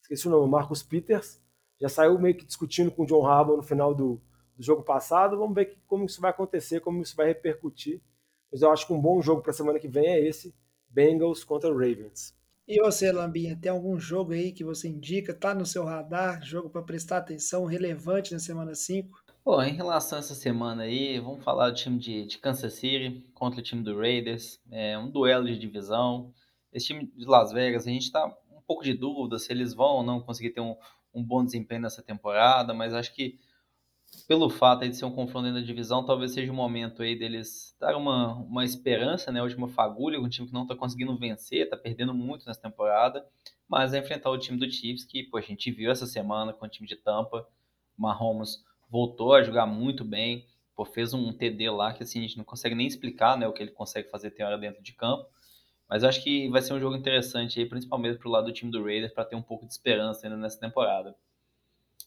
esqueci 0.00 0.28
o 0.28 0.30
nome, 0.30 0.48
Marcus 0.48 0.80
Peters, 0.80 1.40
já 1.80 1.88
saiu 1.88 2.16
meio 2.20 2.36
que 2.36 2.44
discutindo 2.44 2.92
com 2.92 3.02
o 3.02 3.06
John 3.06 3.26
Harbaugh 3.26 3.56
no 3.56 3.62
final 3.64 3.92
do, 3.92 4.20
do 4.56 4.62
jogo 4.62 4.84
passado. 4.84 5.36
Vamos 5.36 5.56
ver 5.56 5.64
que, 5.64 5.80
como 5.88 6.04
isso 6.04 6.20
vai 6.20 6.30
acontecer, 6.30 6.78
como 6.78 7.02
isso 7.02 7.16
vai 7.16 7.26
repercutir. 7.26 8.00
Mas 8.52 8.62
eu 8.62 8.70
acho 8.70 8.86
que 8.86 8.92
um 8.92 9.00
bom 9.00 9.20
jogo 9.20 9.42
para 9.42 9.50
a 9.50 9.54
semana 9.54 9.80
que 9.80 9.88
vem 9.88 10.06
é 10.06 10.20
esse, 10.20 10.54
Bengals 10.88 11.42
contra 11.42 11.68
Ravens. 11.68 12.38
E 12.70 12.80
você, 12.80 13.10
Lambinha, 13.10 13.58
tem 13.60 13.68
algum 13.68 13.98
jogo 13.98 14.30
aí 14.30 14.52
que 14.52 14.62
você 14.62 14.86
indica? 14.86 15.34
Tá 15.34 15.52
no 15.52 15.66
seu 15.66 15.84
radar? 15.84 16.40
Jogo 16.40 16.70
para 16.70 16.80
prestar 16.84 17.16
atenção, 17.16 17.64
relevante 17.64 18.32
na 18.32 18.38
semana 18.38 18.76
5? 18.76 19.24
Bom, 19.44 19.60
em 19.60 19.74
relação 19.74 20.16
a 20.16 20.20
essa 20.20 20.36
semana 20.36 20.84
aí, 20.84 21.18
vamos 21.18 21.42
falar 21.42 21.70
do 21.70 21.74
time 21.74 21.98
de, 21.98 22.24
de 22.26 22.38
Kansas 22.38 22.74
City 22.74 23.26
contra 23.34 23.58
o 23.58 23.62
time 23.62 23.82
do 23.82 23.98
Raiders. 23.98 24.60
É 24.70 24.96
um 24.96 25.10
duelo 25.10 25.46
de 25.46 25.58
divisão. 25.58 26.32
Esse 26.72 26.86
time 26.86 27.10
de 27.12 27.24
Las 27.24 27.50
Vegas, 27.50 27.88
a 27.88 27.90
gente 27.90 28.04
está 28.04 28.24
um 28.24 28.62
pouco 28.64 28.84
de 28.84 28.94
dúvida 28.94 29.36
se 29.40 29.50
eles 29.52 29.74
vão 29.74 29.96
ou 29.96 30.02
não 30.04 30.20
conseguir 30.20 30.50
ter 30.50 30.60
um, 30.60 30.76
um 31.12 31.24
bom 31.24 31.44
desempenho 31.44 31.82
nessa 31.82 32.04
temporada, 32.04 32.72
mas 32.72 32.94
acho 32.94 33.12
que 33.12 33.36
pelo 34.26 34.48
fato 34.48 34.88
de 34.88 34.96
ser 34.96 35.04
um 35.04 35.10
confronto 35.10 35.52
da 35.52 35.60
divisão, 35.60 36.04
talvez 36.04 36.32
seja 36.32 36.52
o 36.52 36.54
momento 36.54 37.02
aí 37.02 37.16
deles 37.16 37.76
dar 37.80 37.96
uma, 37.96 38.34
uma 38.34 38.64
esperança, 38.64 39.32
né? 39.32 39.40
A 39.40 39.42
última 39.42 39.68
fagulha, 39.68 40.20
um 40.20 40.28
time 40.28 40.46
que 40.46 40.54
não 40.54 40.62
está 40.62 40.74
conseguindo 40.74 41.16
vencer, 41.16 41.64
está 41.64 41.76
perdendo 41.76 42.14
muito 42.14 42.46
nessa 42.46 42.60
temporada, 42.60 43.26
mas 43.68 43.92
é 43.94 43.98
enfrentar 43.98 44.30
o 44.30 44.38
time 44.38 44.58
do 44.58 44.70
Chiefs, 44.70 45.04
que 45.04 45.24
pô, 45.24 45.36
a 45.36 45.40
gente 45.40 45.70
viu 45.70 45.90
essa 45.90 46.06
semana 46.06 46.52
com 46.52 46.64
o 46.64 46.68
time 46.68 46.88
de 46.88 46.96
Tampa, 46.96 47.46
Mahomes 47.96 48.64
voltou 48.88 49.34
a 49.34 49.42
jogar 49.42 49.66
muito 49.66 50.04
bem, 50.04 50.46
pô, 50.74 50.84
fez 50.84 51.14
um 51.14 51.32
TD 51.32 51.70
lá 51.70 51.92
que 51.92 52.02
assim, 52.02 52.18
a 52.18 52.22
gente 52.22 52.36
não 52.36 52.44
consegue 52.44 52.74
nem 52.74 52.86
explicar 52.86 53.36
né, 53.36 53.46
o 53.46 53.52
que 53.52 53.62
ele 53.62 53.70
consegue 53.70 54.10
fazer 54.10 54.30
tem 54.32 54.44
hora 54.44 54.58
dentro 54.58 54.82
de 54.82 54.92
campo, 54.92 55.28
mas 55.88 56.02
eu 56.02 56.08
acho 56.08 56.22
que 56.22 56.48
vai 56.48 56.62
ser 56.62 56.72
um 56.72 56.80
jogo 56.80 56.96
interessante 56.96 57.58
aí, 57.58 57.66
principalmente 57.66 58.18
pro 58.18 58.30
lado 58.30 58.46
do 58.46 58.52
time 58.52 58.70
do 58.70 58.84
Raiders, 58.84 59.12
para 59.12 59.24
ter 59.24 59.34
um 59.34 59.42
pouco 59.42 59.66
de 59.66 59.72
esperança 59.72 60.26
ainda 60.26 60.36
nessa 60.36 60.58
temporada. 60.58 61.16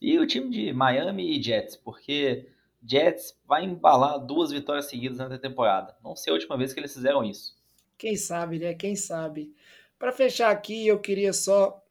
E 0.01 0.17
o 0.19 0.27
time 0.27 0.49
de 0.49 0.73
Miami 0.73 1.37
e 1.37 1.41
Jets, 1.41 1.75
porque 1.75 2.49
Jets 2.85 3.37
vai 3.45 3.63
embalar 3.63 4.19
duas 4.19 4.51
vitórias 4.51 4.85
seguidas 4.85 5.17
na 5.17 5.37
temporada. 5.37 5.95
Não 6.03 6.15
sei 6.15 6.31
a 6.31 6.35
última 6.35 6.57
vez 6.57 6.73
que 6.73 6.79
eles 6.79 6.93
fizeram 6.93 7.23
isso. 7.23 7.57
Quem 7.97 8.15
sabe, 8.15 8.59
né? 8.59 8.73
Quem 8.73 8.95
sabe. 8.95 9.53
Para 9.97 10.11
fechar 10.11 10.51
aqui, 10.51 10.85
eu 10.85 10.99
queria 10.99 11.31
só 11.31 11.81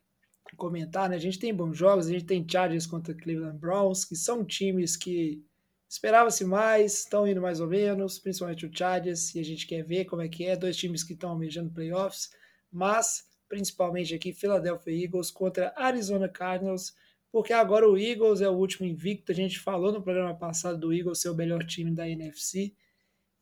comentar, 0.56 1.08
né? 1.08 1.16
A 1.16 1.20
gente 1.20 1.38
tem 1.38 1.54
bons 1.54 1.76
jogos, 1.76 2.06
a 2.06 2.10
gente 2.10 2.26
tem 2.26 2.46
Chargers 2.46 2.86
contra 2.86 3.14
Cleveland 3.14 3.58
Browns, 3.58 4.04
que 4.04 4.14
são 4.14 4.44
times 4.44 4.96
que 4.96 5.42
esperava-se 5.88 6.44
mais, 6.44 7.00
estão 7.00 7.26
indo 7.26 7.40
mais 7.40 7.60
ou 7.60 7.66
menos, 7.66 8.18
principalmente 8.18 8.66
o 8.66 8.70
Chargers, 8.74 9.34
e 9.34 9.40
a 9.40 9.44
gente 9.44 9.66
quer 9.66 9.82
ver 9.82 10.04
como 10.06 10.22
é 10.22 10.28
que 10.28 10.46
é, 10.46 10.56
dois 10.56 10.76
times 10.76 11.02
que 11.02 11.12
estão 11.12 11.30
almejando 11.30 11.70
playoffs, 11.70 12.30
mas 12.70 13.28
principalmente 13.48 14.14
aqui 14.14 14.32
Philadelphia 14.32 15.04
Eagles 15.04 15.30
contra 15.30 15.72
Arizona 15.76 16.28
Cardinals, 16.28 16.94
porque 17.32 17.54
agora 17.54 17.88
o 17.88 17.96
Eagles 17.96 18.42
é 18.42 18.48
o 18.48 18.52
último 18.52 18.86
invicto. 18.86 19.32
A 19.32 19.34
gente 19.34 19.58
falou 19.58 19.90
no 19.90 20.02
programa 20.02 20.38
passado 20.38 20.78
do 20.78 20.92
Eagles 20.92 21.22
ser 21.22 21.30
o 21.30 21.34
melhor 21.34 21.64
time 21.64 21.90
da 21.90 22.06
NFC. 22.06 22.74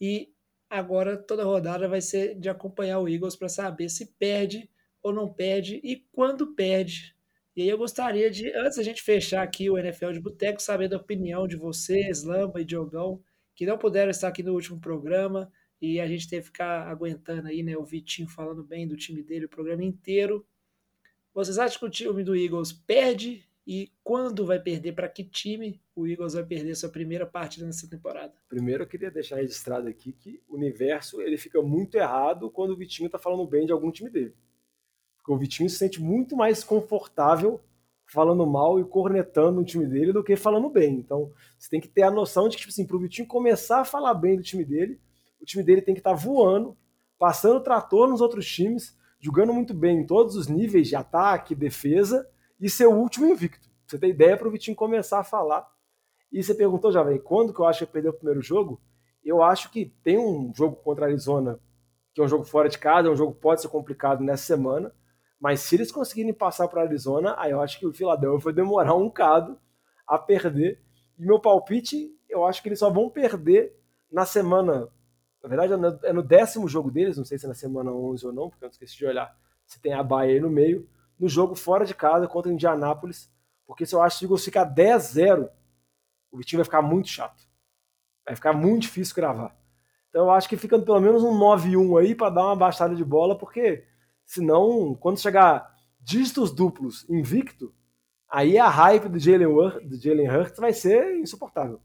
E 0.01 0.32
agora 0.70 1.16
toda 1.16 1.43
rodada 1.43 1.88
vai 1.88 2.01
ser 2.01 2.38
de 2.38 2.49
acompanhar 2.49 3.01
o 3.01 3.09
Eagles 3.09 3.34
para 3.34 3.49
saber 3.49 3.88
se 3.88 4.14
perde 4.14 4.70
ou 5.03 5.12
não 5.12 5.32
perde 5.32 5.80
e 5.82 6.07
quando 6.12 6.55
perde. 6.55 7.16
E 7.57 7.62
aí 7.62 7.68
eu 7.68 7.76
gostaria 7.76 8.30
de, 8.30 8.53
antes 8.55 8.76
da 8.76 8.84
gente 8.84 9.03
fechar 9.03 9.43
aqui 9.43 9.68
o 9.68 9.76
NFL 9.76 10.12
de 10.12 10.20
Boteco, 10.20 10.62
saber 10.62 10.88
da 10.88 10.97
opinião 10.97 11.49
de 11.49 11.57
vocês, 11.57 12.22
Lamba 12.22 12.61
e 12.61 12.64
Diogão, 12.64 13.20
que 13.57 13.66
não 13.66 13.76
puderam 13.76 14.11
estar 14.11 14.28
aqui 14.28 14.43
no 14.43 14.55
último 14.55 14.80
programa 14.80 15.51
e 15.82 15.99
a 15.99 16.07
gente 16.07 16.28
teve 16.28 16.43
que 16.43 16.47
ficar 16.47 16.86
aguentando 16.88 17.49
aí, 17.49 17.62
né, 17.64 17.76
o 17.76 17.84
Vitinho 17.84 18.28
falando 18.28 18.62
bem 18.62 18.86
do 18.86 18.97
time 18.97 19.20
dele 19.22 19.47
o 19.47 19.49
programa 19.49 19.82
inteiro. 19.82 20.47
Vocês 21.34 21.59
acham 21.59 21.80
que 21.80 21.86
o 21.86 21.91
time 21.91 22.22
do 22.22 22.36
Eagles 22.36 22.72
perde 22.72 23.49
e 23.72 23.88
quando 24.02 24.44
vai 24.44 24.58
perder, 24.58 24.94
para 24.94 25.08
que 25.08 25.22
time 25.22 25.80
o 25.94 26.04
Eagles 26.04 26.34
vai 26.34 26.42
perder 26.42 26.74
sua 26.74 26.88
primeira 26.88 27.24
partida 27.24 27.64
nessa 27.64 27.88
temporada? 27.88 28.34
Primeiro 28.48 28.82
eu 28.82 28.86
queria 28.88 29.12
deixar 29.12 29.36
registrado 29.36 29.86
aqui 29.86 30.12
que 30.12 30.42
o 30.48 30.56
universo 30.56 31.22
ele 31.22 31.38
fica 31.38 31.62
muito 31.62 31.94
errado 31.94 32.50
quando 32.50 32.72
o 32.72 32.76
Vitinho 32.76 33.06
está 33.06 33.16
falando 33.16 33.46
bem 33.46 33.66
de 33.66 33.70
algum 33.70 33.92
time 33.92 34.10
dele. 34.10 34.34
Porque 35.16 35.30
o 35.30 35.38
Vitinho 35.38 35.70
se 35.70 35.76
sente 35.76 36.02
muito 36.02 36.36
mais 36.36 36.64
confortável 36.64 37.60
falando 38.06 38.44
mal 38.44 38.80
e 38.80 38.84
cornetando 38.84 39.60
o 39.60 39.64
time 39.64 39.86
dele 39.86 40.12
do 40.12 40.24
que 40.24 40.34
falando 40.34 40.68
bem. 40.68 40.96
Então, 40.96 41.30
você 41.56 41.70
tem 41.70 41.80
que 41.80 41.86
ter 41.86 42.02
a 42.02 42.10
noção 42.10 42.48
de 42.48 42.56
que, 42.56 42.62
tipo 42.62 42.72
assim, 42.72 42.84
pro 42.84 42.98
Vitinho 42.98 43.28
começar 43.28 43.82
a 43.82 43.84
falar 43.84 44.14
bem 44.14 44.36
do 44.36 44.42
time 44.42 44.64
dele, 44.64 44.98
o 45.40 45.44
time 45.44 45.62
dele 45.62 45.80
tem 45.80 45.94
que 45.94 46.00
estar 46.00 46.10
tá 46.10 46.16
voando, 46.16 46.76
passando 47.16 47.62
trator 47.62 48.08
nos 48.08 48.20
outros 48.20 48.50
times, 48.50 48.98
jogando 49.20 49.54
muito 49.54 49.72
bem 49.72 49.98
em 49.98 50.06
todos 50.06 50.34
os 50.34 50.48
níveis 50.48 50.88
de 50.88 50.96
ataque, 50.96 51.54
defesa, 51.54 52.28
e 52.61 52.68
ser 52.68 52.86
o 52.86 52.94
último 52.94 53.26
invicto. 53.26 53.68
Você 53.86 53.98
tem 53.98 54.11
ideia 54.11 54.36
para 54.36 54.46
o 54.46 54.50
Vitinho 54.50 54.76
começar 54.76 55.18
a 55.18 55.24
falar. 55.24 55.66
E 56.30 56.42
você 56.42 56.54
perguntou 56.54 56.92
já, 56.92 57.02
velho, 57.02 57.20
quando 57.22 57.52
que 57.52 57.61
eu 57.61 57.66
acho 57.66 57.86
que 57.86 57.92
perdeu 57.92 58.12
o 58.12 58.14
primeiro 58.14 58.40
jogo? 58.40 58.80
Eu 59.24 59.42
acho 59.42 59.70
que 59.70 59.86
tem 60.04 60.18
um 60.18 60.52
jogo 60.54 60.76
contra 60.76 61.06
a 61.06 61.08
Arizona, 61.08 61.58
que 62.14 62.20
é 62.20 62.24
um 62.24 62.28
jogo 62.28 62.44
fora 62.44 62.68
de 62.68 62.78
casa, 62.78 63.08
é 63.08 63.11
um 63.11 63.16
jogo 63.16 63.34
que 63.34 63.40
pode 63.40 63.61
ser 63.61 63.68
complicado 63.68 64.22
nessa 64.22 64.44
semana, 64.44 64.94
mas 65.40 65.61
se 65.61 65.74
eles 65.74 65.90
conseguirem 65.90 66.32
passar 66.32 66.68
para 66.68 66.82
a 66.82 66.84
Arizona, 66.84 67.34
aí 67.38 67.50
eu 67.50 67.61
acho 67.61 67.78
que 67.78 67.86
o 67.86 67.92
Philadelphia 67.92 68.38
vai 68.44 68.52
demorar 68.52 68.94
um 68.94 69.04
bocado 69.04 69.58
a 70.06 70.18
perder. 70.18 70.80
E 71.18 71.24
meu 71.24 71.40
palpite, 71.40 72.14
eu 72.28 72.44
acho 72.46 72.62
que 72.62 72.68
eles 72.68 72.78
só 72.78 72.90
vão 72.90 73.11
perder 73.11 73.76
na 74.11 74.24
semana. 74.24 74.88
Na 75.42 75.48
verdade, 75.48 75.72
é 76.04 76.12
no 76.12 76.20
é 76.20 76.24
décimo 76.24 76.68
jogo 76.68 76.90
deles, 76.90 77.16
não 77.16 77.24
sei 77.24 77.38
se 77.38 77.46
é 77.46 77.48
na 77.48 77.54
semana 77.54 77.90
11 77.90 78.26
ou 78.26 78.32
não, 78.32 78.50
porque 78.50 78.64
eu 78.64 78.68
esqueci 78.68 78.96
de 78.96 79.06
olhar 79.06 79.34
se 79.66 79.80
tem 79.80 79.94
a 79.94 80.02
Bahia 80.02 80.34
aí 80.34 80.40
no 80.40 80.50
meio 80.50 80.88
no 81.20 81.28
jogo 81.28 81.54
fora 81.54 81.84
de 81.84 81.94
casa 81.94 82.26
contra 82.26 82.50
Indianápolis, 82.50 83.30
porque 83.66 83.84
se 83.84 83.94
eu 83.94 84.02
acho 84.02 84.18
que 84.18 84.24
o 84.24 84.26
Eagles 84.26 84.44
ficar 84.44 84.74
10-0, 84.74 85.48
o 86.32 86.38
Vitinho 86.38 86.58
vai 86.58 86.64
ficar 86.64 86.80
muito 86.80 87.08
chato. 87.08 87.46
Vai 88.24 88.34
ficar 88.34 88.54
muito 88.54 88.82
difícil 88.82 89.14
gravar. 89.14 89.54
Então 90.08 90.22
eu 90.22 90.30
acho 90.30 90.48
que 90.48 90.56
fica 90.56 90.78
pelo 90.78 90.98
menos 90.98 91.22
um 91.22 91.38
9-1 91.38 92.00
aí 92.00 92.14
para 92.14 92.30
dar 92.30 92.46
uma 92.46 92.56
baixada 92.56 92.96
de 92.96 93.04
bola, 93.04 93.36
porque 93.36 93.84
senão, 94.24 94.94
quando 94.94 95.20
chegar 95.20 95.76
dígitos 96.00 96.50
duplos 96.50 97.08
invicto, 97.08 97.72
aí 98.28 98.58
a 98.58 98.68
hype 98.68 99.08
do 99.08 99.18
Jalen, 99.18 99.48
do 99.86 100.00
Jalen 100.00 100.28
Hurts 100.28 100.58
vai 100.58 100.72
ser 100.72 101.16
insuportável. 101.18 101.80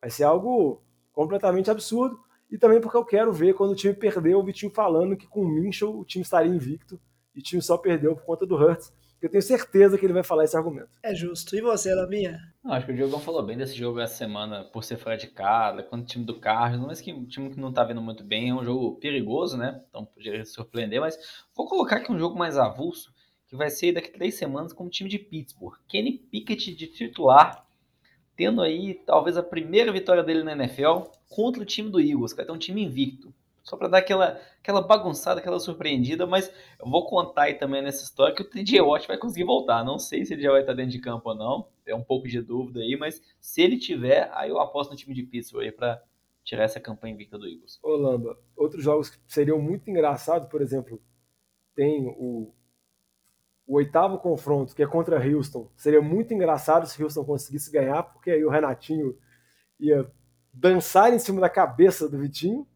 Vai 0.00 0.10
ser 0.10 0.24
algo 0.24 0.82
completamente 1.12 1.70
absurdo. 1.70 2.18
E 2.50 2.56
também 2.56 2.80
porque 2.80 2.96
eu 2.96 3.04
quero 3.04 3.32
ver 3.32 3.54
quando 3.54 3.72
o 3.72 3.76
time 3.76 3.94
perder 3.94 4.34
o 4.36 4.42
Vitinho 4.42 4.72
falando 4.72 5.16
que 5.16 5.26
com 5.26 5.42
o 5.42 5.48
Minchel 5.48 5.98
o 5.98 6.04
time 6.04 6.22
estaria 6.22 6.52
invicto 6.52 7.00
e 7.34 7.40
o 7.40 7.42
time 7.42 7.62
só 7.62 7.76
perdeu 7.78 8.14
por 8.14 8.24
conta 8.24 8.46
do 8.46 8.56
Hurts. 8.56 8.92
eu 9.22 9.28
tenho 9.28 9.42
certeza 9.42 9.98
que 9.98 10.06
ele 10.06 10.12
vai 10.12 10.22
falar 10.22 10.44
esse 10.44 10.56
argumento. 10.56 10.88
É 11.02 11.14
justo. 11.14 11.54
E 11.54 11.60
você, 11.60 11.94
Laminha? 11.94 12.38
Não, 12.64 12.72
acho 12.72 12.86
que 12.86 12.92
o 12.92 12.94
Diogão 12.96 13.20
falou 13.20 13.42
bem 13.42 13.56
desse 13.56 13.74
jogo 13.74 14.00
essa 14.00 14.14
semana, 14.16 14.64
por 14.64 14.82
ser 14.82 14.96
fora 14.96 15.16
de 15.16 15.26
casa, 15.26 15.82
quando 15.82 16.02
o 16.02 16.06
time 16.06 16.24
do 16.24 16.38
Cardinals, 16.40 16.86
mas 16.86 17.00
que 17.00 17.12
um 17.12 17.26
time 17.26 17.50
que 17.50 17.60
não 17.60 17.72
tá 17.72 17.84
vendo 17.84 18.00
muito 18.00 18.24
bem, 18.24 18.50
é 18.50 18.54
um 18.54 18.64
jogo 18.64 18.96
perigoso, 18.96 19.56
né? 19.56 19.82
Então 19.88 20.04
poderia 20.04 20.44
surpreender, 20.44 21.00
mas 21.00 21.18
vou 21.54 21.66
colocar 21.66 21.96
aqui 21.96 22.10
um 22.10 22.18
jogo 22.18 22.38
mais 22.38 22.56
avulso, 22.56 23.12
que 23.46 23.56
vai 23.56 23.68
ser 23.68 23.92
daqui 23.92 24.10
a 24.10 24.12
três 24.12 24.36
semanas 24.36 24.72
com 24.72 24.84
o 24.84 24.90
time 24.90 25.08
de 25.10 25.18
Pittsburgh. 25.18 25.74
Kenny 25.88 26.12
Pickett 26.18 26.74
de 26.74 26.86
titular, 26.86 27.66
tendo 28.36 28.62
aí 28.62 28.94
talvez 29.04 29.36
a 29.36 29.42
primeira 29.42 29.92
vitória 29.92 30.22
dele 30.22 30.42
na 30.42 30.52
NFL 30.52 31.02
contra 31.28 31.62
o 31.62 31.66
time 31.66 31.90
do 31.90 32.00
Eagles, 32.00 32.32
que 32.32 32.38
vai 32.38 32.46
ter 32.46 32.52
um 32.52 32.58
time 32.58 32.82
invicto. 32.82 33.34
Só 33.70 33.76
para 33.76 33.86
dar 33.86 33.98
aquela, 33.98 34.40
aquela 34.60 34.82
bagunçada, 34.82 35.38
aquela 35.38 35.60
surpreendida, 35.60 36.26
mas 36.26 36.52
eu 36.76 36.90
vou 36.90 37.06
contar 37.06 37.42
aí 37.42 37.54
também 37.54 37.80
nessa 37.80 38.02
história 38.02 38.34
que 38.34 38.42
o 38.42 38.50
TJ 38.50 38.80
Watt 38.80 39.06
vai 39.06 39.16
conseguir 39.16 39.44
voltar. 39.44 39.84
Não 39.84 39.96
sei 39.96 40.26
se 40.26 40.34
ele 40.34 40.42
já 40.42 40.50
vai 40.50 40.62
estar 40.62 40.72
dentro 40.72 40.90
de 40.90 40.98
campo 40.98 41.28
ou 41.28 41.36
não, 41.36 41.68
é 41.86 41.94
um 41.94 42.02
pouco 42.02 42.26
de 42.26 42.42
dúvida 42.42 42.80
aí, 42.80 42.96
mas 42.96 43.22
se 43.40 43.62
ele 43.62 43.78
tiver, 43.78 44.28
aí 44.34 44.50
eu 44.50 44.58
aposto 44.58 44.90
no 44.90 44.96
time 44.96 45.14
de 45.14 45.22
Pittsburgh 45.22 45.62
aí 45.62 45.70
para 45.70 46.02
tirar 46.42 46.64
essa 46.64 46.80
campanha 46.80 47.14
invicta 47.14 47.38
do 47.38 47.46
Eagles. 47.46 47.78
Lamba, 47.84 48.36
outros 48.56 48.82
jogos 48.82 49.08
que 49.08 49.18
seriam 49.28 49.60
muito 49.60 49.88
engraçados, 49.88 50.48
por 50.48 50.60
exemplo, 50.60 51.00
tem 51.72 52.08
o, 52.08 52.52
o 53.68 53.76
oitavo 53.76 54.18
confronto, 54.18 54.74
que 54.74 54.82
é 54.82 54.86
contra 54.88 55.24
Houston. 55.24 55.70
Seria 55.76 56.02
muito 56.02 56.34
engraçado 56.34 56.88
se 56.88 57.00
Houston 57.00 57.24
conseguisse 57.24 57.70
ganhar, 57.70 58.02
porque 58.02 58.32
aí 58.32 58.44
o 58.44 58.50
Renatinho 58.50 59.16
ia 59.78 60.10
dançar 60.52 61.14
em 61.14 61.20
cima 61.20 61.40
da 61.40 61.48
cabeça 61.48 62.08
do 62.08 62.18
Vitinho. 62.18 62.66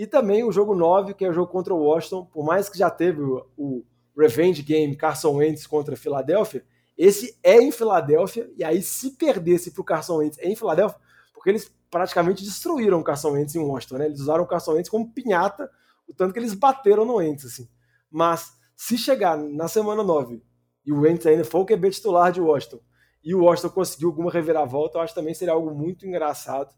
E 0.00 0.06
também 0.06 0.42
o 0.42 0.50
jogo 0.50 0.74
9, 0.74 1.12
que 1.12 1.26
é 1.26 1.28
o 1.28 1.32
jogo 1.34 1.52
contra 1.52 1.74
o 1.74 1.82
Washington, 1.82 2.24
por 2.24 2.42
mais 2.42 2.70
que 2.70 2.78
já 2.78 2.88
teve 2.88 3.20
o, 3.20 3.46
o 3.54 3.84
Revenge 4.16 4.62
Game 4.62 4.96
Carson 4.96 5.36
Wentz 5.36 5.66
contra 5.66 5.92
a 5.92 5.96
Filadélfia, 5.96 6.64
esse 6.96 7.38
é 7.42 7.60
em 7.60 7.70
Filadélfia, 7.70 8.50
e 8.56 8.64
aí 8.64 8.80
se 8.80 9.10
perdesse 9.10 9.70
para 9.72 9.82
o 9.82 9.84
Carson 9.84 10.16
Wentz 10.16 10.38
em 10.38 10.56
Filadélfia, 10.56 10.98
porque 11.34 11.50
eles 11.50 11.70
praticamente 11.90 12.42
destruíram 12.42 12.98
o 12.98 13.04
Carson 13.04 13.32
Wentz 13.32 13.54
em 13.54 13.62
Washington, 13.62 13.98
né? 13.98 14.06
Eles 14.06 14.20
usaram 14.20 14.42
o 14.42 14.46
Carson 14.46 14.72
Wentz 14.72 14.88
como 14.88 15.12
pinhata, 15.12 15.70
o 16.08 16.14
tanto 16.14 16.32
que 16.32 16.38
eles 16.38 16.54
bateram 16.54 17.04
no 17.04 17.16
Wentz, 17.16 17.44
assim. 17.44 17.68
Mas 18.10 18.54
se 18.74 18.96
chegar 18.96 19.36
na 19.36 19.68
semana 19.68 20.02
9 20.02 20.42
e 20.86 20.92
o 20.94 21.00
Wentz 21.00 21.26
ainda 21.26 21.44
for 21.44 21.58
o 21.58 21.66
QB 21.66 21.90
titular 21.90 22.32
de 22.32 22.40
Washington, 22.40 22.80
e 23.22 23.34
o 23.34 23.40
Washington 23.42 23.74
conseguiu 23.74 24.08
alguma 24.08 24.30
reviravolta, 24.30 24.96
eu 24.96 25.02
acho 25.02 25.12
que 25.12 25.20
também 25.20 25.34
seria 25.34 25.52
algo 25.52 25.74
muito 25.74 26.06
engraçado. 26.06 26.74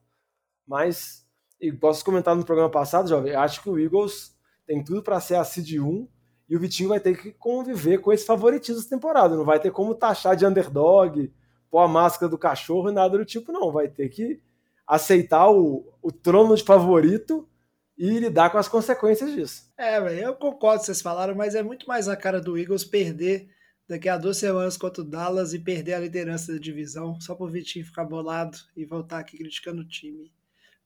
Mas, 0.66 1.21
e 1.62 1.70
posso 1.70 2.04
comentar 2.04 2.34
no 2.34 2.44
programa 2.44 2.68
passado, 2.68 3.08
jovem, 3.08 3.36
acho 3.36 3.62
que 3.62 3.70
o 3.70 3.78
Eagles 3.78 4.36
tem 4.66 4.82
tudo 4.82 5.00
para 5.00 5.20
ser 5.20 5.36
a 5.36 5.44
seed 5.44 5.78
1 5.78 6.08
e 6.48 6.56
o 6.56 6.60
Vitinho 6.60 6.88
vai 6.88 6.98
ter 6.98 7.16
que 7.16 7.30
conviver 7.30 7.98
com 7.98 8.12
esse 8.12 8.26
favoritismo 8.26 8.80
essa 8.80 8.90
temporada. 8.90 9.36
Não 9.36 9.44
vai 9.44 9.60
ter 9.60 9.70
como 9.70 9.94
taxar 9.94 10.34
de 10.34 10.44
underdog, 10.44 11.32
pôr 11.70 11.78
a 11.78 11.86
máscara 11.86 12.28
do 12.28 12.36
cachorro 12.36 12.90
e 12.90 12.92
nada 12.92 13.16
do 13.16 13.24
tipo, 13.24 13.52
não. 13.52 13.70
Vai 13.70 13.86
ter 13.86 14.08
que 14.08 14.42
aceitar 14.84 15.48
o, 15.50 15.86
o 16.02 16.10
trono 16.10 16.56
de 16.56 16.64
favorito 16.64 17.48
e 17.96 18.18
lidar 18.18 18.50
com 18.50 18.58
as 18.58 18.66
consequências 18.66 19.30
disso. 19.32 19.70
É, 19.78 19.98
eu 20.24 20.34
concordo 20.34 20.80
com 20.80 20.86
vocês 20.86 21.00
falaram, 21.00 21.36
mas 21.36 21.54
é 21.54 21.62
muito 21.62 21.86
mais 21.86 22.08
a 22.08 22.16
cara 22.16 22.40
do 22.40 22.58
Eagles 22.58 22.84
perder 22.84 23.48
daqui 23.88 24.08
a 24.08 24.18
duas 24.18 24.36
semanas 24.36 24.76
contra 24.76 25.02
o 25.02 25.06
Dallas 25.06 25.54
e 25.54 25.60
perder 25.60 25.94
a 25.94 26.00
liderança 26.00 26.52
da 26.52 26.58
divisão, 26.58 27.20
só 27.20 27.36
pro 27.36 27.46
Vitinho 27.46 27.86
ficar 27.86 28.04
bolado 28.04 28.58
e 28.76 28.84
voltar 28.84 29.20
aqui 29.20 29.38
criticando 29.38 29.82
o 29.82 29.88
time. 29.88 30.32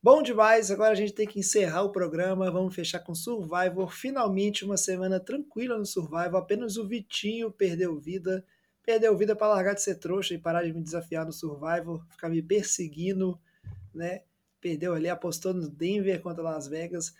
Bom 0.07 0.23
demais, 0.23 0.71
agora 0.71 0.93
a 0.93 0.95
gente 0.95 1.13
tem 1.13 1.27
que 1.27 1.41
encerrar 1.41 1.83
o 1.83 1.91
programa, 1.91 2.49
vamos 2.49 2.77
fechar 2.77 3.01
com 3.01 3.13
Survivor. 3.13 3.91
Finalmente 3.91 4.65
uma 4.65 4.77
semana 4.77 5.19
tranquila 5.19 5.77
no 5.77 5.85
Survivor, 5.85 6.37
apenas 6.37 6.77
o 6.77 6.87
Vitinho 6.87 7.51
perdeu 7.51 7.99
vida. 7.99 8.47
Perdeu 8.85 9.17
vida 9.17 9.35
para 9.35 9.49
largar 9.49 9.75
de 9.75 9.83
ser 9.83 9.97
trouxa 9.97 10.33
e 10.33 10.39
parar 10.39 10.63
de 10.63 10.73
me 10.73 10.81
desafiar 10.81 11.27
no 11.27 11.33
Survivor, 11.33 12.07
ficar 12.09 12.29
me 12.29 12.41
perseguindo, 12.41 13.37
né? 13.93 14.23
Perdeu 14.61 14.95
ali, 14.95 15.09
apostou 15.09 15.53
no 15.53 15.69
Denver 15.69 16.23
contra 16.23 16.41
Las 16.41 16.69
Vegas. 16.69 17.13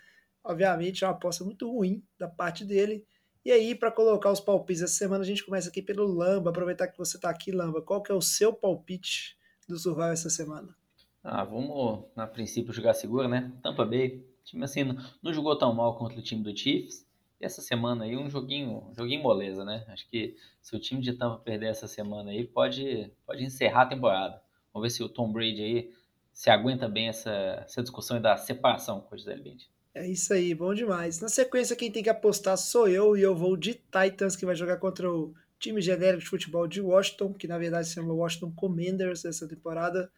Obviamente 0.45 1.03
é 1.03 1.09
uma 1.09 1.15
aposta 1.15 1.43
muito 1.43 1.69
ruim 1.69 2.05
da 2.17 2.29
parte 2.29 2.65
dele. 2.65 3.05
E 3.45 3.51
aí, 3.51 3.75
para 3.75 3.91
colocar 3.91 4.31
os 4.31 4.39
palpites 4.39 4.85
essa 4.85 4.95
semana, 4.95 5.25
a 5.25 5.27
gente 5.27 5.45
começa 5.45 5.71
aqui 5.71 5.83
pelo 5.83 6.07
Lamba. 6.07 6.51
Aproveitar 6.51 6.87
que 6.87 6.97
você 6.97 7.17
está 7.17 7.31
aqui, 7.31 7.51
Lamba. 7.51 7.83
Qual 7.83 8.01
que 8.01 8.13
é 8.13 8.15
o 8.15 8.23
seu 8.23 8.53
palpite 8.53 9.37
do 9.69 9.77
Survivor 9.77 10.13
essa 10.13 10.31
semana? 10.31 10.86
Ah, 11.29 11.43
vamos, 11.43 12.05
a 12.15 12.25
princípio, 12.25 12.73
jogar 12.73 12.95
seguro, 12.95 13.27
né? 13.27 13.53
Tampa 13.61 13.85
Bay, 13.85 14.25
time 14.45 14.63
assim, 14.63 14.85
não, 15.21 15.33
jogou 15.33 15.59
tão 15.59 15.75
mal 15.75 15.99
contra 15.99 16.21
o 16.21 16.23
time 16.23 16.41
do 16.41 16.57
Chiefs. 16.57 17.05
E 17.41 17.45
essa 17.45 17.61
semana 17.61 18.05
aí, 18.05 18.17
um 18.17 18.31
joguinho, 18.31 18.85
um 18.89 18.95
joguinho 18.95 19.25
moleza, 19.25 19.65
né? 19.65 19.85
Acho 19.89 20.09
que 20.09 20.37
se 20.63 20.77
o 20.77 20.79
time 20.79 21.03
de 21.03 21.15
Tampa 21.15 21.39
perder 21.39 21.67
essa 21.67 21.89
semana 21.89 22.31
aí, 22.31 22.45
pode, 22.47 23.11
pode 23.27 23.43
encerrar 23.43 23.83
a 23.83 23.87
temporada. 23.87 24.41
Vamos 24.73 24.87
ver 24.87 24.95
se 24.95 25.03
o 25.03 25.09
Tom 25.09 25.33
Brady 25.33 25.63
aí 25.63 25.93
se 26.33 26.49
aguenta 26.49 26.89
bem 26.89 27.09
essa, 27.09 27.65
essa 27.65 27.83
discussão 27.83 28.21
da 28.21 28.37
separação 28.37 29.01
com 29.01 29.15
o 29.15 29.19
Gisele 29.19 29.43
Bündchen. 29.43 29.69
É 29.93 30.07
isso 30.07 30.33
aí, 30.33 30.55
bom 30.55 30.73
demais. 30.73 31.21
Na 31.21 31.29
sequência, 31.29 31.75
quem 31.75 31.91
tem 31.91 32.05
que 32.05 32.09
apostar 32.09 32.57
sou 32.57 32.87
eu, 32.87 33.17
e 33.17 33.23
eu 33.23 33.35
vou 33.35 33.57
de 33.57 33.75
Titans, 33.75 34.37
que 34.37 34.47
vai 34.47 34.55
jogar 34.55 34.77
contra 34.77 35.11
o 35.11 35.35
time 35.59 35.81
genérico 35.81 36.23
de 36.23 36.29
futebol 36.29 36.69
de 36.69 36.81
Washington, 36.81 37.33
que 37.33 37.49
na 37.49 37.59
verdade 37.59 37.89
se 37.89 37.95
chama 37.95 38.15
Washington 38.15 38.53
Commanders 38.53 39.25
essa 39.25 39.49
temporada. 39.49 40.09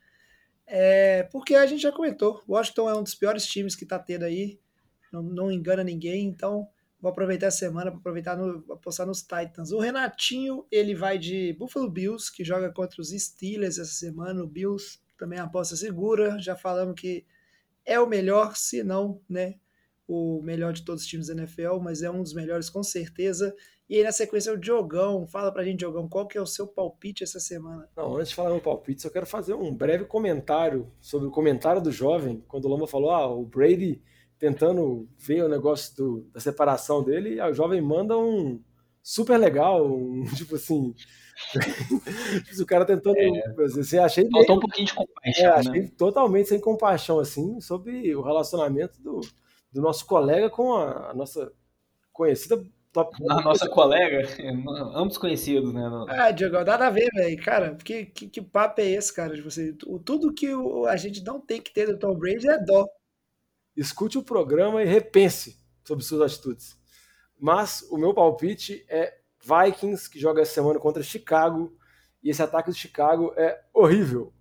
É, 0.70 1.22
porque 1.32 1.54
a 1.54 1.64
gente 1.64 1.80
já 1.80 1.90
comentou, 1.90 2.42
Washington 2.46 2.90
é 2.90 2.94
um 2.94 3.02
dos 3.02 3.14
piores 3.14 3.46
times 3.46 3.74
que 3.74 3.84
está 3.84 3.98
tendo 3.98 4.24
aí, 4.24 4.60
não, 5.10 5.22
não, 5.22 5.50
engana 5.50 5.82
ninguém, 5.82 6.26
então 6.26 6.68
vou 7.00 7.10
aproveitar 7.10 7.46
a 7.46 7.50
semana 7.50 7.90
para 7.90 7.98
aproveitar 7.98 8.36
no, 8.36 8.62
apostar 8.70 9.06
nos 9.06 9.22
Titans. 9.22 9.72
O 9.72 9.78
Renatinho, 9.78 10.66
ele 10.70 10.94
vai 10.94 11.18
de 11.18 11.54
Buffalo 11.54 11.90
Bills, 11.90 12.30
que 12.30 12.44
joga 12.44 12.70
contra 12.70 13.00
os 13.00 13.08
Steelers 13.08 13.78
essa 13.78 13.92
semana, 13.92 14.44
o 14.44 14.46
Bills 14.46 14.98
também 15.16 15.38
é 15.38 15.42
aposta 15.42 15.74
segura, 15.74 16.38
já 16.38 16.54
falamos 16.54 17.00
que 17.00 17.24
é 17.82 17.98
o 17.98 18.06
melhor, 18.06 18.54
se 18.54 18.84
não, 18.84 19.22
né, 19.26 19.54
o 20.06 20.42
melhor 20.42 20.74
de 20.74 20.84
todos 20.84 21.02
os 21.02 21.08
times 21.08 21.28
da 21.28 21.32
NFL, 21.32 21.78
mas 21.82 22.02
é 22.02 22.10
um 22.10 22.22
dos 22.22 22.34
melhores 22.34 22.68
com 22.68 22.82
certeza. 22.82 23.56
E 23.88 23.96
aí 23.96 24.04
na 24.04 24.12
sequência 24.12 24.52
o 24.52 24.58
Diogão, 24.58 25.26
fala 25.26 25.50
pra 25.50 25.64
gente, 25.64 25.78
Diogão, 25.78 26.06
qual 26.06 26.26
que 26.26 26.36
é 26.36 26.40
o 26.40 26.46
seu 26.46 26.66
palpite 26.66 27.24
essa 27.24 27.40
semana? 27.40 27.88
Não, 27.96 28.16
antes 28.16 28.28
de 28.28 28.34
falar 28.34 28.50
meu 28.50 28.60
palpite, 28.60 29.00
só 29.00 29.08
quero 29.08 29.24
fazer 29.24 29.54
um 29.54 29.74
breve 29.74 30.04
comentário 30.04 30.92
sobre 31.00 31.28
o 31.28 31.30
comentário 31.30 31.80
do 31.80 31.90
jovem, 31.90 32.44
quando 32.46 32.66
o 32.66 32.68
Lama 32.68 32.86
falou, 32.86 33.10
ah, 33.10 33.26
o 33.26 33.46
Brady 33.46 34.02
tentando 34.38 35.08
ver 35.16 35.42
o 35.42 35.48
negócio 35.48 35.96
do, 35.96 36.20
da 36.32 36.38
separação 36.38 37.02
dele, 37.02 37.36
e 37.36 37.40
o 37.40 37.54
jovem 37.54 37.80
manda 37.80 38.16
um 38.16 38.62
super 39.02 39.38
legal, 39.38 39.86
um, 39.86 40.22
tipo 40.36 40.56
assim, 40.56 40.94
o 42.60 42.66
cara 42.66 42.84
tentando, 42.84 43.16
é, 43.16 43.40
assim, 43.80 43.96
achei 43.96 44.24
Faltou 44.30 44.48
meio, 44.48 44.58
um 44.58 44.60
pouquinho 44.60 44.86
de 44.86 44.94
compaixão, 44.94 45.46
é, 45.46 45.48
achei 45.48 45.82
né? 45.82 45.90
totalmente 45.96 46.48
sem 46.50 46.60
compaixão, 46.60 47.18
assim, 47.18 47.58
sobre 47.58 48.14
o 48.14 48.20
relacionamento 48.20 49.00
do, 49.00 49.22
do 49.72 49.80
nosso 49.80 50.04
colega 50.04 50.50
com 50.50 50.74
a, 50.74 51.10
a 51.10 51.14
nossa 51.14 51.50
conhecida 52.12 52.62
Top 52.92 53.22
Na 53.22 53.40
nossa 53.42 53.68
colega, 53.68 54.22
ambos 54.94 55.18
conhecidos, 55.18 55.72
né? 55.74 55.82
Ah, 56.08 56.30
Diego, 56.30 56.56
nada 56.64 56.86
a 56.86 56.90
ver, 56.90 57.10
velho. 57.12 57.42
Cara, 57.42 57.74
que, 57.76 58.06
que, 58.06 58.28
que, 58.28 58.42
papo 58.42 58.80
é 58.80 58.86
esse, 58.86 59.14
cara? 59.14 59.34
De 59.34 59.42
você, 59.42 59.74
tudo 60.04 60.32
que 60.32 60.52
o, 60.54 60.86
a 60.86 60.96
gente 60.96 61.22
não 61.22 61.40
tem 61.40 61.60
que 61.60 61.72
ter 61.72 61.86
do 61.86 61.98
Tom 61.98 62.14
Brady 62.14 62.48
é 62.48 62.58
dó. 62.64 62.86
Escute 63.76 64.16
o 64.16 64.22
programa 64.22 64.82
e 64.82 64.86
repense 64.86 65.58
sobre 65.84 66.04
suas 66.04 66.32
atitudes. 66.32 66.76
Mas 67.38 67.86
o 67.90 67.98
meu 67.98 68.14
palpite 68.14 68.84
é 68.88 69.18
Vikings, 69.42 70.10
que 70.10 70.18
joga 70.18 70.42
essa 70.42 70.54
semana 70.54 70.80
contra 70.80 71.02
Chicago. 71.02 71.76
E 72.22 72.30
esse 72.30 72.42
ataque 72.42 72.70
de 72.70 72.78
Chicago 72.78 73.32
é 73.36 73.60
horrível. 73.72 74.32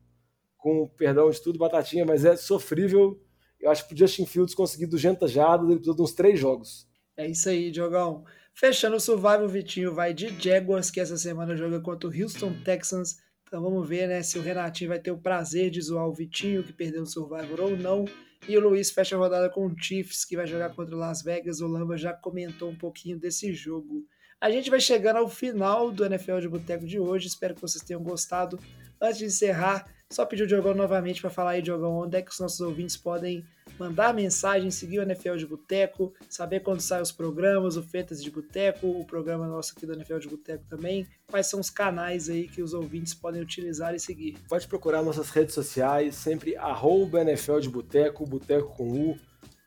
Com 0.57 0.87
perdão 0.87 1.29
de 1.29 1.41
tudo, 1.41 1.59
batatinha, 1.59 2.05
mas 2.05 2.25
é 2.25 2.35
sofrível. 2.35 3.21
Eu 3.59 3.69
acho 3.69 3.87
que 3.87 3.93
o 3.93 3.97
Justin 3.97 4.25
Fields 4.25 4.55
conseguir 4.55 4.87
200 4.87 5.31
jardas, 5.31 5.67
ele 5.67 5.77
precisa 5.77 5.95
de 5.95 6.01
uns 6.01 6.13
três 6.13 6.39
jogos. 6.39 6.87
É 7.17 7.27
isso 7.27 7.49
aí, 7.49 7.71
Diogão. 7.71 8.23
Fechando 8.53 8.95
o 8.95 8.99
Survival, 8.99 9.47
Vitinho 9.47 9.93
vai 9.93 10.13
de 10.13 10.27
Jaguars, 10.39 10.91
que 10.91 10.99
essa 10.99 11.17
semana 11.17 11.55
joga 11.55 11.79
contra 11.79 12.07
o 12.07 12.13
Houston 12.13 12.53
Texans. 12.63 13.17
Então 13.47 13.61
vamos 13.61 13.87
ver 13.89 14.07
né, 14.07 14.21
se 14.21 14.37
o 14.37 14.41
Renatinho 14.41 14.89
vai 14.89 14.99
ter 14.99 15.09
o 15.09 15.17
prazer 15.17 15.71
de 15.71 15.81
zoar 15.81 16.07
o 16.07 16.13
Vitinho, 16.13 16.63
que 16.63 16.71
perdeu 16.71 17.01
o 17.01 17.07
Survivor 17.07 17.59
ou 17.59 17.75
não. 17.75 18.05
E 18.47 18.55
o 18.55 18.61
Luiz 18.61 18.91
fecha 18.91 19.15
a 19.15 19.19
rodada 19.19 19.49
com 19.49 19.65
o 19.65 19.75
Chiefs, 19.75 20.23
que 20.23 20.35
vai 20.35 20.45
jogar 20.45 20.75
contra 20.75 20.95
o 20.95 20.99
Las 20.99 21.23
Vegas. 21.23 21.59
O 21.59 21.67
Lamba 21.67 21.97
já 21.97 22.13
comentou 22.13 22.69
um 22.69 22.75
pouquinho 22.75 23.19
desse 23.19 23.51
jogo. 23.51 24.05
A 24.39 24.51
gente 24.51 24.69
vai 24.69 24.79
chegando 24.79 25.17
ao 25.17 25.27
final 25.27 25.91
do 25.91 26.05
NFL 26.05 26.39
de 26.39 26.47
Boteco 26.47 26.85
de 26.85 26.99
hoje. 26.99 27.27
Espero 27.27 27.55
que 27.55 27.61
vocês 27.61 27.83
tenham 27.83 28.03
gostado. 28.03 28.59
Antes 29.01 29.17
de 29.17 29.25
encerrar, 29.25 29.91
só 30.11 30.23
pedir 30.23 30.43
o 30.43 30.47
Diogão 30.47 30.75
novamente 30.75 31.19
para 31.19 31.31
falar 31.31 31.51
aí, 31.51 31.61
Diogão, 31.63 31.97
onde 31.97 32.15
é 32.15 32.21
que 32.21 32.31
os 32.31 32.39
nossos 32.39 32.59
ouvintes 32.59 32.95
podem 32.95 33.43
mandar 33.79 34.13
mensagem, 34.13 34.71
seguir 34.71 34.99
o 34.99 35.03
NFL 35.03 35.35
de 35.35 35.45
Boteco, 35.45 36.13
saber 36.29 36.61
quando 36.61 36.81
saem 36.81 37.01
os 37.01 37.11
programas, 37.11 37.77
o 37.77 37.83
Fetas 37.83 38.23
de 38.23 38.31
Boteco, 38.31 38.87
o 38.87 39.05
programa 39.05 39.47
nosso 39.47 39.73
aqui 39.75 39.85
do 39.85 39.93
NFL 39.93 40.17
de 40.17 40.27
Boteco 40.27 40.63
também. 40.69 41.07
Quais 41.29 41.47
são 41.47 41.59
os 41.59 41.69
canais 41.69 42.29
aí 42.29 42.47
que 42.47 42.61
os 42.61 42.73
ouvintes 42.73 43.13
podem 43.13 43.41
utilizar 43.41 43.93
e 43.93 43.99
seguir? 43.99 44.37
Pode 44.47 44.67
procurar 44.67 45.03
nossas 45.03 45.29
redes 45.29 45.53
sociais, 45.53 46.15
sempre 46.15 46.55
arroba 46.55 47.21
NFL 47.21 47.59
de 47.59 47.69
Boteco, 47.69 48.25
Boteco 48.25 48.75
com 48.75 48.89
U, 48.89 49.17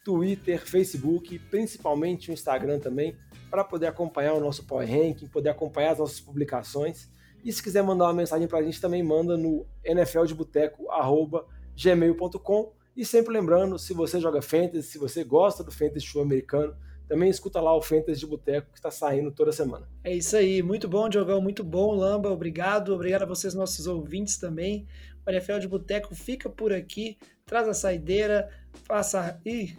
Twitter, 0.05 0.67
Facebook, 0.67 1.39
principalmente 1.51 2.31
o 2.31 2.33
Instagram 2.33 2.79
também. 2.79 3.15
para 3.51 3.65
poder 3.65 3.89
acompanhar 3.89 4.35
o 4.35 4.41
nosso 4.41 4.65
Power 4.65 4.89
Ranking, 4.89 5.27
poder 5.27 5.49
acompanhar 5.49 5.91
as 5.93 5.99
nossas 5.99 6.21
publicações. 6.21 7.11
E 7.45 7.53
se 7.53 7.63
quiser 7.63 7.83
mandar 7.83 8.05
uma 8.05 8.15
mensagem 8.15 8.47
para 8.47 8.59
a 8.59 8.63
gente, 8.63 8.81
também 8.81 9.03
manda 9.03 9.37
no 9.37 9.67
nfldeboteco.gmail.com. 9.85 12.73
E 12.97 13.05
sempre 13.05 13.33
lembrando, 13.33 13.79
se 13.79 13.93
você 13.93 14.21
joga 14.21 14.43
Fantasy, 14.43 14.83
se 14.83 14.99
você 14.99 15.25
gosta 15.25 15.63
do 15.63 15.71
Fantasy 15.71 16.07
Show 16.07 16.23
americano, 16.23 16.77
também 17.09 17.29
escuta 17.29 17.61
lá 17.61 17.75
o 17.75 17.83
Fantasy 17.83 18.21
de 18.21 18.27
Boteco 18.27 18.71
que 18.71 18.79
está 18.79 18.91
saindo 18.91 19.33
toda 19.33 19.51
semana. 19.51 19.89
É 20.05 20.15
isso 20.15 20.37
aí, 20.37 20.63
muito 20.63 20.89
bom, 20.89 21.09
Diogão, 21.09 21.41
muito 21.41 21.65
bom, 21.65 21.93
Lamba, 21.93 22.31
obrigado, 22.31 22.95
obrigado 22.95 23.23
a 23.23 23.27
vocês, 23.27 23.53
nossos 23.53 23.87
ouvintes 23.87 24.39
também. 24.39 24.87
O 25.27 25.31
NFL 25.31 25.59
de 25.59 25.69
Boteco 25.69 26.15
fica 26.15 26.49
por 26.49 26.73
aqui, 26.73 27.19
traz 27.45 27.67
a 27.69 27.75
saideira, 27.75 28.49
faça. 28.85 29.41
Ih, 29.45 29.77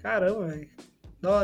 caramba, 0.00 0.48
velho. 0.48 0.68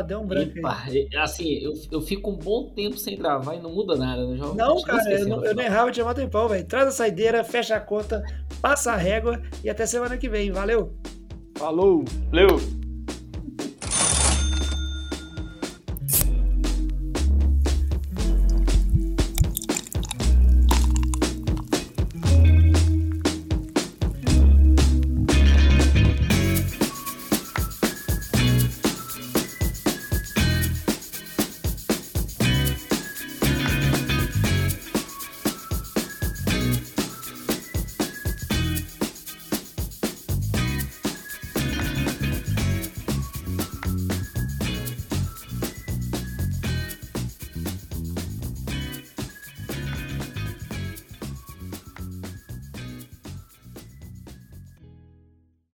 Deu 0.07 0.19
um 0.21 0.25
branco 0.25 0.57
Epa, 0.57 0.83
aí. 0.85 1.07
Assim, 1.17 1.53
eu, 1.59 1.71
eu 1.91 2.01
fico 2.01 2.31
um 2.31 2.35
bom 2.35 2.69
tempo 2.69 2.97
sem 2.97 3.15
gravar 3.15 3.55
e 3.55 3.61
não 3.61 3.71
muda 3.71 3.95
nada. 3.95 4.25
Né? 4.25 4.35
Já, 4.35 4.45
não, 4.45 4.81
cara, 4.81 5.11
eu 5.11 5.27
não, 5.27 5.45
eu 5.45 5.53
não 5.53 5.63
errava 5.63 5.91
de 5.91 6.01
um 6.01 6.13
tempão, 6.15 6.47
velho. 6.47 6.65
Traz 6.65 6.87
a 6.87 6.91
saideira, 6.91 7.43
fecha 7.43 7.75
a 7.75 7.79
conta, 7.79 8.23
passa 8.59 8.93
a 8.93 8.95
régua 8.95 9.39
e 9.63 9.69
até 9.69 9.85
semana 9.85 10.17
que 10.17 10.27
vem. 10.27 10.51
Valeu! 10.51 10.95
Falou! 11.55 12.03
Valeu! 12.31 12.86